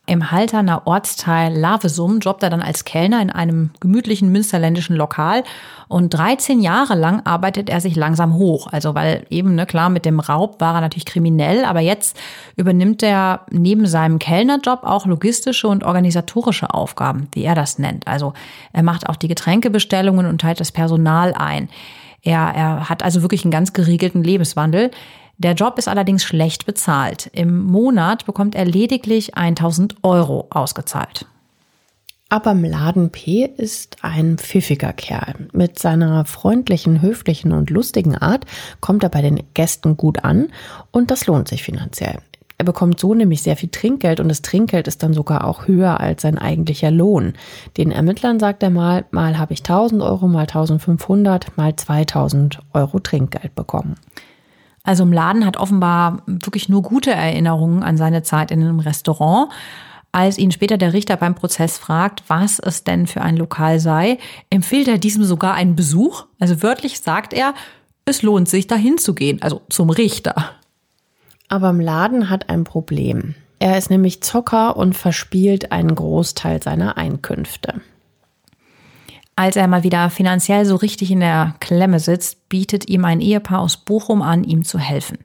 Im 0.08 0.30
Halterner 0.30 0.86
Ortsteil 0.86 1.52
Lavesum 1.52 2.20
jobbt 2.20 2.44
er 2.44 2.50
dann 2.50 2.62
als 2.62 2.84
Kellner 2.84 3.20
in 3.20 3.30
einem 3.30 3.70
gemütlichen 3.80 4.30
münsterländischen 4.30 4.94
Lokal 4.94 5.42
und 5.88 6.10
13 6.10 6.60
Jahre 6.60 6.94
lang 6.94 7.26
arbeitet 7.26 7.68
er 7.68 7.80
sich 7.80 7.96
langsam 7.96 8.34
hoch. 8.34 8.68
Also 8.70 8.94
weil 8.94 9.26
eben, 9.30 9.56
ne, 9.56 9.66
klar, 9.66 9.88
mit 9.88 10.04
dem 10.04 10.20
Raub 10.20 10.60
war 10.60 10.76
er 10.76 10.80
natürlich 10.80 11.06
kriminell, 11.06 11.64
aber 11.64 11.80
jetzt 11.80 12.16
übernimmt 12.54 13.02
er 13.02 13.40
neben 13.50 13.86
seinem 13.86 14.20
Kellnerjob 14.20 14.84
auch 14.84 15.06
logistische 15.06 15.66
und 15.66 15.82
organisatorische 15.82 16.72
Aufgaben, 16.72 17.26
wie 17.32 17.42
er 17.42 17.56
das 17.56 17.80
nennt. 17.80 18.06
Also 18.06 18.32
er 18.72 18.84
macht 18.84 19.08
auch 19.08 19.16
die 19.16 19.28
Getränkebestellungen 19.28 20.26
und 20.26 20.40
teilt 20.40 20.60
das 20.60 20.70
Personal 20.70 21.34
ein. 21.34 21.68
Er, 22.22 22.52
er 22.54 22.88
hat 22.88 23.02
also 23.02 23.22
wirklich 23.22 23.44
einen 23.44 23.52
ganz 23.52 23.72
geregelten 23.72 24.22
Lebenswandel. 24.22 24.90
Der 25.38 25.52
Job 25.52 25.78
ist 25.78 25.88
allerdings 25.88 26.24
schlecht 26.24 26.64
bezahlt. 26.64 27.30
Im 27.32 27.62
Monat 27.64 28.24
bekommt 28.24 28.54
er 28.54 28.64
lediglich 28.64 29.36
1000 29.36 29.96
Euro 30.02 30.46
ausgezahlt. 30.50 31.26
Aber 32.28 32.54
Mladen 32.54 33.10
P. 33.10 33.44
ist 33.44 33.98
ein 34.02 34.38
pfiffiger 34.38 34.92
Kerl. 34.92 35.34
Mit 35.52 35.78
seiner 35.78 36.24
freundlichen, 36.24 37.02
höflichen 37.02 37.52
und 37.52 37.70
lustigen 37.70 38.16
Art 38.16 38.46
kommt 38.80 39.04
er 39.04 39.10
bei 39.10 39.22
den 39.22 39.42
Gästen 39.54 39.96
gut 39.96 40.24
an 40.24 40.48
und 40.90 41.10
das 41.10 41.26
lohnt 41.26 41.48
sich 41.48 41.62
finanziell. 41.62 42.18
Er 42.58 42.64
bekommt 42.64 42.98
so 42.98 43.14
nämlich 43.14 43.42
sehr 43.42 43.56
viel 43.56 43.68
Trinkgeld 43.68 44.18
und 44.18 44.28
das 44.28 44.40
Trinkgeld 44.40 44.88
ist 44.88 45.02
dann 45.02 45.12
sogar 45.12 45.46
auch 45.46 45.68
höher 45.68 46.00
als 46.00 46.22
sein 46.22 46.38
eigentlicher 46.38 46.90
Lohn. 46.90 47.34
Den 47.76 47.92
Ermittlern 47.92 48.40
sagt 48.40 48.62
er 48.62 48.70
mal, 48.70 49.04
mal 49.10 49.38
habe 49.38 49.52
ich 49.52 49.60
1000 49.60 50.02
Euro, 50.02 50.26
mal 50.26 50.40
1500, 50.40 51.56
mal 51.58 51.76
2000 51.76 52.60
Euro 52.72 52.98
Trinkgeld 52.98 53.54
bekommen. 53.54 53.96
Also 54.86 55.02
im 55.02 55.12
Laden 55.12 55.44
hat 55.44 55.56
offenbar 55.56 56.22
wirklich 56.26 56.68
nur 56.68 56.80
gute 56.80 57.10
Erinnerungen 57.10 57.82
an 57.82 57.96
seine 57.96 58.22
Zeit 58.22 58.50
in 58.50 58.60
einem 58.60 58.78
Restaurant. 58.78 59.50
Als 60.12 60.38
ihn 60.38 60.52
später 60.52 60.78
der 60.78 60.92
Richter 60.94 61.16
beim 61.16 61.34
Prozess 61.34 61.76
fragt, 61.76 62.22
was 62.28 62.60
es 62.60 62.84
denn 62.84 63.06
für 63.06 63.20
ein 63.20 63.36
Lokal 63.36 63.80
sei, 63.80 64.18
empfiehlt 64.48 64.88
er 64.88 64.96
diesem 64.96 65.24
sogar 65.24 65.54
einen 65.54 65.76
Besuch. 65.76 66.24
Also 66.38 66.62
wörtlich 66.62 67.00
sagt 67.00 67.34
er, 67.34 67.52
es 68.06 68.22
lohnt 68.22 68.48
sich, 68.48 68.68
dahin 68.68 68.96
zu 68.96 69.14
gehen, 69.14 69.42
also 69.42 69.62
zum 69.68 69.90
Richter. 69.90 70.52
Aber 71.48 71.70
im 71.70 71.80
Laden 71.80 72.30
hat 72.30 72.48
ein 72.48 72.64
Problem. 72.64 73.34
Er 73.58 73.76
ist 73.76 73.90
nämlich 73.90 74.22
Zocker 74.22 74.76
und 74.76 74.94
verspielt 74.94 75.72
einen 75.72 75.94
Großteil 75.94 76.62
seiner 76.62 76.96
Einkünfte. 76.96 77.80
Als 79.38 79.56
er 79.56 79.68
mal 79.68 79.82
wieder 79.82 80.08
finanziell 80.08 80.64
so 80.64 80.76
richtig 80.76 81.10
in 81.10 81.20
der 81.20 81.54
Klemme 81.60 82.00
sitzt, 82.00 82.48
bietet 82.48 82.88
ihm 82.88 83.04
ein 83.04 83.20
Ehepaar 83.20 83.60
aus 83.60 83.76
Bochum 83.76 84.22
an, 84.22 84.44
ihm 84.44 84.64
zu 84.64 84.78
helfen. 84.78 85.18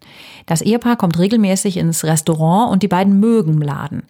Das 0.45 0.62
Ehepaar 0.62 0.97
kommt 0.97 1.18
regelmäßig 1.18 1.78
ins 1.78 2.03
Restaurant 2.03 2.74
und 2.74 2.84
die 2.84 2.89
beiden 2.89 3.22
mögen 3.22 3.62
Laden. 3.62 4.03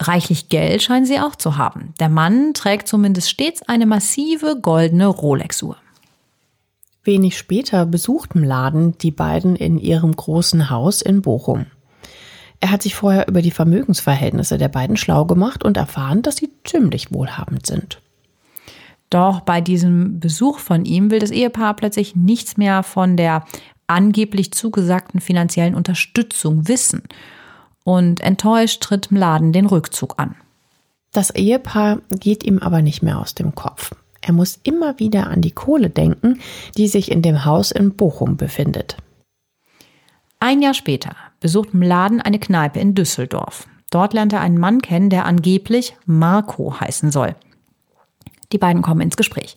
Reichlich 0.00 0.48
Geld 0.48 0.82
scheinen 0.82 1.06
sie 1.06 1.20
auch 1.20 1.36
zu 1.36 1.56
haben. 1.56 1.94
Der 2.00 2.08
Mann 2.08 2.54
trägt 2.54 2.88
zumindest 2.88 3.30
stets 3.30 3.62
eine 3.68 3.86
massive 3.86 4.58
goldene 4.60 5.06
Rolex-Uhr. 5.06 5.76
Wenig 7.04 7.38
später 7.38 7.86
besucht 7.86 8.34
Mladen 8.34 8.98
die 8.98 9.12
beiden 9.12 9.54
in 9.54 9.78
ihrem 9.78 10.14
großen 10.14 10.70
Haus 10.70 11.02
in 11.02 11.22
Bochum. 11.22 11.66
Er 12.58 12.72
hat 12.72 12.82
sich 12.82 12.96
vorher 12.96 13.28
über 13.28 13.42
die 13.42 13.52
Vermögensverhältnisse 13.52 14.58
der 14.58 14.68
beiden 14.68 14.96
schlau 14.96 15.24
gemacht 15.24 15.64
und 15.64 15.76
erfahren, 15.76 16.22
dass 16.22 16.36
sie 16.36 16.50
ziemlich 16.64 17.12
wohlhabend 17.12 17.64
sind. 17.64 18.02
Doch 19.10 19.40
bei 19.40 19.60
diesem 19.60 20.20
Besuch 20.20 20.60
von 20.60 20.84
ihm 20.84 21.10
will 21.10 21.18
das 21.18 21.32
Ehepaar 21.32 21.74
plötzlich 21.74 22.14
nichts 22.14 22.56
mehr 22.56 22.84
von 22.84 23.16
der 23.16 23.44
angeblich 23.88 24.52
zugesagten 24.52 25.20
finanziellen 25.20 25.74
Unterstützung 25.74 26.68
wissen. 26.68 27.02
Und 27.82 28.20
enttäuscht 28.20 28.82
tritt 28.82 29.10
Mladen 29.10 29.52
den 29.52 29.66
Rückzug 29.66 30.14
an. 30.18 30.36
Das 31.12 31.30
Ehepaar 31.30 31.98
geht 32.10 32.44
ihm 32.44 32.60
aber 32.60 32.82
nicht 32.82 33.02
mehr 33.02 33.18
aus 33.18 33.34
dem 33.34 33.54
Kopf. 33.56 33.92
Er 34.20 34.32
muss 34.32 34.60
immer 34.62 34.98
wieder 35.00 35.26
an 35.26 35.40
die 35.40 35.50
Kohle 35.50 35.90
denken, 35.90 36.38
die 36.76 36.86
sich 36.86 37.10
in 37.10 37.22
dem 37.22 37.44
Haus 37.44 37.72
in 37.72 37.96
Bochum 37.96 38.36
befindet. 38.36 38.96
Ein 40.38 40.62
Jahr 40.62 40.74
später 40.74 41.16
besucht 41.40 41.74
Mladen 41.74 42.20
eine 42.20 42.38
Kneipe 42.38 42.78
in 42.78 42.94
Düsseldorf. 42.94 43.66
Dort 43.90 44.12
lernt 44.14 44.32
er 44.32 44.40
einen 44.40 44.58
Mann 44.58 44.80
kennen, 44.82 45.10
der 45.10 45.24
angeblich 45.24 45.96
Marco 46.06 46.78
heißen 46.78 47.10
soll. 47.10 47.34
Die 48.52 48.58
beiden 48.58 48.82
kommen 48.82 49.00
ins 49.00 49.16
Gespräch. 49.16 49.56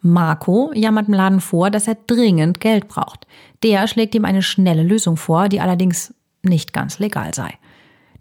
Marco 0.00 0.72
jammert 0.74 1.08
im 1.08 1.14
Laden 1.14 1.40
vor, 1.40 1.70
dass 1.70 1.86
er 1.86 1.96
dringend 2.06 2.60
Geld 2.60 2.88
braucht. 2.88 3.26
Der 3.62 3.86
schlägt 3.86 4.14
ihm 4.14 4.24
eine 4.24 4.42
schnelle 4.42 4.82
Lösung 4.82 5.16
vor, 5.16 5.48
die 5.48 5.60
allerdings 5.60 6.12
nicht 6.42 6.72
ganz 6.72 6.98
legal 6.98 7.32
sei. 7.34 7.54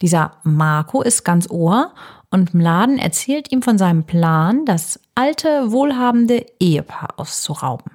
Dieser 0.01 0.37
Marco 0.43 1.01
ist 1.01 1.23
ganz 1.23 1.49
Ohr 1.49 1.93
und 2.29 2.53
Mladen 2.53 2.97
erzählt 2.97 3.51
ihm 3.51 3.61
von 3.61 3.77
seinem 3.77 4.03
Plan, 4.03 4.65
das 4.65 4.99
alte, 5.15 5.71
wohlhabende 5.71 6.45
Ehepaar 6.59 7.09
auszurauben. 7.17 7.91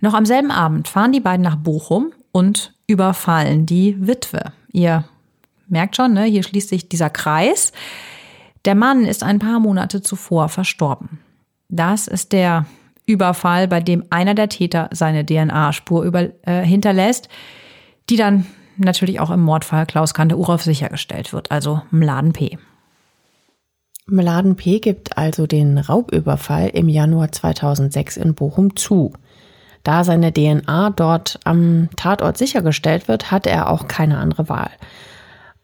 Noch 0.00 0.14
am 0.14 0.26
selben 0.26 0.50
Abend 0.50 0.88
fahren 0.88 1.12
die 1.12 1.20
beiden 1.20 1.42
nach 1.42 1.56
Bochum 1.56 2.12
und 2.32 2.74
überfallen 2.86 3.66
die 3.66 3.96
Witwe. 4.06 4.52
Ihr 4.72 5.04
merkt 5.68 5.96
schon, 5.96 6.14
ne, 6.14 6.24
hier 6.24 6.42
schließt 6.42 6.68
sich 6.68 6.88
dieser 6.88 7.10
Kreis. 7.10 7.72
Der 8.64 8.74
Mann 8.74 9.04
ist 9.04 9.22
ein 9.22 9.38
paar 9.38 9.60
Monate 9.60 10.02
zuvor 10.02 10.48
verstorben. 10.48 11.20
Das 11.68 12.06
ist 12.06 12.32
der 12.32 12.66
Überfall, 13.06 13.68
bei 13.68 13.80
dem 13.80 14.04
einer 14.10 14.34
der 14.34 14.48
Täter 14.48 14.88
seine 14.92 15.24
DNA-Spur 15.24 16.14
äh, 16.42 16.62
hinterlässt, 16.62 17.28
die 18.10 18.16
dann 18.16 18.46
natürlich 18.76 19.20
auch 19.20 19.30
im 19.30 19.42
Mordfall 19.42 19.86
Klaus 19.86 20.14
Kante-Uroff 20.14 20.62
sichergestellt 20.62 21.32
wird, 21.32 21.50
also 21.50 21.82
Mladen 21.90 22.32
P. 22.32 22.58
Mladen 24.06 24.56
P. 24.56 24.78
gibt 24.78 25.18
also 25.18 25.46
den 25.46 25.76
Raubüberfall 25.76 26.68
im 26.68 26.88
Januar 26.88 27.30
2006 27.30 28.16
in 28.16 28.34
Bochum 28.34 28.74
zu. 28.76 29.12
Da 29.82 30.04
seine 30.04 30.32
DNA 30.32 30.90
dort 30.90 31.38
am 31.44 31.88
Tatort 31.96 32.38
sichergestellt 32.38 33.08
wird, 33.08 33.30
hat 33.30 33.46
er 33.46 33.70
auch 33.70 33.86
keine 33.86 34.18
andere 34.18 34.48
Wahl. 34.48 34.70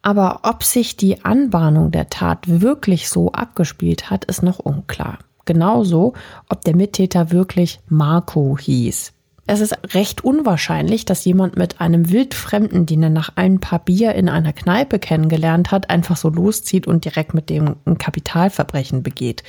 Aber 0.03 0.41
ob 0.43 0.63
sich 0.63 0.97
die 0.97 1.25
Anbahnung 1.25 1.91
der 1.91 2.11
Tat 2.11 2.61
wirklich 2.61 3.09
so 3.09 3.33
abgespielt 3.33 4.11
hat, 4.11 4.27
ist 4.27 4.43
noch 4.43 4.59
unklar. 4.59 5.19
Genauso, 5.45 6.14
ob 6.49 6.62
der 6.62 6.76
Mittäter 6.76 7.30
wirklich 7.30 7.80
Marco 7.88 8.57
hieß. 8.59 9.12
Es 9.47 9.61
ist 9.61 9.76
recht 9.95 10.24
unwahrscheinlich, 10.24 11.05
dass 11.05 11.24
jemand 11.26 11.57
mit 11.57 11.80
einem 11.80 12.11
Wildfremden, 12.11 12.86
den 12.86 13.03
er 13.03 13.11
nach 13.11 13.30
ein 13.34 13.61
paar 13.61 13.78
Bier 13.78 14.14
in 14.14 14.30
einer 14.30 14.55
Kneipe 14.55 14.99
kennengelernt 14.99 15.70
hat, 15.70 15.90
einfach 15.90 16.16
so 16.16 16.30
loszieht 16.30 16.86
und 16.86 17.05
direkt 17.05 17.34
mit 17.34 17.51
dem 17.51 17.76
ein 17.84 17.99
Kapitalverbrechen 17.99 19.03
begeht. 19.03 19.42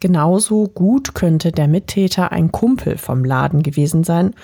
Genauso 0.00 0.68
gut 0.68 1.14
könnte 1.14 1.50
der 1.50 1.68
Mittäter 1.68 2.30
ein 2.30 2.52
Kumpel 2.52 2.98
vom 2.98 3.24
Laden 3.24 3.62
gewesen 3.62 4.04
sein 4.04 4.34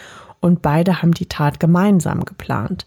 und 0.40 0.62
beide 0.62 1.02
haben 1.02 1.12
die 1.12 1.26
Tat 1.26 1.60
gemeinsam 1.60 2.24
geplant. 2.24 2.86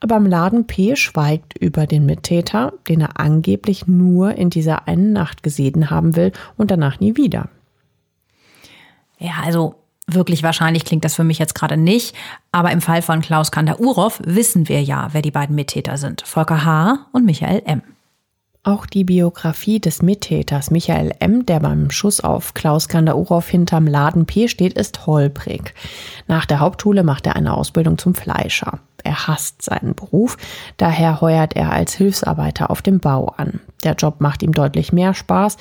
Aber 0.00 0.16
im 0.16 0.26
Laden 0.26 0.66
P 0.66 0.94
schweigt 0.96 1.58
über 1.58 1.86
den 1.86 2.06
Mittäter, 2.06 2.72
den 2.88 3.00
er 3.00 3.18
angeblich 3.18 3.86
nur 3.86 4.34
in 4.34 4.50
dieser 4.50 4.86
einen 4.86 5.12
Nacht 5.12 5.42
gesehen 5.42 5.90
haben 5.90 6.14
will 6.14 6.32
und 6.56 6.70
danach 6.70 7.00
nie 7.00 7.16
wieder. 7.16 7.48
Ja, 9.18 9.32
also 9.44 9.74
wirklich 10.06 10.42
wahrscheinlich 10.42 10.84
klingt 10.84 11.04
das 11.04 11.16
für 11.16 11.24
mich 11.24 11.38
jetzt 11.38 11.54
gerade 11.54 11.76
nicht, 11.76 12.14
aber 12.52 12.70
im 12.70 12.80
Fall 12.80 13.02
von 13.02 13.20
Klaus 13.20 13.50
Kander-Uroff 13.50 14.20
wissen 14.24 14.68
wir 14.68 14.82
ja, 14.82 15.08
wer 15.12 15.22
die 15.22 15.32
beiden 15.32 15.56
Mittäter 15.56 15.96
sind. 15.98 16.22
Volker 16.22 16.64
H. 16.64 17.06
und 17.12 17.24
Michael 17.24 17.62
M. 17.66 17.82
Auch 18.68 18.84
die 18.84 19.04
Biografie 19.04 19.80
des 19.80 20.02
Mittäters 20.02 20.70
Michael 20.70 21.12
M., 21.20 21.46
der 21.46 21.58
beim 21.58 21.90
Schuss 21.90 22.20
auf 22.20 22.52
Klaus 22.52 22.86
Kander-Uroff 22.86 23.48
hinterm 23.48 23.86
Laden 23.86 24.26
P 24.26 24.46
steht, 24.46 24.74
ist 24.74 25.06
holprig. 25.06 25.72
Nach 26.26 26.44
der 26.44 26.60
Hauptschule 26.60 27.02
macht 27.02 27.26
er 27.26 27.34
eine 27.34 27.54
Ausbildung 27.54 27.96
zum 27.96 28.14
Fleischer. 28.14 28.80
Er 29.02 29.26
hasst 29.26 29.62
seinen 29.62 29.94
Beruf, 29.94 30.36
daher 30.76 31.22
heuert 31.22 31.56
er 31.56 31.72
als 31.72 31.94
Hilfsarbeiter 31.94 32.70
auf 32.70 32.82
dem 32.82 33.00
Bau 33.00 33.32
an. 33.38 33.60
Der 33.84 33.94
Job 33.94 34.20
macht 34.20 34.42
ihm 34.42 34.52
deutlich 34.52 34.92
mehr 34.92 35.14
Spaß, 35.14 35.56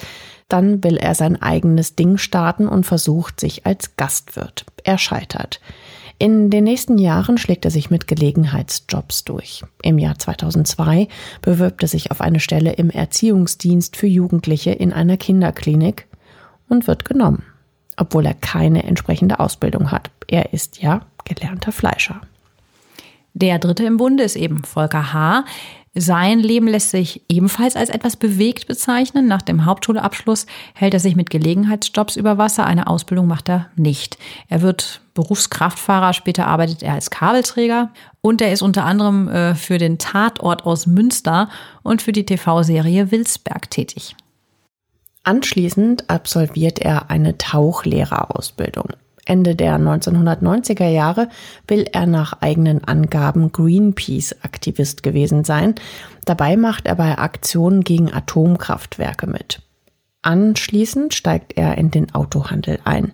dann 0.50 0.84
will 0.84 0.98
er 0.98 1.16
sein 1.16 1.42
eigenes 1.42 1.96
Ding 1.96 2.18
starten 2.18 2.68
und 2.68 2.86
versucht 2.86 3.40
sich 3.40 3.66
als 3.66 3.96
Gastwirt. 3.96 4.66
Er 4.84 4.98
scheitert. 4.98 5.62
In 6.20 6.50
den 6.50 6.64
nächsten 6.64 6.98
Jahren 6.98 7.38
schlägt 7.38 7.66
er 7.66 7.72
sich 7.72 7.92
mit 7.92 8.08
Gelegenheitsjobs 8.08 9.24
durch. 9.24 9.64
Im 9.84 10.00
Jahr 10.00 10.18
2002 10.18 11.08
bewirbt 11.42 11.84
er 11.84 11.88
sich 11.88 12.10
auf 12.10 12.22
eine 12.22 12.40
Stelle 12.40 12.74
im 12.74 12.90
Erziehungsdienst 12.90 13.96
für 13.96 14.08
Jugendliche 14.08 14.72
in 14.72 14.94
einer 14.94 15.18
Kinderklinik 15.18 16.08
und 16.70 16.88
wird 16.88 17.06
genommen, 17.06 17.44
obwohl 17.98 18.26
er 18.26 18.34
keine 18.34 18.84
entsprechende 18.84 19.40
Ausbildung 19.40 19.92
hat. 19.92 20.10
Er 20.28 20.54
ist 20.54 20.82
ja 20.82 21.02
gelernter 21.24 21.72
Fleischer. 21.72 22.22
Der 23.36 23.60
dritte 23.60 23.86
im 23.86 23.98
Bunde 23.98 24.24
ist 24.24 24.36
eben 24.36 24.64
Volker 24.64 25.14
H. 25.14 25.46
Sein 26.00 26.40
Leben 26.40 26.68
lässt 26.68 26.92
sich 26.92 27.24
ebenfalls 27.28 27.76
als 27.76 27.90
etwas 27.90 28.18
bewegt 28.18 28.68
bezeichnen. 28.68 29.28
Nach 29.28 29.42
dem 29.42 29.66
Hauptschulabschluss 29.66 30.46
hält 30.76 30.94
er 30.94 31.00
sich 31.00 31.16
mit 31.16 31.32
Gelegenheitsjobs 31.32 32.16
über 32.18 32.38
Wasser. 32.38 32.68
Eine 32.68 32.86
Ausbildung 32.86 33.26
macht 33.26 33.50
er 33.50 33.68
nicht. 33.76 34.18
Er 34.48 34.62
wird 34.62 35.02
Berufskraftfahrer, 35.16 36.14
später 36.14 36.46
arbeitet 36.46 36.84
er 36.84 36.94
als 36.94 37.10
Kabelträger 37.10 37.90
und 38.22 38.42
er 38.42 38.52
ist 38.52 38.62
unter 38.62 38.86
anderem 38.86 39.28
äh, 39.28 39.56
für 39.56 39.80
den 39.80 39.98
Tatort 39.98 40.66
aus 40.66 40.86
Münster 40.86 41.50
und 41.82 42.04
für 42.04 42.12
die 42.12 42.26
TV-Serie 42.26 43.12
Wilsberg 43.12 43.72
tätig. 43.72 44.16
Anschließend 45.24 46.10
absolviert 46.10 46.80
er 46.80 47.10
eine 47.10 47.38
Tauchlehrerausbildung. 47.40 48.90
Ende 49.28 49.56
der 49.56 49.78
1990er 49.78 50.88
Jahre 50.88 51.30
will 51.68 51.86
er 51.92 52.06
nach 52.06 52.42
eigenen 52.42 52.84
Angaben 52.84 53.52
Greenpeace-Aktivist 53.52 55.04
gewesen 55.04 55.44
sein. 55.44 55.76
Dabei 56.26 56.58
macht 56.58 56.88
er 56.88 56.96
bei 56.96 57.18
Aktionen 57.18 57.82
gegen 57.84 58.14
Atomkraftwerke 58.14 59.28
mit. 59.28 59.62
Anschließend 60.22 61.14
steigt 61.14 61.58
er 61.58 61.78
in 61.78 61.92
den 61.92 62.14
Autohandel 62.14 62.80
ein. 62.84 63.14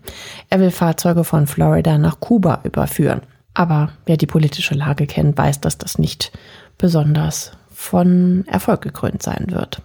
Er 0.50 0.60
will 0.60 0.72
Fahrzeuge 0.72 1.24
von 1.24 1.48
Florida 1.48 1.98
nach 1.98 2.20
Kuba 2.20 2.62
überführen. 2.64 3.22
Aber 3.54 3.92
wer 4.06 4.18
die 4.18 4.26
politische 4.26 4.74
Lage 4.74 5.06
kennt, 5.06 5.38
weiß, 5.38 5.62
dass 5.62 5.78
das 5.78 6.00
nicht 6.00 6.32
besonders 6.78 7.52
von 7.70 8.46
Erfolg 8.48 8.82
gekrönt 8.82 9.22
sein 9.22 9.48
wird. 9.50 9.82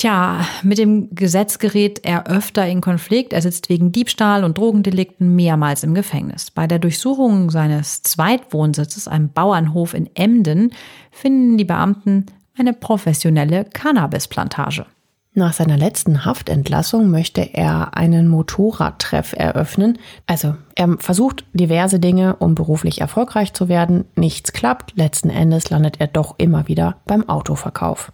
Tja, 0.00 0.46
mit 0.62 0.78
dem 0.78 1.14
Gesetz 1.14 1.58
gerät 1.58 2.06
er 2.06 2.26
öfter 2.26 2.66
in 2.66 2.80
Konflikt. 2.80 3.34
Er 3.34 3.42
sitzt 3.42 3.68
wegen 3.68 3.92
Diebstahl 3.92 4.44
und 4.44 4.56
Drogendelikten 4.56 5.36
mehrmals 5.36 5.84
im 5.84 5.92
Gefängnis. 5.92 6.50
Bei 6.50 6.66
der 6.66 6.78
Durchsuchung 6.78 7.50
seines 7.50 8.02
Zweitwohnsitzes, 8.02 9.08
einem 9.08 9.28
Bauernhof 9.28 9.92
in 9.92 10.08
Emden, 10.14 10.72
finden 11.10 11.58
die 11.58 11.66
Beamten 11.66 12.24
eine 12.56 12.72
professionelle 12.72 13.66
Cannabisplantage. 13.66 14.86
Nach 15.34 15.52
seiner 15.52 15.76
letzten 15.76 16.24
Haftentlassung 16.24 17.10
möchte 17.10 17.42
er 17.42 17.94
einen 17.94 18.26
Motorradtreff 18.26 19.34
eröffnen. 19.34 19.98
Also 20.26 20.54
er 20.76 20.96
versucht 20.98 21.44
diverse 21.52 22.00
Dinge, 22.00 22.36
um 22.36 22.54
beruflich 22.54 23.02
erfolgreich 23.02 23.52
zu 23.52 23.68
werden. 23.68 24.06
Nichts 24.16 24.54
klappt. 24.54 24.96
Letzten 24.96 25.28
Endes 25.28 25.68
landet 25.68 26.00
er 26.00 26.06
doch 26.06 26.36
immer 26.38 26.68
wieder 26.68 26.96
beim 27.06 27.28
Autoverkauf. 27.28 28.12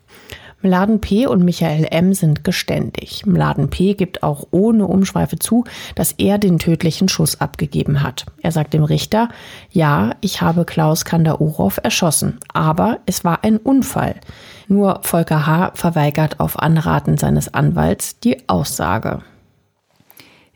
Mladen 0.62 1.00
P. 1.00 1.26
und 1.26 1.44
Michael 1.44 1.86
M. 1.90 2.14
sind 2.14 2.42
geständig. 2.42 3.26
Mladen 3.26 3.68
P. 3.68 3.94
gibt 3.94 4.22
auch 4.22 4.46
ohne 4.50 4.86
Umschweife 4.86 5.38
zu, 5.38 5.64
dass 5.94 6.12
er 6.12 6.38
den 6.38 6.58
tödlichen 6.58 7.08
Schuss 7.08 7.40
abgegeben 7.40 8.02
hat. 8.02 8.26
Er 8.42 8.52
sagt 8.52 8.74
dem 8.74 8.82
Richter, 8.82 9.28
ja, 9.70 10.12
ich 10.22 10.40
habe 10.40 10.64
Klaus 10.64 11.04
Kandaurov 11.04 11.78
erschossen, 11.82 12.38
aber 12.52 12.98
es 13.06 13.22
war 13.22 13.44
ein 13.44 13.58
Unfall. 13.58 14.16
Nur 14.66 15.00
Volker 15.02 15.46
H. 15.46 15.72
verweigert 15.74 16.40
auf 16.40 16.58
Anraten 16.58 17.18
seines 17.18 17.52
Anwalts 17.52 18.18
die 18.20 18.48
Aussage. 18.48 19.22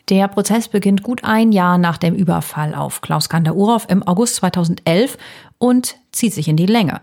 Der 0.09 0.27
Prozess 0.27 0.67
beginnt 0.67 1.05
gut 1.05 1.23
ein 1.23 1.53
Jahr 1.53 1.79
nach 1.79 1.97
dem 1.97 2.17
Überfall 2.17 2.75
auf 2.75 3.01
Klaus 3.01 3.29
Kandaurov 3.29 3.87
im 3.89 4.03
August 4.03 4.37
2011 4.37 5.17
und 5.59 5.97
zieht 6.11 6.35
sich 6.35 6.49
in 6.49 6.57
die 6.57 6.67
Länge. 6.67 7.01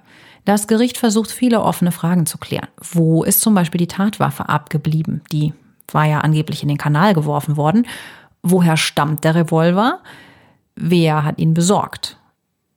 Das 0.48 0.68
Gericht 0.68 0.98
versucht 0.98 1.30
viele 1.30 1.62
offene 1.62 1.92
Fragen 1.92 2.26
zu 2.26 2.38
klären. 2.38 2.70
Wo 2.80 3.26
ist 3.26 3.42
zum 3.42 3.54
Beispiel 3.54 3.80
die 3.80 3.88
Tatwaffe 3.88 4.48
abgeblieben? 4.48 5.22
Die 5.34 5.54
war 5.92 6.06
ja 6.06 6.22
angeblich 6.22 6.64
in 6.64 6.70
den 6.70 6.78
Kanal 6.78 7.14
geworfen 7.14 7.58
worden. 7.58 7.86
Woher 8.44 8.78
stammt 8.78 9.26
der 9.26 9.36
Revolver? 9.36 10.00
Wer 10.78 11.26
hat 11.26 11.38
ihn 11.38 11.54
besorgt? 11.54 12.18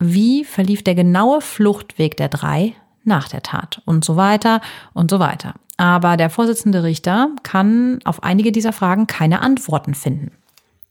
Wie 0.01 0.43
verlief 0.43 0.83
der 0.83 0.97
genaue 0.97 1.41
Fluchtweg 1.41 2.17
der 2.17 2.29
drei 2.29 2.75
nach 3.05 3.29
der 3.29 3.45
Tat? 3.45 3.83
Und 3.85 4.05
so 4.05 4.17
weiter 4.17 4.63
und 4.93 5.09
so 5.09 5.21
weiter. 5.21 5.55
Aber 5.77 6.17
der 6.17 6.29
Vorsitzende 6.29 6.83
Richter 6.83 7.29
kann 7.45 8.01
auf 8.05 8.25
einige 8.25 8.51
dieser 8.51 8.73
Fragen 8.73 9.07
keine 9.07 9.43
Antworten 9.43 9.95
finden. 9.95 10.33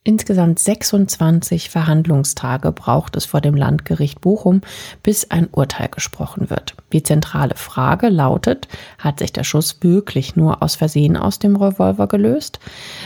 Insgesamt 0.05 0.59
26 0.59 1.69
Verhandlungstage 1.69 2.71
braucht 2.71 3.17
es 3.17 3.25
vor 3.25 3.41
dem 3.41 3.53
Landgericht 3.53 4.21
Bochum, 4.21 4.61
bis 5.03 5.29
ein 5.29 5.49
Urteil 5.51 5.89
gesprochen 5.89 6.49
wird. 6.49 6.75
Die 6.93 7.03
zentrale 7.03 7.55
Frage 7.55 8.07
lautet, 8.07 8.69
hat 8.97 9.19
sich 9.19 9.33
der 9.33 9.43
Schuss 9.43 9.79
wirklich 9.81 10.37
nur 10.37 10.63
aus 10.63 10.75
Versehen 10.75 11.17
aus 11.17 11.39
dem 11.39 11.57
Revolver 11.57 12.07
gelöst? 12.07 12.59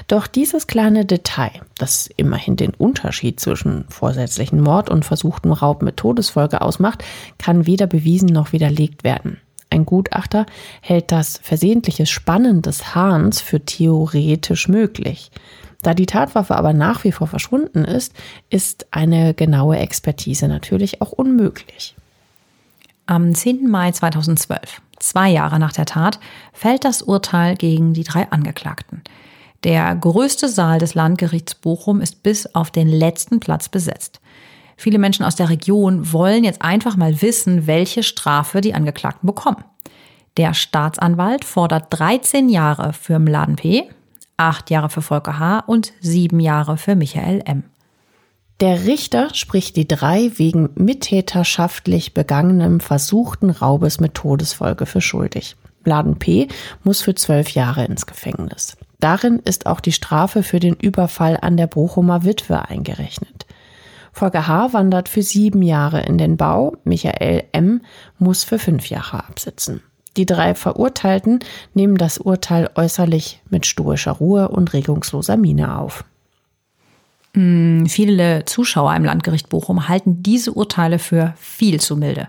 Doch 0.08 0.28
dieses 0.28 0.68
kleine 0.68 1.04
Detail, 1.04 1.52
das 1.80 2.12
immerhin 2.16 2.58
den 2.58 2.76
Unterschied 2.76 3.40
zwischen 3.40 3.86
vorsätzlichen 3.90 4.62
Mord 4.62 4.92
und 4.92 5.04
versuchten 5.04 5.52
Raub 5.52 5.82
mit 5.82 5.98
Todesfolge 5.98 6.62
ausmacht, 6.62 7.04
kann 7.40 7.66
weder 7.66 7.88
bewiesen 7.88 8.30
noch 8.30 8.52
widerlegt 8.52 9.04
werden. 9.04 9.40
Ein 9.72 9.88
Gutachter 9.88 10.46
hält 10.82 11.12
das 11.12 11.40
versehentliche 11.42 12.06
Spannen 12.06 12.62
des 12.62 12.94
Hahns 12.94 13.42
für 13.42 13.66
theoretisch 13.66 14.68
möglich. 14.68 15.32
Da 15.84 15.94
die 15.94 16.06
Tatwaffe 16.06 16.56
aber 16.56 16.74
nach 16.74 17.04
wie 17.04 17.12
vor 17.12 17.28
verschwunden 17.28 17.84
ist, 17.84 18.14
ist 18.50 18.88
eine 18.92 19.34
genaue 19.34 19.78
Expertise 19.78 20.48
natürlich 20.48 21.02
auch 21.02 21.12
unmöglich. 21.12 21.96
Am 23.06 23.36
10. 23.36 23.70
Mai 23.70 23.92
2012, 23.92 24.82
zwei 24.98 25.30
Jahre 25.30 25.60
nach 25.60 25.74
der 25.74 25.86
Tat, 25.86 26.20
fällt 26.54 26.86
das 26.86 27.02
Urteil 27.02 27.58
gegen 27.58 27.94
die 27.94 28.06
drei 28.06 28.32
Angeklagten. 28.32 29.02
Der 29.66 29.94
größte 29.94 30.48
Saal 30.48 30.80
des 30.80 30.96
Landgerichts 30.96 31.54
Bochum 31.56 32.00
ist 32.00 32.24
bis 32.24 32.56
auf 32.56 32.72
den 32.72 32.88
letzten 32.88 33.42
Platz 33.42 33.68
besetzt. 33.68 34.22
Viele 34.78 35.00
Menschen 35.00 35.26
aus 35.26 35.36
der 35.36 35.50
Region 35.50 36.14
wollen 36.14 36.46
jetzt 36.46 36.62
einfach 36.62 36.96
mal 36.96 37.22
wissen, 37.22 37.68
welche 37.68 38.04
Strafe 38.04 38.62
die 38.62 38.74
Angeklagten 38.74 39.28
bekommen. 39.28 39.64
Der 40.38 40.54
Staatsanwalt 40.54 41.44
fordert 41.46 41.88
13 41.90 42.48
Jahre 42.48 42.94
für 42.94 43.20
Mladen 43.20 43.58
P., 43.58 43.90
acht 44.38 44.70
Jahre 44.70 44.90
für 44.90 45.02
Volker 45.02 45.40
H. 45.40 45.60
und 45.68 45.94
sieben 46.02 46.40
Jahre 46.40 46.78
für 46.78 46.96
Michael 46.96 47.42
M. 47.46 47.64
Der 48.60 48.86
Richter 48.86 49.34
spricht 49.34 49.76
die 49.76 49.88
drei 49.88 50.32
wegen 50.38 50.70
mittäterschaftlich 50.76 52.14
begangenem 52.14 52.80
versuchten 52.80 53.50
Raubes 53.50 54.00
mit 54.00 54.14
Todesfolge 54.14 54.86
für 54.86 55.02
schuldig. 55.02 55.56
Bladen 55.84 56.18
P. 56.18 56.48
muss 56.84 57.02
für 57.02 57.16
zwölf 57.16 57.50
Jahre 57.50 57.86
ins 57.86 58.06
Gefängnis. 58.06 58.78
Darin 59.00 59.40
ist 59.40 59.66
auch 59.66 59.82
die 59.82 59.92
Strafe 59.92 60.44
für 60.44 60.60
den 60.60 60.76
Überfall 60.76 61.38
an 61.42 61.58
der 61.58 61.68
Bochumer 61.68 62.24
Witwe 62.24 62.70
eingerechnet. 62.70 63.46
Volker 64.14 64.48
H. 64.48 64.72
wandert 64.74 65.10
für 65.10 65.24
sieben 65.24 65.62
Jahre 65.62 66.02
in 66.04 66.18
den 66.18 66.38
Bau, 66.38 66.78
Michael 66.84 67.44
M. 67.52 67.82
muss 68.20 68.44
für 68.44 68.60
fünf 68.60 68.88
Jahre 68.90 69.26
absitzen. 69.26 69.82
Die 70.18 70.26
drei 70.26 70.54
Verurteilten 70.54 71.40
nehmen 71.74 71.98
das 71.98 72.18
Urteil 72.18 72.70
äußerlich 72.76 73.42
mit 73.50 73.66
stoischer 73.66 74.12
Ruhe 74.12 74.50
und 74.50 74.74
regungsloser 74.74 75.38
Miene 75.38 75.78
auf. 75.78 76.04
Mm, 77.34 77.86
viele 77.86 78.46
Zuschauer 78.46 78.96
im 78.96 79.06
Landgericht 79.06 79.50
Bochum 79.50 79.88
halten 79.88 80.22
diese 80.22 80.52
Urteile 80.52 81.00
für 81.00 81.34
viel 81.38 81.80
zu 81.80 81.98
milde. 81.98 82.28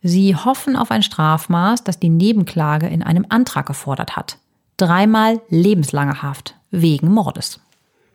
Sie 0.00 0.36
hoffen 0.36 0.76
auf 0.76 0.92
ein 0.92 1.02
Strafmaß, 1.02 1.82
das 1.82 1.98
die 1.98 2.08
Nebenklage 2.08 2.86
in 2.86 3.02
einem 3.02 3.26
Antrag 3.28 3.66
gefordert 3.66 4.16
hat. 4.16 4.38
Dreimal 4.76 5.40
lebenslange 5.48 6.22
Haft 6.22 6.54
wegen 6.70 7.10
Mordes. 7.10 7.58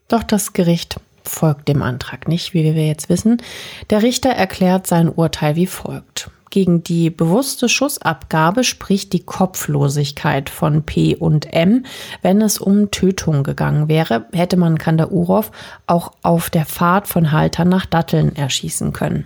Doch 0.08 0.24
das 0.24 0.54
Gericht 0.54 0.98
folgt 1.30 1.68
dem 1.68 1.82
Antrag 1.82 2.28
nicht, 2.28 2.54
wie 2.54 2.64
wir 2.64 2.88
jetzt 2.88 3.10
wissen. 3.10 3.42
Der 3.90 4.04
Richter 4.04 4.30
erklärt 4.30 4.88
sein 4.88 5.10
Urteil 5.10 5.56
wie 5.56 5.68
folgt. 5.68 6.30
Gegen 6.54 6.84
die 6.84 7.10
bewusste 7.10 7.68
Schussabgabe 7.68 8.64
spricht 8.64 9.12
die 9.14 9.24
Kopflosigkeit 9.24 10.52
von 10.52 10.84
P 10.84 11.16
und 11.16 11.52
M. 11.52 11.84
Wenn 12.22 12.42
es 12.42 12.60
um 12.60 12.92
Tötung 12.92 13.44
gegangen 13.44 13.88
wäre, 13.88 14.28
hätte 14.32 14.56
man 14.56 14.78
Kandaurov 14.78 15.50
auch 15.88 16.12
auf 16.22 16.52
der 16.52 16.66
Fahrt 16.66 17.08
von 17.08 17.32
Haltern 17.32 17.70
nach 17.70 17.88
Datteln 17.88 18.36
erschießen 18.36 18.94
können. 18.94 19.26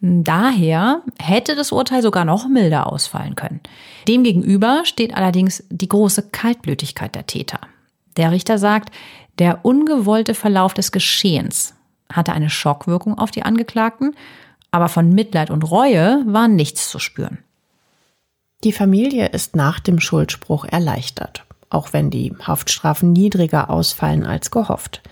Daher 0.00 1.02
hätte 1.20 1.54
das 1.54 1.72
Urteil 1.72 2.02
sogar 2.02 2.24
noch 2.24 2.48
milder 2.48 2.92
ausfallen 2.92 3.36
können. 3.36 3.60
Demgegenüber 4.08 4.82
steht 4.84 5.14
allerdings 5.14 5.62
die 5.68 5.88
große 5.88 6.30
Kaltblütigkeit 6.30 7.14
der 7.14 7.26
Täter. 7.26 7.60
Der 8.16 8.32
Richter 8.32 8.58
sagt, 8.58 8.92
der 9.40 9.64
ungewollte 9.64 10.34
Verlauf 10.34 10.74
des 10.74 10.92
Geschehens 10.92 11.74
hatte 12.12 12.32
eine 12.32 12.50
Schockwirkung 12.50 13.18
auf 13.18 13.30
die 13.30 13.42
Angeklagten 13.42 14.14
aber 14.70 14.88
von 14.88 15.12
Mitleid 15.12 15.50
und 15.50 15.70
Reue 15.70 16.22
war 16.26 16.48
nichts 16.48 16.88
zu 16.88 16.98
spüren. 16.98 17.38
Die 18.62 18.72
Familie 18.72 19.28
ist 19.28 19.56
nach 19.56 19.80
dem 19.80 20.00
Schuldspruch 20.00 20.64
erleichtert, 20.64 21.44
auch 21.70 21.92
wenn 21.92 22.10
die 22.10 22.34
Haftstrafen 22.40 23.12
niedriger 23.12 23.70
ausfallen 23.70 24.26
als 24.26 24.50
gehofft. 24.50 25.02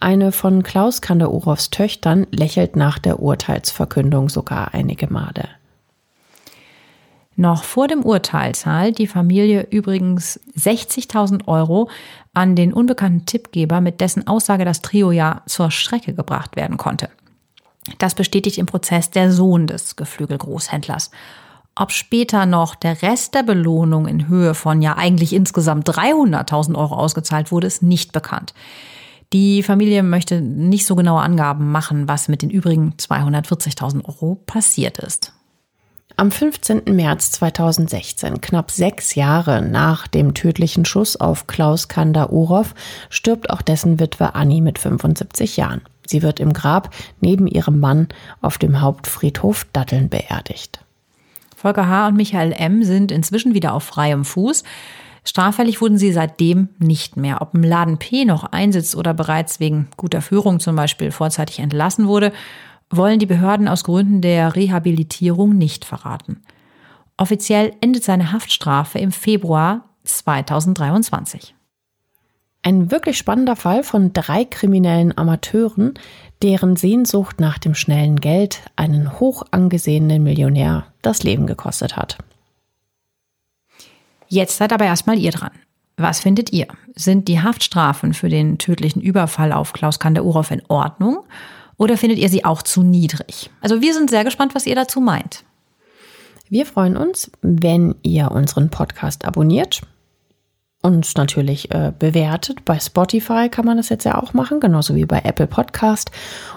Eine 0.00 0.32
von 0.32 0.62
Klaus 0.62 1.00
Kanderows 1.00 1.70
Töchtern 1.70 2.26
lächelt 2.30 2.76
nach 2.76 2.98
der 2.98 3.20
Urteilsverkündung 3.20 4.28
sogar 4.28 4.74
einige 4.74 5.12
Male. 5.12 5.48
Noch 7.38 7.62
vor 7.62 7.86
dem 7.86 8.02
Urteil 8.02 8.52
zahlt 8.56 8.98
die 8.98 9.06
Familie 9.06 9.68
übrigens 9.70 10.40
60.000 10.58 11.46
Euro 11.46 11.88
an 12.34 12.56
den 12.56 12.72
unbekannten 12.72 13.26
Tippgeber, 13.26 13.80
mit 13.80 14.00
dessen 14.00 14.26
Aussage 14.26 14.64
das 14.64 14.82
Trio 14.82 15.12
ja 15.12 15.42
zur 15.46 15.70
Strecke 15.70 16.14
gebracht 16.14 16.56
werden 16.56 16.78
konnte. 16.78 17.10
Das 17.98 18.16
bestätigt 18.16 18.58
im 18.58 18.66
Prozess 18.66 19.12
der 19.12 19.30
Sohn 19.30 19.68
des 19.68 19.94
Geflügelgroßhändlers. 19.94 21.12
Ob 21.76 21.92
später 21.92 22.44
noch 22.44 22.74
der 22.74 23.02
Rest 23.02 23.36
der 23.36 23.44
Belohnung 23.44 24.08
in 24.08 24.26
Höhe 24.26 24.54
von 24.54 24.82
ja 24.82 24.96
eigentlich 24.96 25.32
insgesamt 25.32 25.88
300.000 25.88 26.74
Euro 26.74 26.96
ausgezahlt 26.96 27.52
wurde, 27.52 27.68
ist 27.68 27.84
nicht 27.84 28.10
bekannt. 28.10 28.52
Die 29.32 29.62
Familie 29.62 30.02
möchte 30.02 30.40
nicht 30.40 30.86
so 30.86 30.96
genaue 30.96 31.22
Angaben 31.22 31.70
machen, 31.70 32.08
was 32.08 32.26
mit 32.26 32.42
den 32.42 32.50
übrigen 32.50 32.94
240.000 32.98 34.06
Euro 34.06 34.42
passiert 34.44 34.98
ist. 34.98 35.37
Am 36.20 36.32
15. 36.32 36.82
März 36.96 37.30
2016, 37.30 38.40
knapp 38.40 38.72
sechs 38.72 39.14
Jahre 39.14 39.62
nach 39.62 40.08
dem 40.08 40.34
tödlichen 40.34 40.84
Schuss 40.84 41.14
auf 41.14 41.46
Klaus 41.46 41.86
Kanda-Urow, 41.86 42.74
stirbt 43.08 43.50
auch 43.50 43.62
dessen 43.62 44.00
Witwe 44.00 44.34
Annie 44.34 44.60
mit 44.60 44.80
75 44.80 45.56
Jahren. 45.56 45.80
Sie 46.08 46.22
wird 46.22 46.40
im 46.40 46.52
Grab 46.52 46.92
neben 47.20 47.46
ihrem 47.46 47.78
Mann 47.78 48.08
auf 48.40 48.58
dem 48.58 48.80
Hauptfriedhof 48.80 49.68
Datteln 49.72 50.08
beerdigt. 50.08 50.80
Volker 51.54 51.86
H. 51.86 52.08
und 52.08 52.16
Michael 52.16 52.50
M. 52.50 52.82
sind 52.82 53.12
inzwischen 53.12 53.54
wieder 53.54 53.72
auf 53.72 53.84
freiem 53.84 54.24
Fuß. 54.24 54.64
Straffällig 55.22 55.80
wurden 55.80 55.98
sie 55.98 56.10
seitdem 56.10 56.70
nicht 56.80 57.16
mehr. 57.16 57.42
Ob 57.42 57.54
im 57.54 57.62
Laden 57.62 57.98
P 57.98 58.24
noch 58.24 58.42
einsitzt 58.42 58.96
oder 58.96 59.14
bereits 59.14 59.60
wegen 59.60 59.86
guter 59.96 60.20
Führung 60.20 60.58
zum 60.58 60.74
Beispiel 60.74 61.12
vorzeitig 61.12 61.60
entlassen 61.60 62.08
wurde, 62.08 62.32
wollen 62.90 63.18
die 63.18 63.26
Behörden 63.26 63.68
aus 63.68 63.84
Gründen 63.84 64.20
der 64.20 64.56
Rehabilitierung 64.56 65.56
nicht 65.56 65.84
verraten. 65.84 66.42
Offiziell 67.16 67.74
endet 67.80 68.04
seine 68.04 68.32
Haftstrafe 68.32 68.98
im 68.98 69.12
Februar 69.12 69.84
2023. 70.04 71.54
Ein 72.62 72.90
wirklich 72.90 73.16
spannender 73.16 73.56
Fall 73.56 73.82
von 73.82 74.12
drei 74.12 74.44
kriminellen 74.44 75.16
Amateuren, 75.16 75.94
deren 76.42 76.76
Sehnsucht 76.76 77.40
nach 77.40 77.58
dem 77.58 77.74
schnellen 77.74 78.20
Geld 78.20 78.62
einen 78.76 79.20
hoch 79.20 79.42
angesehenen 79.50 80.22
Millionär 80.22 80.86
das 81.02 81.22
Leben 81.22 81.46
gekostet 81.46 81.96
hat. 81.96 82.18
Jetzt 84.28 84.58
seid 84.58 84.72
aber 84.72 84.84
erstmal 84.84 85.18
ihr 85.18 85.30
dran. 85.30 85.52
Was 85.96 86.20
findet 86.20 86.52
ihr? 86.52 86.66
Sind 86.94 87.26
die 87.26 87.40
Haftstrafen 87.40 88.14
für 88.14 88.28
den 88.28 88.58
tödlichen 88.58 89.00
Überfall 89.00 89.52
auf 89.52 89.72
Klaus 89.72 89.98
Kanderurow 89.98 90.48
in 90.50 90.62
Ordnung? 90.68 91.24
Oder 91.78 91.96
findet 91.96 92.18
ihr 92.18 92.28
sie 92.28 92.44
auch 92.44 92.62
zu 92.62 92.82
niedrig? 92.82 93.50
Also 93.62 93.80
wir 93.80 93.94
sind 93.94 94.10
sehr 94.10 94.24
gespannt, 94.24 94.54
was 94.54 94.66
ihr 94.66 94.74
dazu 94.74 95.00
meint. 95.00 95.44
Wir 96.50 96.66
freuen 96.66 96.96
uns, 96.96 97.30
wenn 97.40 97.94
ihr 98.02 98.30
unseren 98.32 98.68
Podcast 98.68 99.24
abonniert, 99.24 99.82
uns 100.82 101.14
natürlich 101.16 101.70
äh, 101.70 101.92
bewertet. 101.96 102.64
Bei 102.64 102.78
Spotify 102.78 103.48
kann 103.48 103.64
man 103.64 103.76
das 103.76 103.90
jetzt 103.90 104.04
ja 104.04 104.20
auch 104.20 104.32
machen, 104.34 104.60
genauso 104.60 104.94
wie 104.94 105.04
bei 105.04 105.20
Apple 105.20 105.46
Podcast. 105.46 106.10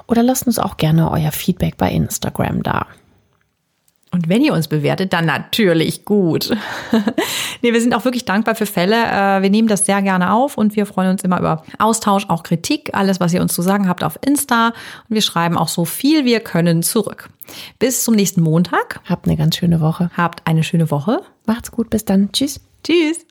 Oder 0.07 0.23
lasst 0.23 0.47
uns 0.47 0.59
auch 0.59 0.77
gerne 0.77 1.11
euer 1.11 1.31
Feedback 1.31 1.77
bei 1.77 1.91
Instagram 1.91 2.63
da. 2.63 2.87
Und 4.11 4.27
wenn 4.27 4.43
ihr 4.43 4.53
uns 4.53 4.67
bewertet, 4.67 5.13
dann 5.13 5.25
natürlich 5.25 6.03
gut. 6.03 6.55
nee, 7.61 7.71
wir 7.71 7.79
sind 7.79 7.95
auch 7.95 8.03
wirklich 8.03 8.25
dankbar 8.25 8.55
für 8.55 8.65
Fälle. 8.65 8.95
Äh, 8.95 9.41
wir 9.41 9.49
nehmen 9.49 9.69
das 9.69 9.85
sehr 9.85 10.01
gerne 10.01 10.33
auf 10.33 10.57
und 10.57 10.75
wir 10.75 10.85
freuen 10.85 11.11
uns 11.11 11.23
immer 11.23 11.39
über 11.39 11.63
Austausch, 11.79 12.25
auch 12.27 12.43
Kritik, 12.43 12.89
alles, 12.93 13.21
was 13.21 13.33
ihr 13.33 13.41
uns 13.41 13.53
zu 13.53 13.61
sagen 13.61 13.87
habt 13.87 14.03
auf 14.03 14.19
Insta. 14.25 14.67
Und 14.67 15.15
wir 15.15 15.21
schreiben 15.21 15.57
auch 15.57 15.69
so 15.69 15.85
viel 15.85 16.25
wir 16.25 16.41
können 16.41 16.83
zurück. 16.83 17.29
Bis 17.79 18.03
zum 18.03 18.15
nächsten 18.15 18.41
Montag. 18.41 18.99
Habt 19.07 19.27
eine 19.27 19.37
ganz 19.37 19.55
schöne 19.55 19.79
Woche. 19.79 20.11
Habt 20.15 20.45
eine 20.45 20.63
schöne 20.63 20.91
Woche. 20.91 21.21
Macht's 21.45 21.71
gut, 21.71 21.89
bis 21.89 22.03
dann. 22.03 22.31
Tschüss. 22.33 22.59
Tschüss. 22.83 23.30